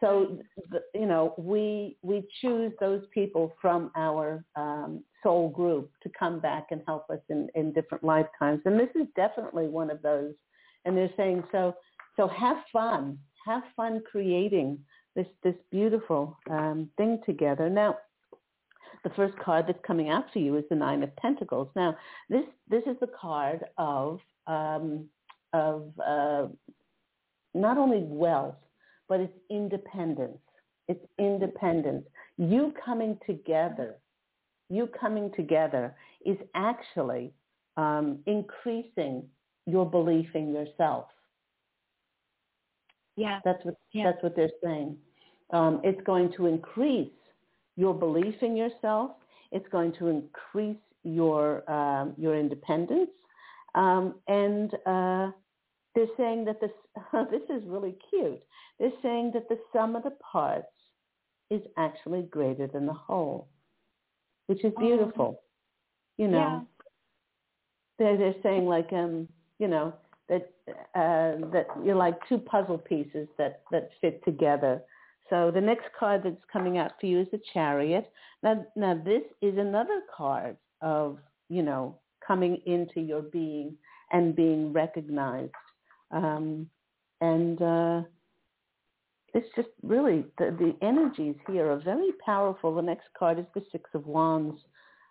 so 0.00 0.38
you 0.94 1.06
know 1.06 1.34
we 1.36 1.96
we 2.02 2.26
choose 2.40 2.72
those 2.80 3.02
people 3.12 3.52
from 3.60 3.90
our 3.96 4.44
um, 4.56 5.02
soul 5.22 5.48
group 5.48 5.90
to 6.02 6.10
come 6.18 6.40
back 6.40 6.68
and 6.70 6.82
help 6.86 7.08
us 7.10 7.20
in, 7.28 7.48
in 7.54 7.72
different 7.72 8.02
lifetimes 8.02 8.60
and 8.64 8.78
this 8.78 8.88
is 8.94 9.06
definitely 9.16 9.68
one 9.68 9.90
of 9.90 10.00
those 10.02 10.32
and 10.84 10.96
they're 10.96 11.10
saying 11.16 11.44
so 11.52 11.74
So 12.16 12.28
have 12.28 12.58
fun. 12.72 13.18
Have 13.46 13.62
fun 13.76 14.02
creating 14.10 14.78
this 15.16 15.26
this 15.42 15.54
beautiful 15.70 16.38
um, 16.50 16.88
thing 16.96 17.20
together. 17.26 17.68
Now, 17.68 17.98
the 19.04 19.10
first 19.10 19.36
card 19.38 19.66
that's 19.66 19.84
coming 19.86 20.10
out 20.10 20.26
for 20.32 20.38
you 20.38 20.56
is 20.56 20.64
the 20.70 20.76
Nine 20.76 21.02
of 21.02 21.14
Pentacles. 21.16 21.68
Now, 21.74 21.96
this 22.28 22.44
this 22.68 22.82
is 22.86 22.96
the 23.00 23.08
card 23.08 23.64
of 23.78 24.20
um, 24.46 25.08
of 25.52 25.92
uh, 26.04 26.46
not 27.54 27.78
only 27.78 28.02
wealth, 28.04 28.56
but 29.12 29.20
it's 29.20 29.38
independence. 29.50 30.38
It's 30.88 31.04
independence. 31.18 32.06
You 32.38 32.72
coming 32.82 33.18
together, 33.26 33.96
you 34.70 34.88
coming 34.98 35.30
together 35.36 35.94
is 36.24 36.38
actually 36.54 37.30
um, 37.76 38.20
increasing 38.24 39.24
your 39.66 39.84
belief 39.84 40.28
in 40.34 40.54
yourself. 40.54 41.08
Yeah, 43.16 43.40
that's 43.44 43.62
what 43.66 43.74
yeah. 43.92 44.04
that's 44.04 44.22
what 44.22 44.34
they're 44.34 44.58
saying. 44.64 44.96
Um, 45.50 45.82
it's 45.84 46.00
going 46.06 46.32
to 46.38 46.46
increase 46.46 47.12
your 47.76 47.92
belief 47.92 48.36
in 48.40 48.56
yourself. 48.56 49.10
It's 49.50 49.68
going 49.68 49.92
to 49.98 50.06
increase 50.06 50.84
your 51.02 51.70
um, 51.70 52.14
your 52.16 52.34
independence, 52.34 53.10
um, 53.74 54.14
and 54.26 54.72
uh, 54.86 55.32
they're 55.94 56.06
saying 56.16 56.44
that 56.46 56.60
this 56.60 56.70
this 57.30 57.42
is 57.50 57.62
really 57.66 57.96
cute. 58.10 58.42
They're 58.78 58.90
saying 59.02 59.32
that 59.34 59.48
the 59.48 59.58
sum 59.72 59.96
of 59.96 60.02
the 60.04 60.12
parts 60.32 60.66
is 61.50 61.62
actually 61.76 62.22
greater 62.22 62.66
than 62.66 62.86
the 62.86 62.92
whole, 62.92 63.48
which 64.46 64.64
is 64.64 64.72
beautiful. 64.78 65.38
Oh. 65.38 65.42
You 66.16 66.28
know, 66.28 66.38
Yeah. 66.38 66.60
they're 67.98 68.16
they're 68.16 68.42
saying 68.42 68.66
like 68.66 68.92
um 68.92 69.28
you 69.58 69.68
know 69.68 69.92
that 70.28 70.50
uh, 70.94 71.46
that 71.52 71.66
you're 71.84 71.94
like 71.96 72.16
two 72.28 72.38
puzzle 72.38 72.78
pieces 72.78 73.28
that 73.38 73.62
that 73.70 73.90
fit 74.00 74.24
together. 74.24 74.82
So 75.30 75.50
the 75.50 75.60
next 75.60 75.86
card 75.98 76.22
that's 76.24 76.44
coming 76.52 76.78
out 76.78 76.92
for 77.00 77.06
you 77.06 77.20
is 77.20 77.28
the 77.32 77.40
Chariot. 77.52 78.10
Now 78.42 78.64
now 78.76 78.94
this 79.04 79.22
is 79.40 79.58
another 79.58 80.02
card 80.14 80.56
of 80.80 81.18
you 81.48 81.62
know 81.62 81.98
coming 82.26 82.60
into 82.66 83.00
your 83.00 83.22
being 83.22 83.76
and 84.12 84.34
being 84.36 84.72
recognized. 84.72 85.52
Um, 86.12 86.68
and 87.20 87.60
uh, 87.62 88.02
it's 89.34 89.48
just 89.56 89.68
really 89.82 90.24
the, 90.38 90.54
the 90.58 90.86
energies 90.86 91.36
here 91.48 91.70
are 91.70 91.80
very 91.80 92.12
powerful. 92.24 92.74
The 92.74 92.82
next 92.82 93.06
card 93.18 93.38
is 93.38 93.46
the 93.54 93.64
Six 93.72 93.90
of 93.94 94.06
Wands, 94.06 94.60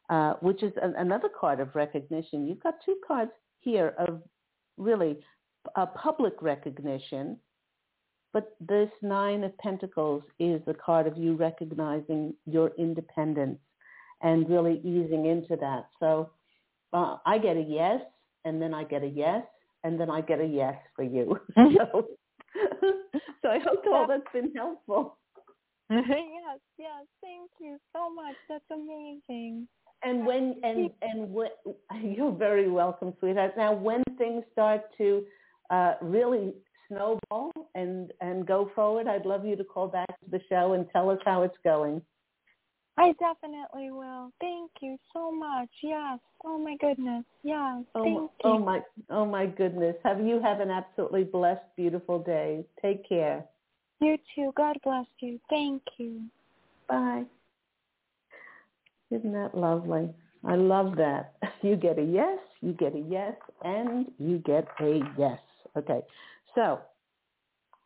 uh, 0.10 0.34
which 0.42 0.62
is 0.64 0.74
a, 0.82 0.92
another 1.02 1.30
card 1.30 1.60
of 1.60 1.76
recognition. 1.76 2.48
You've 2.48 2.64
got 2.64 2.76
two 2.86 2.98
cards 3.08 3.32
here 3.60 3.94
of 3.98 4.22
really 4.78 5.18
a 5.76 5.86
public 5.86 6.42
recognition, 6.42 7.38
but 8.34 8.56
this 8.60 8.90
Nine 9.02 9.44
of 9.44 9.58
Pentacles 9.58 10.24
is 10.40 10.62
the 10.66 10.74
card 10.74 11.08
of 11.08 11.18
you 11.18 11.36
recognizing 11.36 12.34
your 12.46 12.72
independence 12.78 13.60
and 14.22 14.50
really 14.50 14.80
easing 14.84 15.26
into 15.26 15.56
that. 15.58 15.88
So 16.00 16.32
uh, 16.94 17.18
I 17.26 17.38
get 17.38 17.58
a 17.58 17.62
yes, 17.62 18.02
and 18.46 18.62
then 18.62 18.74
I 18.74 18.84
get 18.84 19.04
a 19.04 19.08
yes, 19.08 19.44
and 19.84 20.00
then 20.00 20.10
I 20.10 20.22
get 20.22 20.40
a 20.40 20.46
yes 20.46 20.76
for 20.96 21.04
you. 21.04 21.40
so, 21.56 22.08
so 23.42 23.50
I 23.50 23.60
hope 23.60 23.84
all 23.92 24.08
that's 24.08 24.24
been 24.34 24.52
helpful. 24.56 25.18
yes, 25.90 26.60
yes. 26.78 27.06
Thank 27.22 27.52
you 27.60 27.78
so 27.94 28.14
much. 28.14 28.36
That's 28.48 28.64
amazing. 28.72 29.68
And 30.04 30.26
when 30.26 30.56
and 30.64 30.90
and 31.02 31.30
what 31.30 31.60
you're 32.02 32.32
very 32.32 32.70
welcome, 32.70 33.14
sweetheart. 33.20 33.54
Now, 33.58 33.74
when 33.74 34.04
things 34.18 34.44
start 34.52 34.84
to 34.98 35.24
uh, 35.70 35.96
really 36.02 36.54
snowball 36.88 37.52
and 37.76 38.12
and 38.22 38.48
go 38.48 38.72
forward, 38.74 39.08
I'd 39.08 39.26
love 39.26 39.46
you 39.46 39.56
to 39.58 39.64
call 39.64 39.88
back 39.88 40.08
to 40.08 40.32
the 40.32 40.42
show 40.50 40.74
and 40.74 40.88
tell 40.92 41.10
us 41.10 41.20
how 41.26 41.44
it's 41.44 41.58
going. 41.64 42.02
I 42.98 43.14
definitely 43.20 43.92
will. 43.92 44.32
Thank 44.40 44.72
you 44.82 44.98
so 45.14 45.32
much. 45.32 45.70
Yes. 45.82 46.20
Oh 46.44 46.58
my 46.58 46.76
goodness. 46.80 47.24
Yes. 47.44 47.84
Oh, 47.96 48.04
Thank 48.04 48.16
my- 48.18 48.22
you. 48.22 48.30
oh 48.44 48.60
my 48.60 48.82
oh 49.10 49.26
my 49.26 49.46
goodness! 49.46 49.96
Have 50.04 50.20
you 50.20 50.40
have 50.42 50.60
an 50.60 50.70
absolutely 50.70 51.24
blessed, 51.24 51.64
beautiful 51.76 52.20
day. 52.20 52.66
Take 52.82 53.08
care. 53.08 53.46
You 54.02 54.18
too. 54.36 54.52
God 54.58 54.78
bless 54.84 55.06
you. 55.20 55.40
Thank 55.50 55.82
you. 55.98 56.22
Bye. 56.88 57.24
Isn't 59.12 59.34
that 59.34 59.56
lovely? 59.56 60.10
I 60.44 60.56
love 60.56 60.96
that. 60.98 61.34
You 61.64 61.76
get 61.76 62.00
a 62.00 62.04
yes, 62.04 62.40
you 62.62 62.74
get 62.74 62.96
a 62.96 63.04
yes, 63.08 63.36
and 63.64 64.08
you 64.18 64.40
get 64.40 64.66
a 64.80 65.00
yes. 65.16 65.38
Okay, 65.78 66.02
so 66.56 66.80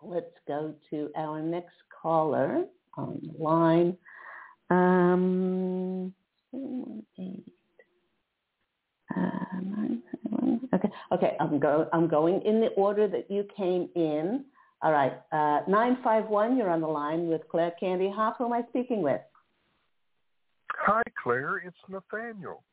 let's 0.01 0.32
go 0.47 0.74
to 0.91 1.10
our 1.18 1.41
next 1.41 1.76
caller 2.01 2.64
on 2.95 3.20
the 3.22 3.43
line. 3.43 3.97
Um, 4.70 6.13
eight, 7.20 7.45
uh, 9.16 9.59
nine, 9.63 10.01
seven, 10.11 10.70
okay, 10.74 10.89
okay. 11.11 11.38
I'm 11.39 11.59
go. 11.59 11.88
I'm 11.93 12.07
going 12.07 12.41
in 12.41 12.59
the 12.61 12.70
order 12.70 13.07
that 13.07 13.30
you 13.30 13.45
came 13.55 13.89
in. 13.95 14.45
All 14.82 14.91
right, 14.91 15.13
uh, 15.32 15.59
nine 15.68 15.97
five 16.03 16.28
one. 16.28 16.57
You're 16.57 16.72
on 16.72 16.82
the 16.82 16.88
line 16.88 17.28
with 17.28 17.41
Claire 17.49 17.74
Candy 17.80 18.09
Hough. 18.09 18.36
Who 18.38 18.45
am 18.45 18.53
I 18.53 18.63
speaking 18.70 19.01
with? 19.01 19.22
Hi, 20.72 21.03
Claire. 21.22 21.57
It's 21.57 21.78
Nathaniel. 21.88 22.63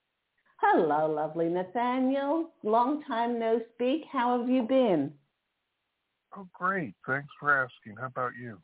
Hello, 0.61 1.11
lovely 1.12 1.49
Nathaniel. 1.49 2.51
Long 2.62 3.03
time 3.05 3.38
no 3.38 3.61
speak. 3.74 4.03
How 4.11 4.38
have 4.38 4.49
you 4.49 4.62
been? 4.62 5.12
Oh, 6.36 6.47
great. 6.53 6.95
Thanks 7.07 7.28
for 7.38 7.53
asking. 7.53 7.97
How 8.01 8.07
about 8.07 8.32
you? 8.40 8.59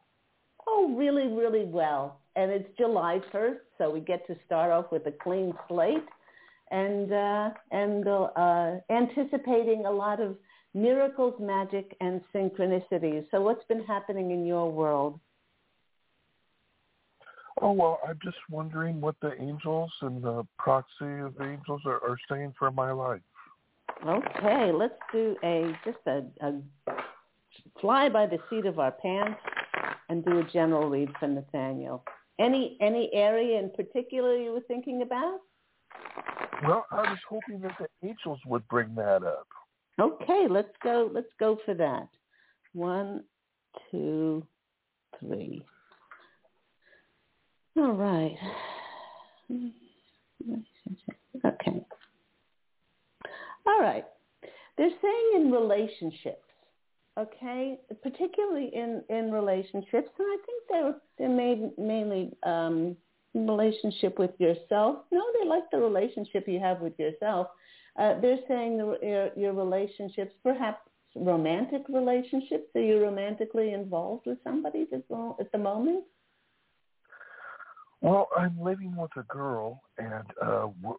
Oh, 0.70 0.94
really, 0.94 1.28
really 1.28 1.64
well. 1.64 2.20
And 2.36 2.50
it's 2.50 2.68
July 2.76 3.20
1st, 3.32 3.56
so 3.78 3.90
we 3.90 4.00
get 4.00 4.26
to 4.26 4.36
start 4.44 4.70
off 4.70 4.92
with 4.92 5.06
a 5.06 5.12
clean 5.12 5.54
slate 5.66 6.04
and 6.70 7.10
uh, 7.10 7.50
and 7.70 8.06
uh, 8.06 8.74
anticipating 8.90 9.86
a 9.86 9.90
lot 9.90 10.20
of 10.20 10.36
miracles, 10.74 11.34
magic, 11.40 11.96
and 12.02 12.20
synchronicities. 12.34 13.24
So 13.30 13.40
what's 13.40 13.64
been 13.64 13.82
happening 13.84 14.30
in 14.30 14.44
your 14.44 14.70
world? 14.70 15.18
Oh, 17.62 17.72
well, 17.72 17.98
I'm 18.06 18.18
just 18.22 18.36
wondering 18.50 19.00
what 19.00 19.16
the 19.22 19.32
angels 19.40 19.90
and 20.02 20.22
the 20.22 20.46
posse 20.60 20.84
of 21.00 21.34
the 21.38 21.44
angels 21.50 21.80
are, 21.86 21.96
are 22.04 22.18
saying 22.30 22.54
for 22.58 22.70
my 22.70 22.92
life. 22.92 23.22
Okay, 24.06 24.70
let's 24.70 24.94
do 25.12 25.34
a 25.42 25.72
just 25.84 25.98
a, 26.06 26.22
a 26.42 26.60
fly 27.80 28.10
by 28.10 28.26
the 28.26 28.38
seat 28.50 28.66
of 28.66 28.78
our 28.78 28.92
pants 28.92 29.40
and 30.08 30.24
do 30.24 30.38
a 30.38 30.44
general 30.44 30.88
read 30.88 31.10
for 31.18 31.28
Nathaniel. 31.28 32.04
Any 32.38 32.76
any 32.80 33.10
area 33.12 33.58
in 33.58 33.70
particular 33.70 34.36
you 34.36 34.52
were 34.52 34.62
thinking 34.68 35.02
about? 35.02 35.40
Well, 36.64 36.86
I 36.90 37.02
was 37.02 37.18
hoping 37.28 37.60
that 37.60 37.76
the 37.78 38.08
angels 38.08 38.40
would 38.46 38.66
bring 38.68 38.94
that 38.96 39.22
up. 39.22 39.46
Okay, 40.00 40.46
let's 40.48 40.74
go. 40.82 41.10
Let's 41.12 41.32
go 41.40 41.58
for 41.64 41.74
that. 41.74 42.08
One, 42.72 43.24
two, 43.90 44.46
three. 45.20 45.62
All 47.76 47.92
right. 47.92 48.36
Okay. 51.44 51.84
All 53.66 53.80
right. 53.80 54.04
They're 54.76 54.90
saying 55.02 55.30
in 55.36 55.52
relationships, 55.52 56.47
okay, 57.18 57.78
particularly 58.02 58.70
in 58.74 59.02
in 59.08 59.30
relationships, 59.32 60.10
and 60.18 60.26
I 60.26 60.36
think 60.46 60.62
they're 60.68 60.94
they're 61.18 61.28
made 61.28 61.76
mainly 61.78 62.32
um, 62.44 62.96
relationship 63.34 64.18
with 64.18 64.32
yourself. 64.38 65.04
No, 65.10 65.22
they 65.40 65.48
like 65.48 65.70
the 65.70 65.78
relationship 65.78 66.46
you 66.46 66.60
have 66.60 66.80
with 66.80 66.98
yourself. 66.98 67.48
Uh, 67.98 68.20
they're 68.20 68.38
saying 68.46 68.78
the, 68.78 68.96
your, 69.02 69.30
your 69.36 69.52
relationships, 69.52 70.32
perhaps 70.42 70.80
romantic 71.16 71.82
relationships. 71.88 72.64
Are 72.74 72.80
you 72.80 73.02
romantically 73.02 73.72
involved 73.72 74.26
with 74.26 74.38
somebody 74.44 74.86
at 74.92 75.08
the, 75.08 75.58
moment? 75.58 76.04
Well, 78.00 78.28
I'm 78.36 78.60
living 78.60 78.94
with 78.96 79.10
a 79.16 79.24
girl, 79.24 79.82
and 79.98 80.24
uh, 80.40 80.68
we're, 80.80 80.94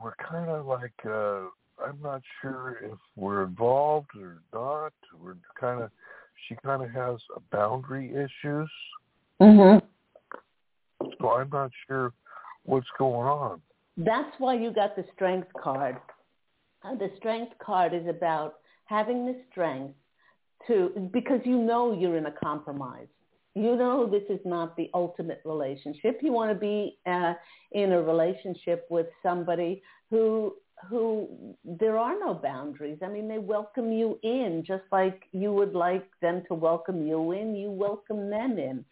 we're 0.00 0.14
kind 0.16 0.48
of 0.48 0.66
like 0.66 0.92
uh, 1.04 1.46
I'm 1.82 1.98
not 2.02 2.22
sure 2.40 2.78
if 2.82 2.98
we're 3.16 3.44
involved 3.44 4.10
or 4.20 4.38
not. 4.52 4.92
We're 5.18 5.36
kind 5.58 5.82
of 5.82 5.90
she 6.48 6.56
kind 6.64 6.82
of 6.82 6.90
has 6.90 7.18
a 7.36 7.40
boundary 7.54 8.10
issues, 8.10 8.70
Mm-hmm. 9.40 9.84
so 11.20 11.30
I'm 11.32 11.50
not 11.50 11.70
sure 11.86 12.12
what's 12.64 12.86
going 12.98 13.26
on. 13.26 13.60
That's 13.96 14.30
why 14.38 14.54
you 14.54 14.72
got 14.72 14.96
the 14.96 15.04
strength 15.14 15.48
card. 15.60 15.96
Uh, 16.84 16.94
the 16.94 17.10
strength 17.16 17.52
card 17.64 17.94
is 17.94 18.06
about 18.08 18.54
having 18.86 19.26
the 19.26 19.36
strength 19.50 19.94
to, 20.66 21.10
because 21.12 21.40
you 21.44 21.58
know 21.58 21.98
you're 21.98 22.16
in 22.16 22.26
a 22.26 22.32
compromise. 22.32 23.08
You 23.54 23.76
know 23.76 24.06
this 24.06 24.22
is 24.28 24.40
not 24.44 24.76
the 24.76 24.90
ultimate 24.94 25.40
relationship. 25.44 26.20
You 26.22 26.32
want 26.32 26.52
to 26.52 26.58
be 26.58 26.98
uh, 27.06 27.34
in 27.72 27.92
a 27.92 28.02
relationship 28.02 28.86
with 28.90 29.06
somebody 29.22 29.82
who 30.10 30.54
who 30.88 31.28
there 31.64 31.98
are 31.98 32.18
no 32.18 32.34
boundaries. 32.34 32.98
I 33.02 33.08
mean, 33.08 33.28
they 33.28 33.38
welcome 33.38 33.92
you 33.92 34.18
in 34.22 34.64
just 34.66 34.84
like 34.92 35.24
you 35.32 35.52
would 35.52 35.74
like 35.74 36.06
them 36.20 36.42
to 36.48 36.54
welcome 36.54 37.06
you 37.06 37.32
in. 37.32 37.54
You 37.54 37.70
welcome 37.70 38.30
them 38.30 38.58
in. 38.58 38.84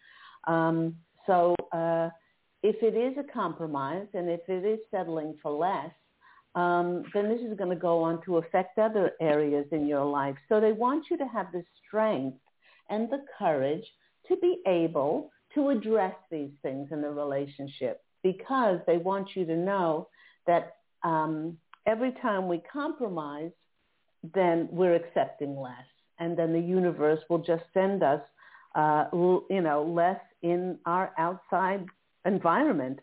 Um, 0.45 0.95
so 1.25 1.55
uh, 1.71 2.09
if 2.61 2.75
it 2.81 2.97
is 2.97 3.17
a 3.17 3.31
compromise 3.31 4.07
and 4.13 4.29
if 4.29 4.41
it 4.47 4.65
is 4.65 4.79
settling 4.91 5.35
for 5.41 5.51
less, 5.51 5.91
um, 6.55 7.03
then 7.13 7.29
this 7.29 7.41
is 7.41 7.57
going 7.57 7.69
to 7.69 7.75
go 7.75 8.03
on 8.03 8.23
to 8.25 8.37
affect 8.37 8.77
other 8.77 9.13
areas 9.19 9.65
in 9.71 9.87
your 9.87 10.05
life. 10.05 10.35
So 10.49 10.59
they 10.59 10.71
want 10.71 11.05
you 11.09 11.17
to 11.17 11.27
have 11.27 11.47
the 11.51 11.63
strength 11.85 12.37
and 12.89 13.09
the 13.09 13.25
courage 13.39 13.85
to 14.27 14.37
be 14.37 14.61
able 14.67 15.31
to 15.55 15.69
address 15.69 16.15
these 16.31 16.51
things 16.61 16.89
in 16.91 17.01
the 17.01 17.09
relationship 17.09 18.01
because 18.21 18.79
they 18.87 18.97
want 18.97 19.29
you 19.35 19.45
to 19.45 19.55
know 19.55 20.07
that 20.47 20.75
um, 21.03 21.57
every 21.85 22.11
time 22.21 22.47
we 22.47 22.61
compromise, 22.71 23.51
then 24.33 24.67
we're 24.71 24.95
accepting 24.95 25.59
less. 25.59 25.85
And 26.19 26.37
then 26.37 26.53
the 26.53 26.59
universe 26.59 27.19
will 27.29 27.39
just 27.39 27.63
send 27.73 28.03
us, 28.03 28.21
uh, 28.75 29.05
you 29.13 29.61
know, 29.61 29.83
less 29.83 30.19
in 30.41 30.77
our 30.85 31.11
outside 31.17 31.85
environment. 32.25 32.99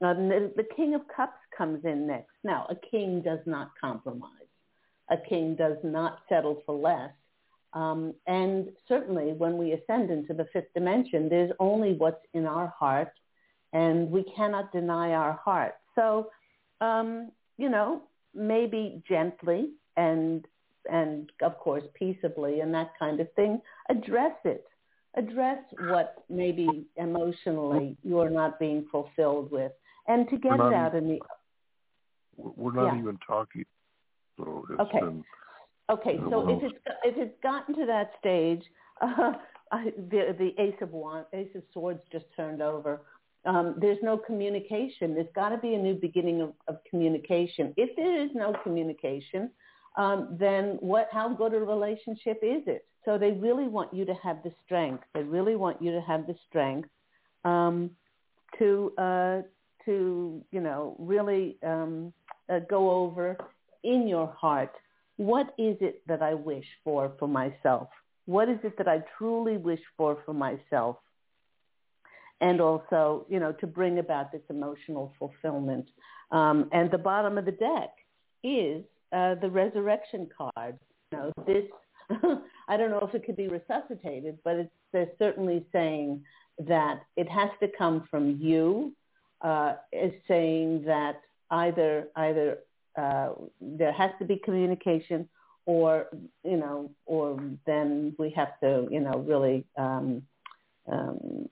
the, 0.00 0.52
the 0.56 0.66
King 0.76 0.94
of 0.94 1.02
Cups 1.14 1.38
comes 1.56 1.84
in 1.84 2.06
next. 2.06 2.32
Now, 2.44 2.66
a 2.70 2.76
king 2.76 3.22
does 3.22 3.40
not 3.46 3.72
compromise. 3.80 4.30
A 5.10 5.16
king 5.16 5.56
does 5.56 5.76
not 5.82 6.20
settle 6.28 6.62
for 6.64 6.74
less. 6.74 7.10
Um, 7.72 8.14
and 8.26 8.70
certainly 8.88 9.32
when 9.32 9.56
we 9.56 9.72
ascend 9.72 10.10
into 10.10 10.34
the 10.34 10.46
fifth 10.52 10.72
dimension, 10.74 11.28
there's 11.28 11.52
only 11.60 11.94
what's 11.94 12.24
in 12.34 12.46
our 12.46 12.68
heart, 12.78 13.12
and 13.72 14.10
we 14.10 14.24
cannot 14.36 14.72
deny 14.72 15.12
our 15.12 15.34
heart. 15.34 15.74
So, 15.94 16.30
um, 16.80 17.30
you 17.58 17.68
know, 17.68 18.02
maybe 18.34 19.02
gently 19.08 19.70
and 19.96 20.46
and 20.90 21.30
of 21.42 21.58
course 21.58 21.84
peaceably 21.94 22.60
and 22.60 22.72
that 22.74 22.92
kind 22.98 23.20
of 23.20 23.32
thing, 23.34 23.60
address 23.90 24.36
it. 24.44 24.66
Address 25.16 25.58
what 25.76 26.24
maybe 26.28 26.86
emotionally 26.96 27.96
you're 28.04 28.30
not 28.30 28.58
being 28.58 28.86
fulfilled 28.90 29.50
with, 29.50 29.72
and 30.06 30.28
to 30.28 30.36
get 30.36 30.54
it 30.54 30.72
out 30.72 30.94
in 30.94 31.08
the. 31.08 31.18
We're 32.36 32.72
not 32.72 32.94
Yeah. 32.94 32.98
even 33.00 33.18
talking. 33.26 33.64
So 34.38 34.64
it's 34.70 34.80
Okay. 34.80 35.00
been 35.00 35.24
Okay, 35.90 36.20
so 36.30 36.48
if 36.48 36.62
it's 36.62 36.84
if 37.04 37.16
it's 37.16 37.34
gotten 37.42 37.74
to 37.74 37.84
that 37.86 38.12
stage, 38.20 38.62
uh, 39.00 39.32
I, 39.72 39.92
the 40.10 40.36
the 40.38 40.62
Ace 40.62 40.76
of 40.80 40.92
Wands, 40.92 41.26
Ace 41.32 41.50
of 41.56 41.62
Swords 41.72 42.00
just 42.12 42.26
turned 42.36 42.62
over. 42.62 43.00
Um, 43.44 43.76
there's 43.80 43.98
no 44.02 44.18
communication. 44.18 45.14
There's 45.14 45.32
got 45.34 45.50
to 45.50 45.58
be 45.58 45.74
a 45.74 45.78
new 45.78 45.94
beginning 45.94 46.42
of, 46.42 46.52
of 46.68 46.78
communication. 46.88 47.72
If 47.76 47.96
there 47.96 48.22
is 48.22 48.30
no 48.34 48.54
communication, 48.62 49.50
um, 49.96 50.36
then 50.38 50.76
what? 50.80 51.08
How 51.10 51.28
good 51.28 51.54
a 51.54 51.60
relationship 51.60 52.40
is 52.42 52.62
it? 52.66 52.86
So 53.04 53.16
they 53.16 53.32
really 53.32 53.66
want 53.66 53.94
you 53.94 54.04
to 54.04 54.14
have 54.22 54.42
the 54.42 54.52
strength. 54.64 55.04
They 55.14 55.22
really 55.22 55.56
want 55.56 55.80
you 55.80 55.90
to 55.92 56.00
have 56.02 56.26
the 56.26 56.36
strength 56.48 56.88
um, 57.44 57.90
to 58.58 58.92
uh, 58.98 59.42
to 59.86 60.44
you 60.50 60.60
know 60.60 60.96
really 60.98 61.56
um, 61.62 62.12
uh, 62.52 62.60
go 62.68 62.90
over 62.90 63.38
in 63.82 64.06
your 64.06 64.26
heart 64.38 64.74
what 65.20 65.48
is 65.58 65.76
it 65.82 66.00
that 66.06 66.22
I 66.22 66.32
wish 66.32 66.64
for 66.82 67.12
for 67.18 67.28
myself? 67.28 67.88
What 68.24 68.48
is 68.48 68.58
it 68.64 68.78
that 68.78 68.88
I 68.88 69.02
truly 69.18 69.58
wish 69.58 69.80
for 69.94 70.16
for 70.24 70.32
myself? 70.32 70.96
And 72.40 72.60
also, 72.60 73.26
you 73.28 73.38
know, 73.38 73.52
to 73.52 73.66
bring 73.66 73.98
about 73.98 74.32
this 74.32 74.40
emotional 74.48 75.12
fulfillment. 75.18 75.86
Um, 76.30 76.68
and 76.72 76.90
the 76.90 76.98
bottom 76.98 77.36
of 77.36 77.44
the 77.44 77.52
deck 77.52 77.90
is 78.42 78.82
uh, 79.12 79.34
the 79.36 79.50
resurrection 79.50 80.28
card. 80.36 80.78
You 81.12 81.18
know, 81.18 81.32
this, 81.46 81.64
I 82.68 82.76
don't 82.76 82.90
know 82.90 83.06
if 83.06 83.14
it 83.14 83.26
could 83.26 83.36
be 83.36 83.48
resuscitated, 83.48 84.38
but 84.44 84.56
it's, 84.56 84.70
they're 84.92 85.10
certainly 85.18 85.66
saying 85.72 86.22
that 86.66 87.02
it 87.16 87.28
has 87.28 87.50
to 87.60 87.68
come 87.76 88.06
from 88.10 88.38
you. 88.40 88.94
Uh, 89.42 89.76
is 89.90 90.12
saying 90.28 90.82
that 90.84 91.22
either 91.50 92.08
either 92.16 92.58
uh, 92.98 93.30
there 93.60 93.92
has 93.92 94.10
to 94.18 94.24
be 94.26 94.36
communication 94.36 95.26
or 95.64 96.08
you 96.44 96.56
know 96.56 96.90
or 97.06 97.40
then 97.66 98.14
we 98.18 98.30
have 98.30 98.58
to 98.60 98.86
you 98.90 99.00
know 99.00 99.24
really 99.26 99.64
um, 99.78 100.22
um, 100.90 101.48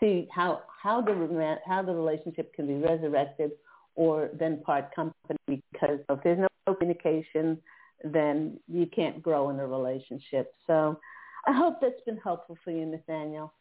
see 0.00 0.28
how 0.32 0.62
how 0.82 1.00
the 1.00 1.56
how 1.66 1.82
the 1.82 1.94
relationship 1.94 2.52
can 2.54 2.66
be 2.66 2.74
resurrected 2.74 3.52
or 3.94 4.30
then 4.38 4.62
part 4.64 4.94
company 4.94 5.38
because 5.48 5.98
if 6.08 6.18
there's 6.22 6.38
no 6.38 6.74
communication 6.74 7.58
then 8.04 8.58
you 8.68 8.86
can't 8.86 9.22
grow 9.22 9.50
in 9.50 9.58
a 9.58 9.66
relationship 9.66 10.52
so 10.66 10.98
I 11.46 11.52
hope 11.52 11.80
that's 11.80 12.00
been 12.04 12.18
helpful 12.18 12.58
for 12.64 12.70
you 12.70 12.84
Nathaniel 12.86 13.52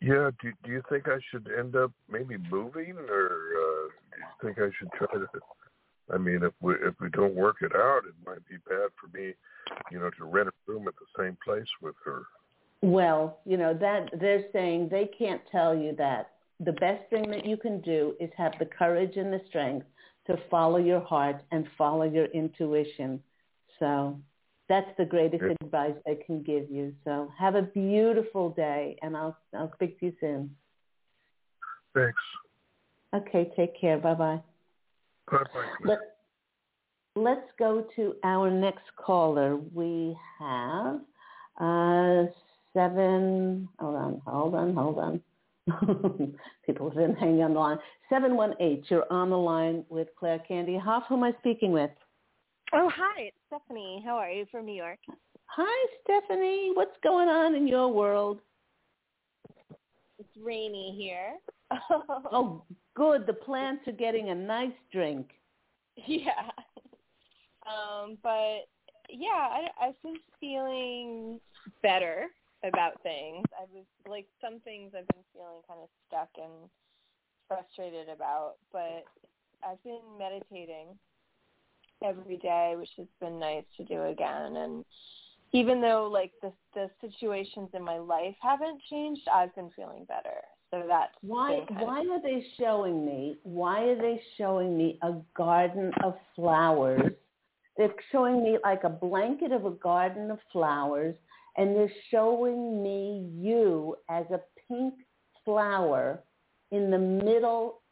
Yeah. 0.00 0.30
Do 0.40 0.52
Do 0.64 0.70
you 0.70 0.82
think 0.88 1.08
I 1.08 1.18
should 1.30 1.48
end 1.58 1.74
up 1.76 1.92
maybe 2.08 2.36
moving, 2.50 2.96
or 2.96 3.26
uh, 3.64 3.88
do 4.12 4.18
you 4.18 4.32
think 4.42 4.58
I 4.58 4.70
should 4.78 4.90
try 4.92 5.08
to? 5.18 5.26
I 6.12 6.18
mean, 6.18 6.42
if 6.42 6.52
we 6.60 6.74
if 6.74 6.94
we 7.00 7.10
don't 7.10 7.34
work 7.34 7.56
it 7.62 7.72
out, 7.74 8.02
it 8.06 8.14
might 8.24 8.46
be 8.48 8.56
bad 8.68 8.90
for 8.98 9.08
me, 9.16 9.34
you 9.90 9.98
know, 9.98 10.10
to 10.18 10.24
rent 10.24 10.48
a 10.48 10.52
room 10.70 10.86
at 10.88 10.94
the 10.94 11.22
same 11.22 11.36
place 11.44 11.68
with 11.82 11.96
her. 12.04 12.22
Well, 12.82 13.40
you 13.44 13.56
know 13.56 13.74
that 13.74 14.08
they're 14.20 14.44
saying 14.52 14.88
they 14.90 15.10
can't 15.18 15.42
tell 15.50 15.74
you 15.74 15.94
that. 15.96 16.32
The 16.60 16.72
best 16.72 17.08
thing 17.10 17.30
that 17.30 17.46
you 17.46 17.56
can 17.56 17.80
do 17.80 18.14
is 18.20 18.30
have 18.36 18.52
the 18.58 18.66
courage 18.66 19.16
and 19.16 19.32
the 19.32 19.40
strength 19.48 19.86
to 20.26 20.36
follow 20.50 20.78
your 20.78 21.00
heart 21.00 21.42
and 21.50 21.66
follow 21.76 22.04
your 22.04 22.26
intuition. 22.26 23.20
So 23.78 24.18
that's 24.68 24.90
the 24.98 25.04
greatest 25.04 25.44
advice 25.62 25.94
I 26.06 26.18
can 26.26 26.42
give 26.42 26.70
you. 26.70 26.94
So 27.04 27.32
have 27.38 27.54
a 27.54 27.62
beautiful 27.62 28.50
day, 28.50 28.96
and 29.02 29.16
I'll 29.16 29.36
I'll 29.54 29.72
speak 29.74 29.98
to 30.00 30.06
you 30.06 30.12
soon. 30.20 30.54
Thanks. 31.94 32.22
Okay, 33.14 33.50
take 33.56 33.80
care. 33.80 33.98
Bye 33.98 34.14
bye. 34.14 34.40
Bye 35.30 35.38
bye. 35.54 35.64
Let, 35.84 35.98
let's 37.16 37.48
go 37.58 37.86
to 37.96 38.14
our 38.22 38.50
next 38.50 38.84
caller. 38.96 39.56
We 39.56 40.16
have 40.38 41.00
uh, 41.58 42.26
seven. 42.78 43.68
Hold 43.80 43.96
on, 43.96 44.22
hold 44.24 44.54
on, 44.54 44.74
hold 44.74 44.98
on. 44.98 45.20
People 46.66 46.88
have 46.88 46.96
been 46.96 47.16
hanging 47.16 47.42
on 47.42 47.54
the 47.54 47.58
line. 47.60 47.78
Seven 48.08 48.36
one 48.36 48.54
eight. 48.60 48.84
You're 48.88 49.10
on 49.12 49.30
the 49.30 49.36
line 49.36 49.84
with 49.88 50.08
Claire 50.18 50.38
Candy 50.46 50.78
Hough. 50.78 51.02
Who 51.08 51.16
am 51.16 51.24
I 51.24 51.32
speaking 51.40 51.72
with? 51.72 51.90
Oh, 52.72 52.90
hi, 52.94 53.22
it's 53.22 53.36
Stephanie. 53.46 54.02
How 54.04 54.16
are 54.16 54.30
you 54.30 54.46
from 54.50 54.66
New 54.66 54.74
York? 54.74 54.98
Hi, 55.46 55.86
Stephanie. 56.04 56.70
What's 56.74 56.96
going 57.02 57.28
on 57.28 57.54
in 57.54 57.66
your 57.66 57.88
world? 57.92 58.40
It's 60.18 60.28
rainy 60.42 60.94
here. 60.96 61.34
Oh, 62.30 62.62
good. 62.94 63.26
The 63.26 63.32
plants 63.32 63.86
are 63.88 63.92
getting 63.92 64.30
a 64.30 64.34
nice 64.34 64.72
drink. 64.92 65.30
yeah. 66.06 66.50
Um, 67.66 68.18
but 68.22 68.68
yeah, 69.10 69.28
I, 69.50 69.68
I've 69.80 70.02
been 70.02 70.16
feeling 70.40 71.40
better 71.82 72.28
about 72.64 73.00
things. 73.02 73.44
I 73.56 73.64
was 73.72 73.84
like 74.08 74.26
some 74.40 74.60
things 74.60 74.92
I've 74.96 75.06
been 75.08 75.24
feeling 75.32 75.62
kind 75.66 75.80
of 75.82 75.88
stuck 76.06 76.30
and 76.36 76.68
frustrated 77.46 78.08
about, 78.08 78.54
but 78.72 79.04
I've 79.66 79.82
been 79.84 80.00
meditating 80.18 80.98
every 82.04 82.36
day, 82.36 82.74
which 82.76 82.90
has 82.96 83.06
been 83.20 83.38
nice 83.38 83.64
to 83.76 83.84
do 83.84 84.04
again. 84.04 84.56
And 84.56 84.84
even 85.52 85.80
though 85.80 86.08
like 86.12 86.32
the 86.42 86.52
the 86.74 86.90
situations 87.00 87.70
in 87.74 87.82
my 87.82 87.98
life 87.98 88.34
haven't 88.40 88.80
changed, 88.90 89.22
I've 89.32 89.54
been 89.54 89.70
feeling 89.74 90.04
better. 90.04 90.40
So 90.70 90.84
that's 90.86 91.14
Why 91.22 91.64
why 91.78 92.00
of, 92.00 92.08
are 92.08 92.22
they 92.22 92.44
showing 92.58 93.06
me 93.06 93.38
why 93.42 93.82
are 93.84 93.96
they 93.96 94.20
showing 94.36 94.76
me 94.76 94.98
a 95.02 95.14
garden 95.34 95.92
of 96.04 96.14
flowers? 96.36 97.12
They're 97.76 97.94
showing 98.10 98.42
me 98.42 98.58
like 98.64 98.84
a 98.84 98.88
blanket 98.90 99.52
of 99.52 99.64
a 99.64 99.70
garden 99.70 100.30
of 100.30 100.38
flowers 100.52 101.14
and 101.58 101.74
they're 101.74 101.92
showing 102.10 102.82
me 102.82 103.28
you 103.36 103.96
as 104.08 104.24
a 104.30 104.40
pink 104.68 104.94
flower 105.44 106.22
in 106.70 106.90
the 106.90 106.98
middle 106.98 107.82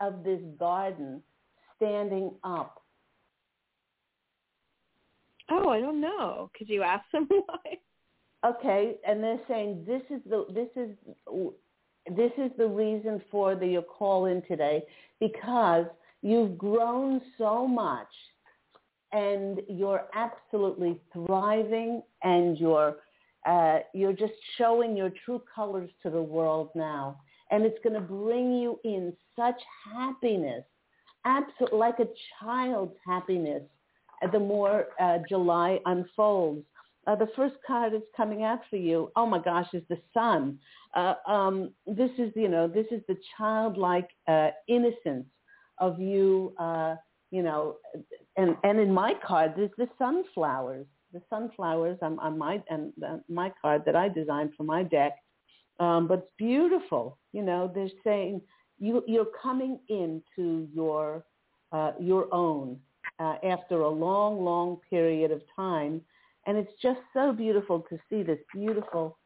of 0.00 0.24
this 0.24 0.40
garden 0.58 1.22
standing 1.76 2.32
up. 2.42 2.82
oh, 5.50 5.68
I 5.68 5.80
don't 5.80 6.00
know. 6.00 6.50
Could 6.58 6.68
you 6.68 6.82
ask 6.82 7.04
them 7.12 7.28
why? 7.46 7.78
Okay, 8.44 8.96
and 9.06 9.22
they're 9.22 9.40
saying 9.48 9.84
this 9.86 10.02
is 10.10 10.20
the 10.28 10.44
this 10.52 10.68
is 10.76 10.90
this 12.14 12.32
is 12.36 12.50
the 12.58 12.66
reason 12.66 13.22
for 13.30 13.54
the 13.54 13.66
your 13.66 13.82
call 13.82 14.26
in 14.26 14.42
today 14.42 14.82
because 15.20 15.86
you've 16.20 16.58
grown 16.58 17.20
so 17.38 17.66
much 17.66 18.08
and 19.14 19.62
you're 19.68 20.06
absolutely 20.14 21.00
thriving 21.14 22.02
and 22.24 22.58
you're 22.58 22.98
uh, 23.46 23.80
you're 23.94 24.14
just 24.14 24.34
showing 24.58 24.96
your 24.96 25.10
true 25.24 25.42
colors 25.54 25.90
to 26.02 26.10
the 26.10 26.22
world 26.22 26.70
now 26.76 27.18
and 27.52 27.64
it's 27.64 27.78
going 27.84 27.94
to 27.94 28.00
bring 28.00 28.52
you 28.54 28.80
in 28.84 29.14
such 29.36 29.60
happiness 29.94 30.64
absolutely 31.26 31.78
like 31.78 32.00
a 32.00 32.08
child's 32.40 32.94
happiness. 33.06 33.62
uh, 34.22 34.30
The 34.30 34.40
more 34.40 34.86
uh, 35.00 35.18
July 35.28 35.80
unfolds, 35.86 36.64
uh, 37.06 37.16
the 37.16 37.28
first 37.36 37.56
card 37.66 37.94
is 37.94 38.02
coming 38.16 38.44
for 38.70 38.76
you. 38.76 39.10
Oh 39.16 39.26
my 39.26 39.38
gosh, 39.38 39.68
is 39.74 39.82
the 39.90 40.00
sun. 40.14 40.58
Uh, 40.96 41.14
um, 41.28 41.70
this 41.86 42.10
is 42.18 42.32
you 42.34 42.48
know 42.48 42.68
this 42.68 42.86
is 42.90 43.02
the 43.08 43.16
childlike 43.36 44.08
uh, 44.28 44.50
innocence 44.68 45.26
of 45.78 46.00
you. 46.00 46.54
Uh, 46.58 46.96
you 47.30 47.42
know, 47.42 47.76
and 48.36 48.56
and 48.64 48.78
in 48.78 48.92
my 48.92 49.14
card 49.26 49.54
there's 49.56 49.70
the 49.78 49.88
sunflowers. 49.98 50.86
The 51.12 51.22
sunflowers 51.30 51.98
on, 52.02 52.18
on 52.18 52.36
my 52.36 52.62
and 52.68 52.92
my 53.28 53.52
card 53.62 53.82
that 53.86 53.94
I 53.94 54.08
designed 54.08 54.50
for 54.56 54.64
my 54.64 54.82
deck. 54.82 55.12
Um, 55.80 56.06
but 56.08 56.18
it's 56.20 56.32
beautiful. 56.38 57.18
You 57.32 57.42
know, 57.42 57.70
they're 57.72 57.88
saying 58.02 58.40
you 58.78 59.02
you're 59.06 59.28
coming 59.40 59.78
into 59.88 60.68
your 60.72 61.24
uh, 61.72 61.92
your 62.00 62.32
own 62.32 62.78
uh, 63.18 63.36
after 63.44 63.82
a 63.82 63.88
long, 63.88 64.44
long 64.44 64.78
period 64.90 65.30
of 65.30 65.42
time, 65.54 66.00
and 66.46 66.56
it's 66.56 66.72
just 66.82 67.00
so 67.12 67.32
beautiful 67.32 67.84
to 67.88 67.98
see 68.08 68.22
this 68.22 68.38
beautiful 68.52 69.18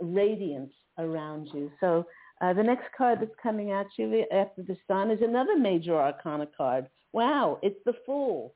radiance 0.00 0.72
around 0.98 1.48
you. 1.52 1.70
So 1.80 2.06
uh, 2.40 2.52
the 2.52 2.62
next 2.62 2.86
card 2.96 3.20
that's 3.20 3.34
coming 3.42 3.70
at 3.72 3.86
you 3.98 4.24
after 4.32 4.62
the 4.62 4.76
sun 4.86 5.10
is 5.10 5.20
another 5.22 5.56
major 5.56 5.94
arcana 5.96 6.48
card. 6.56 6.86
Wow, 7.14 7.60
it's 7.62 7.78
the 7.86 7.94
Fool. 8.04 8.54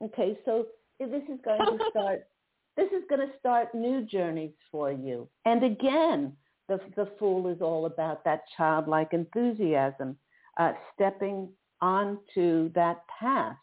Okay, 0.00 0.38
so 0.44 0.66
this 1.00 1.22
is 1.28 1.40
going 1.44 1.58
to 1.60 1.84
start. 1.90 2.28
this 2.76 2.88
is 2.92 3.02
going 3.10 3.26
to 3.26 3.38
start 3.38 3.74
new 3.74 4.02
journeys 4.02 4.52
for 4.70 4.92
you. 4.92 5.28
And 5.44 5.64
again, 5.64 6.32
the 6.68 6.78
the 6.94 7.10
Fool 7.18 7.48
is 7.48 7.60
all 7.60 7.86
about 7.86 8.24
that 8.24 8.44
childlike 8.56 9.12
enthusiasm, 9.12 10.16
uh, 10.56 10.72
stepping 10.94 11.48
onto 11.80 12.72
that 12.74 13.02
path. 13.20 13.56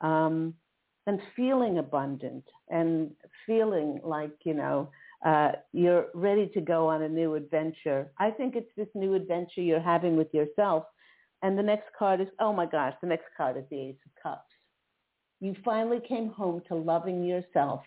Um, 0.00 0.54
and 1.06 1.20
feeling 1.36 1.78
abundant 1.78 2.44
and 2.68 3.12
feeling 3.46 4.00
like, 4.02 4.32
you 4.44 4.54
know, 4.54 4.90
uh, 5.24 5.52
you're 5.72 6.06
ready 6.14 6.48
to 6.48 6.60
go 6.60 6.88
on 6.88 7.02
a 7.02 7.08
new 7.08 7.34
adventure. 7.34 8.10
I 8.18 8.30
think 8.30 8.56
it's 8.56 8.70
this 8.76 8.88
new 8.94 9.14
adventure 9.14 9.60
you're 9.60 9.80
having 9.80 10.16
with 10.16 10.34
yourself. 10.34 10.84
And 11.42 11.58
the 11.58 11.62
next 11.62 11.86
card 11.98 12.20
is, 12.20 12.28
oh 12.40 12.52
my 12.52 12.66
gosh, 12.66 12.94
the 13.00 13.08
next 13.08 13.26
card 13.36 13.56
is 13.56 13.64
the 13.70 13.80
Ace 13.80 13.96
of 14.04 14.22
Cups. 14.22 14.42
You 15.40 15.54
finally 15.64 16.00
came 16.06 16.30
home 16.30 16.62
to 16.68 16.74
loving 16.74 17.24
yourself 17.24 17.82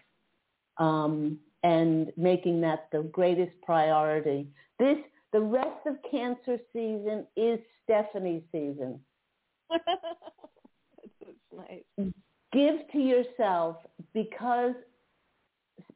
um, 0.77 1.39
and 1.63 2.11
making 2.15 2.61
that 2.61 2.87
the 2.91 3.03
greatest 3.03 3.51
priority. 3.63 4.47
This, 4.77 4.97
the 5.33 5.41
rest 5.41 5.85
of 5.87 5.95
Cancer 6.09 6.59
season 6.73 7.25
is 7.35 7.59
Stephanie's 7.83 8.43
season. 8.51 8.99
That's 9.69 11.37
nice. 11.55 12.11
Give 12.51 12.75
to 12.93 12.97
yourself 12.99 13.77
because 14.13 14.73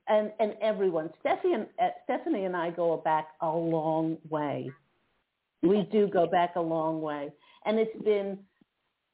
and 0.08 0.32
and 0.40 0.56
everyone. 0.62 1.10
Stephanie 1.20 1.54
and 1.54 1.68
uh, 1.82 1.90
Stephanie 2.04 2.46
and 2.46 2.56
I 2.56 2.72
go 2.72 2.98
back 2.98 3.30
a 3.42 3.50
long 3.50 4.18
way. 4.30 4.72
We 5.62 5.88
do 5.92 6.08
go 6.08 6.28
back 6.28 6.56
a 6.56 6.62
long 6.62 7.02
way, 7.02 7.32
and 7.66 7.80
it's 7.80 8.04
been 8.04 8.38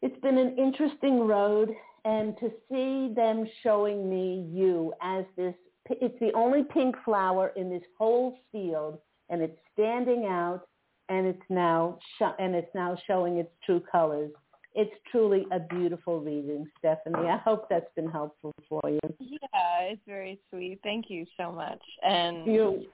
it's 0.02 0.20
been 0.22 0.38
an 0.38 0.58
interesting 0.58 1.20
road. 1.28 1.76
And 2.06 2.38
to 2.38 2.50
see 2.72 3.14
them 3.14 3.46
showing 3.62 4.10
me 4.10 4.48
you 4.52 4.94
as 5.02 5.26
this, 5.36 5.54
it's 5.90 6.18
the 6.20 6.32
only 6.34 6.64
pink 6.64 6.96
flower 7.04 7.52
in 7.58 7.70
this 7.70 7.84
whole 7.98 8.40
field, 8.52 9.00
and 9.30 9.42
it's 9.42 9.58
standing 9.74 10.26
out, 10.26 10.62
and 11.10 11.28
it's 11.28 11.44
now 11.50 12.00
sh- 12.18 12.36
and 12.40 12.56
it's 12.56 12.74
now 12.74 12.98
showing 13.06 13.38
its 13.38 13.52
true 13.66 13.82
colors. 13.92 14.32
It's 14.76 14.94
truly 15.12 15.46
a 15.52 15.60
beautiful 15.60 16.22
reading, 16.22 16.68
Stephanie. 16.78 17.28
I 17.28 17.38
hope 17.38 17.68
that's 17.70 17.94
been 17.96 18.10
helpful 18.10 18.54
for 18.70 18.82
you. 18.86 19.00
Yeah, 19.20 19.82
it's 19.82 20.02
very 20.08 20.40
sweet. 20.50 20.80
Thank 20.84 21.10
you 21.10 21.26
so 21.38 21.52
much. 21.52 21.82
And 22.04 22.46
You- 22.46 22.90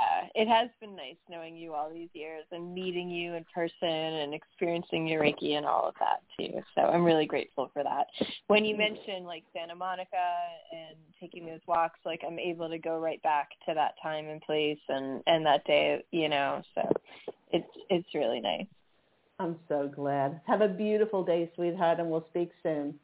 uh, 0.00 0.26
it 0.34 0.48
has 0.48 0.70
been 0.80 0.96
nice 0.96 1.16
knowing 1.28 1.56
you 1.56 1.74
all 1.74 1.90
these 1.90 2.08
years 2.14 2.44
and 2.52 2.72
meeting 2.72 3.10
you 3.10 3.34
in 3.34 3.44
person 3.54 3.88
and 3.88 4.32
experiencing 4.32 5.06
your 5.06 5.22
Reiki 5.22 5.52
and 5.52 5.66
all 5.66 5.86
of 5.86 5.94
that 6.00 6.22
too. 6.38 6.62
So 6.74 6.82
I'm 6.82 7.04
really 7.04 7.26
grateful 7.26 7.70
for 7.74 7.82
that. 7.82 8.06
When 8.46 8.64
you 8.64 8.76
mentioned 8.76 9.26
like 9.26 9.44
Santa 9.52 9.74
Monica 9.74 10.16
and 10.72 10.96
taking 11.20 11.44
those 11.44 11.60
walks, 11.66 12.00
like 12.04 12.22
I'm 12.26 12.38
able 12.38 12.68
to 12.70 12.78
go 12.78 12.98
right 12.98 13.22
back 13.22 13.50
to 13.68 13.74
that 13.74 13.94
time 14.02 14.26
and 14.28 14.40
place 14.40 14.78
and 14.88 15.22
and 15.26 15.44
that 15.44 15.64
day, 15.66 16.02
you 16.12 16.28
know. 16.28 16.62
So 16.74 16.88
it's 17.52 17.68
it's 17.90 18.08
really 18.14 18.40
nice. 18.40 18.66
I'm 19.38 19.58
so 19.68 19.90
glad. 19.94 20.40
Have 20.46 20.60
a 20.60 20.68
beautiful 20.68 21.24
day, 21.24 21.50
sweetheart, 21.54 21.98
and 21.98 22.10
we'll 22.10 22.26
speak 22.30 22.50
soon. 22.62 22.98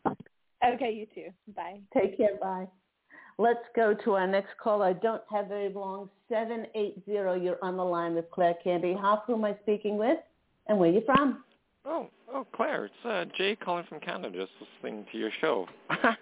Okay, 0.64 0.92
you 0.92 1.06
too. 1.14 1.30
Bye. 1.54 1.80
Take 1.94 2.16
care. 2.16 2.36
Bye. 2.40 2.68
Let's 3.38 3.64
go 3.74 3.94
to 4.04 4.12
our 4.12 4.26
next 4.26 4.56
call. 4.62 4.82
I 4.82 4.94
don't 4.94 5.22
have 5.30 5.48
very 5.48 5.72
long. 5.72 6.08
780, 6.28 7.02
you're 7.06 7.58
on 7.62 7.76
the 7.76 7.84
line 7.84 8.14
with 8.14 8.30
Claire 8.30 8.54
Candy 8.64 8.94
Hough. 8.94 9.22
Who 9.26 9.34
am 9.34 9.44
I 9.44 9.56
speaking 9.62 9.98
with? 9.98 10.18
And 10.68 10.78
where 10.78 10.90
are 10.90 10.92
you 10.92 11.02
from? 11.04 11.44
Oh, 11.84 12.08
oh, 12.32 12.44
Claire, 12.52 12.86
it's 12.86 12.94
uh, 13.04 13.26
Jay 13.38 13.54
calling 13.54 13.84
from 13.88 14.00
Canada, 14.00 14.36
just 14.36 14.50
listening 14.60 15.06
to 15.12 15.18
your 15.18 15.30
show. 15.40 15.66
hey. 15.90 16.16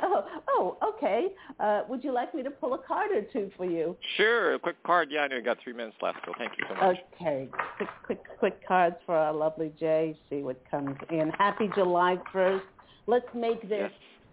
Oh, 0.00 0.24
oh 0.48 0.94
okay. 0.94 1.28
Uh, 1.58 1.82
would 1.88 2.04
you 2.04 2.12
like 2.12 2.32
me 2.34 2.44
to 2.44 2.50
pull 2.50 2.74
a 2.74 2.78
card 2.78 3.10
or 3.10 3.22
two 3.22 3.50
for 3.56 3.64
you? 3.64 3.96
Sure, 4.16 4.54
a 4.54 4.58
quick 4.58 4.80
card. 4.84 5.08
Yeah, 5.10 5.22
I 5.22 5.28
know 5.28 5.36
you 5.36 5.42
got 5.42 5.58
three 5.64 5.72
minutes 5.72 5.96
left, 6.02 6.18
so 6.24 6.32
thank 6.38 6.52
you 6.56 6.64
so 6.68 6.74
much. 6.74 6.98
Okay. 7.14 7.48
Quick, 7.78 7.88
quick, 8.04 8.38
quick 8.38 8.68
cards 8.68 8.96
for 9.06 9.16
our 9.16 9.32
lovely 9.32 9.72
Jay. 9.80 10.16
See 10.30 10.42
what 10.42 10.62
comes 10.70 10.96
in. 11.10 11.30
Happy 11.36 11.68
July 11.74 12.18
1st. 12.32 12.60
Let's 13.08 13.26
make 13.34 13.68
this, 13.68 13.90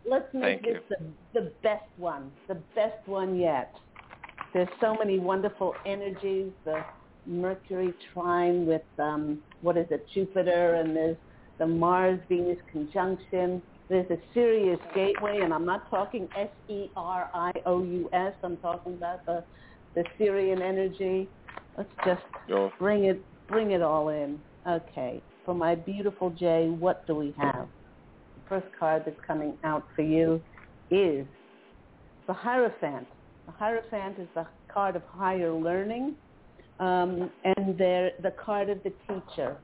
let's 0.09 0.33
make 0.33 0.61
Thank 0.61 0.63
this 0.63 0.97
the, 1.33 1.41
the 1.41 1.51
best 1.63 1.83
one, 1.97 2.31
the 2.47 2.57
best 2.75 3.07
one 3.07 3.37
yet. 3.37 3.73
There's 4.53 4.69
so 4.79 4.95
many 4.95 5.19
wonderful 5.19 5.73
energies. 5.85 6.51
The 6.65 6.83
Mercury 7.25 7.93
trine 8.13 8.65
with 8.65 8.81
um, 8.99 9.39
what 9.61 9.77
is 9.77 9.87
it, 9.89 10.05
Jupiter, 10.13 10.75
and 10.75 10.95
there's 10.95 11.17
the 11.57 11.67
Mars 11.67 12.19
Venus 12.27 12.57
conjunction. 12.71 13.61
There's 13.89 14.09
a 14.11 14.17
Sirius 14.33 14.79
gateway, 14.93 15.39
and 15.41 15.53
I'm 15.53 15.65
not 15.65 15.89
talking 15.89 16.27
S 16.37 16.49
E 16.69 16.89
R 16.95 17.29
I 17.33 17.51
O 17.65 17.83
U 17.83 18.09
S. 18.13 18.33
I'm 18.43 18.57
talking 18.57 18.93
about 18.93 19.25
the 19.25 19.43
the 19.95 20.03
Sirian 20.19 20.61
energy. 20.61 21.29
Let's 21.77 21.89
just 22.05 22.21
bring 22.77 23.05
it 23.05 23.21
bring 23.47 23.71
it 23.71 23.81
all 23.81 24.09
in. 24.09 24.39
Okay, 24.67 25.21
for 25.45 25.53
my 25.53 25.75
beautiful 25.75 26.29
Jay, 26.29 26.69
what 26.69 27.05
do 27.07 27.15
we 27.15 27.33
have? 27.37 27.67
First 28.53 28.67
card 28.79 29.01
that's 29.03 29.19
coming 29.25 29.57
out 29.63 29.83
for 29.95 30.03
you 30.03 30.39
is 30.91 31.25
the 32.27 32.33
Hierophant. 32.33 33.07
The 33.47 33.51
Hierophant 33.51 34.19
is 34.19 34.27
the 34.35 34.45
card 34.71 34.95
of 34.95 35.01
higher 35.07 35.51
learning, 35.51 36.13
um, 36.79 37.31
and 37.45 37.75
they're 37.79 38.11
the 38.21 38.29
card 38.29 38.69
of 38.69 38.77
the 38.83 38.93
teacher. 39.07 39.57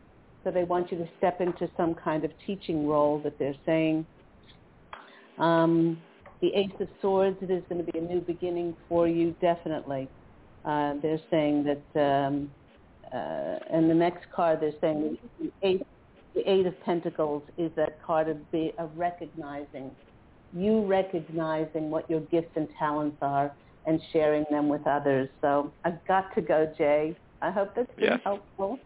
So 0.44 0.50
they 0.50 0.64
want 0.64 0.92
you 0.92 0.98
to 0.98 1.08
step 1.20 1.40
into 1.40 1.70
some 1.78 1.94
kind 1.94 2.26
of 2.26 2.32
teaching 2.48 2.88
role 2.88 3.22
that 3.24 3.38
they're 3.38 3.54
saying. 3.64 4.08
Um, 5.38 6.02
the 6.42 6.48
Ace 6.56 6.72
of 6.80 6.88
Swords, 7.00 7.38
it 7.44 7.52
is 7.52 7.62
going 7.70 7.86
to 7.86 7.92
be 7.92 8.00
a 8.00 8.02
new 8.02 8.22
beginning 8.22 8.76
for 8.88 9.08
you, 9.08 9.36
definitely. 9.40 10.10
Uh, 10.66 10.96
they're 11.04 11.22
saying 11.30 11.64
that, 11.64 12.26
um, 12.28 12.50
uh, 13.14 13.60
and 13.72 13.88
the 13.88 13.94
next 13.94 14.26
card 14.36 14.62
they're 14.62 14.74
saying 14.82 15.16
the 15.40 15.52
Eight, 15.62 15.86
the 16.36 16.50
Eight 16.50 16.66
of 16.66 16.80
Pentacles 16.82 17.44
is 17.58 17.72
that 17.76 18.02
card 18.04 18.30
of, 18.30 18.52
be, 18.52 18.74
of 18.78 18.92
recognizing, 18.96 19.92
you 20.54 20.86
recognizing 20.86 21.90
what 21.90 22.10
your 22.10 22.22
gifts 22.22 22.52
and 22.56 22.68
talents 22.78 23.18
are 23.22 23.54
and 23.86 24.00
sharing 24.14 24.46
them 24.52 24.70
with 24.70 24.86
others. 24.86 25.30
So 25.42 25.72
I've 25.86 26.06
got 26.08 26.34
to 26.36 26.42
go, 26.42 26.72
Jay. 26.78 27.16
I 27.42 27.52
hope 27.52 27.74
that's 27.76 27.94
been 27.96 28.06
Yes. 28.06 28.20
helpful. 28.24 28.80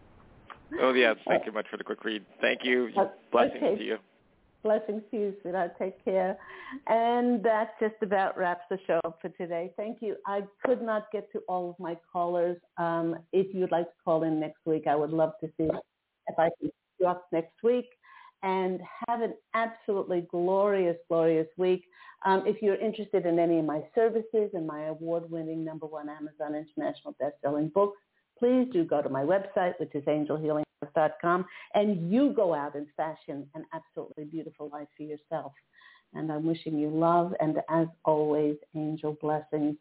Oh, 0.80 0.92
yeah, 0.94 1.14
thank 1.28 1.46
you 1.46 1.52
much 1.52 1.66
for 1.70 1.76
the 1.76 1.84
quick 1.84 2.04
read. 2.04 2.24
Thank 2.40 2.64
you. 2.64 2.90
Uh, 2.96 3.06
Blessings 3.30 3.62
okay. 3.62 3.76
to 3.76 3.84
you. 3.84 3.98
Blessings 4.62 5.02
to 5.10 5.16
you, 5.18 5.34
sweetheart. 5.42 5.72
Take 5.78 6.02
care. 6.02 6.38
And 6.86 7.42
that 7.44 7.74
just 7.78 7.96
about 8.00 8.38
wraps 8.38 8.64
the 8.70 8.78
show 8.86 8.98
up 9.04 9.18
for 9.20 9.28
today. 9.30 9.72
Thank 9.76 9.98
you. 10.00 10.16
I 10.26 10.42
could 10.64 10.80
not 10.80 11.12
get 11.12 11.30
to 11.32 11.40
all 11.48 11.68
of 11.70 11.78
my 11.78 11.98
callers. 12.10 12.56
Um, 12.78 13.16
if 13.32 13.54
you'd 13.54 13.70
like 13.70 13.84
to 13.84 13.96
call 14.02 14.22
in 14.22 14.40
next 14.40 14.60
week, 14.64 14.86
I 14.86 14.96
would 14.96 15.10
love 15.10 15.32
to 15.42 15.48
see 15.58 15.68
if 16.28 16.38
I 16.38 16.48
can 16.58 16.70
you 17.04 17.10
up 17.10 17.26
next 17.32 17.62
week. 17.62 17.86
And 18.42 18.80
have 19.08 19.22
an 19.22 19.34
absolutely 19.54 20.26
glorious, 20.30 20.96
glorious 21.08 21.48
week. 21.56 21.84
Um, 22.26 22.42
if 22.46 22.60
you're 22.60 22.76
interested 22.76 23.24
in 23.24 23.38
any 23.38 23.58
of 23.58 23.64
my 23.64 23.82
services 23.94 24.50
and 24.52 24.66
my 24.66 24.84
award-winning 24.84 25.64
number 25.64 25.86
one 25.86 26.10
Amazon 26.10 26.54
International 26.54 27.14
best-selling 27.18 27.68
books, 27.68 27.98
please 28.38 28.68
do 28.70 28.84
go 28.84 29.00
to 29.00 29.08
my 29.08 29.22
website, 29.22 29.80
which 29.80 29.94
is 29.94 30.04
angelhealing.com, 30.04 31.46
and 31.74 32.12
you 32.12 32.34
go 32.34 32.52
out 32.52 32.74
and 32.74 32.86
fashion 32.96 33.48
an 33.54 33.64
absolutely 33.72 34.24
beautiful 34.24 34.68
life 34.70 34.88
for 34.96 35.04
yourself. 35.04 35.52
And 36.12 36.30
I'm 36.30 36.44
wishing 36.44 36.78
you 36.78 36.90
love 36.90 37.32
and, 37.40 37.56
as 37.70 37.86
always, 38.04 38.56
angel 38.76 39.16
blessings. 39.20 39.76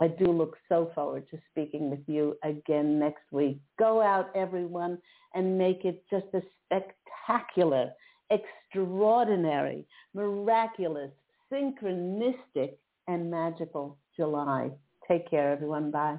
I 0.00 0.08
do 0.08 0.26
look 0.26 0.56
so 0.68 0.90
forward 0.94 1.26
to 1.30 1.38
speaking 1.50 1.90
with 1.90 2.06
you 2.06 2.36
again 2.44 2.98
next 2.98 3.32
week. 3.32 3.58
Go 3.78 4.02
out, 4.02 4.30
everyone, 4.34 4.98
and 5.34 5.56
make 5.56 5.84
it 5.84 6.04
just 6.10 6.26
a 6.34 6.42
spectacular 6.66 7.92
extraordinary, 8.30 9.86
miraculous, 10.14 11.10
synchronistic, 11.52 12.72
and 13.08 13.30
magical 13.30 13.96
July. 14.16 14.70
Take 15.08 15.30
care, 15.30 15.52
everyone. 15.52 15.90
Bye. 15.92 16.18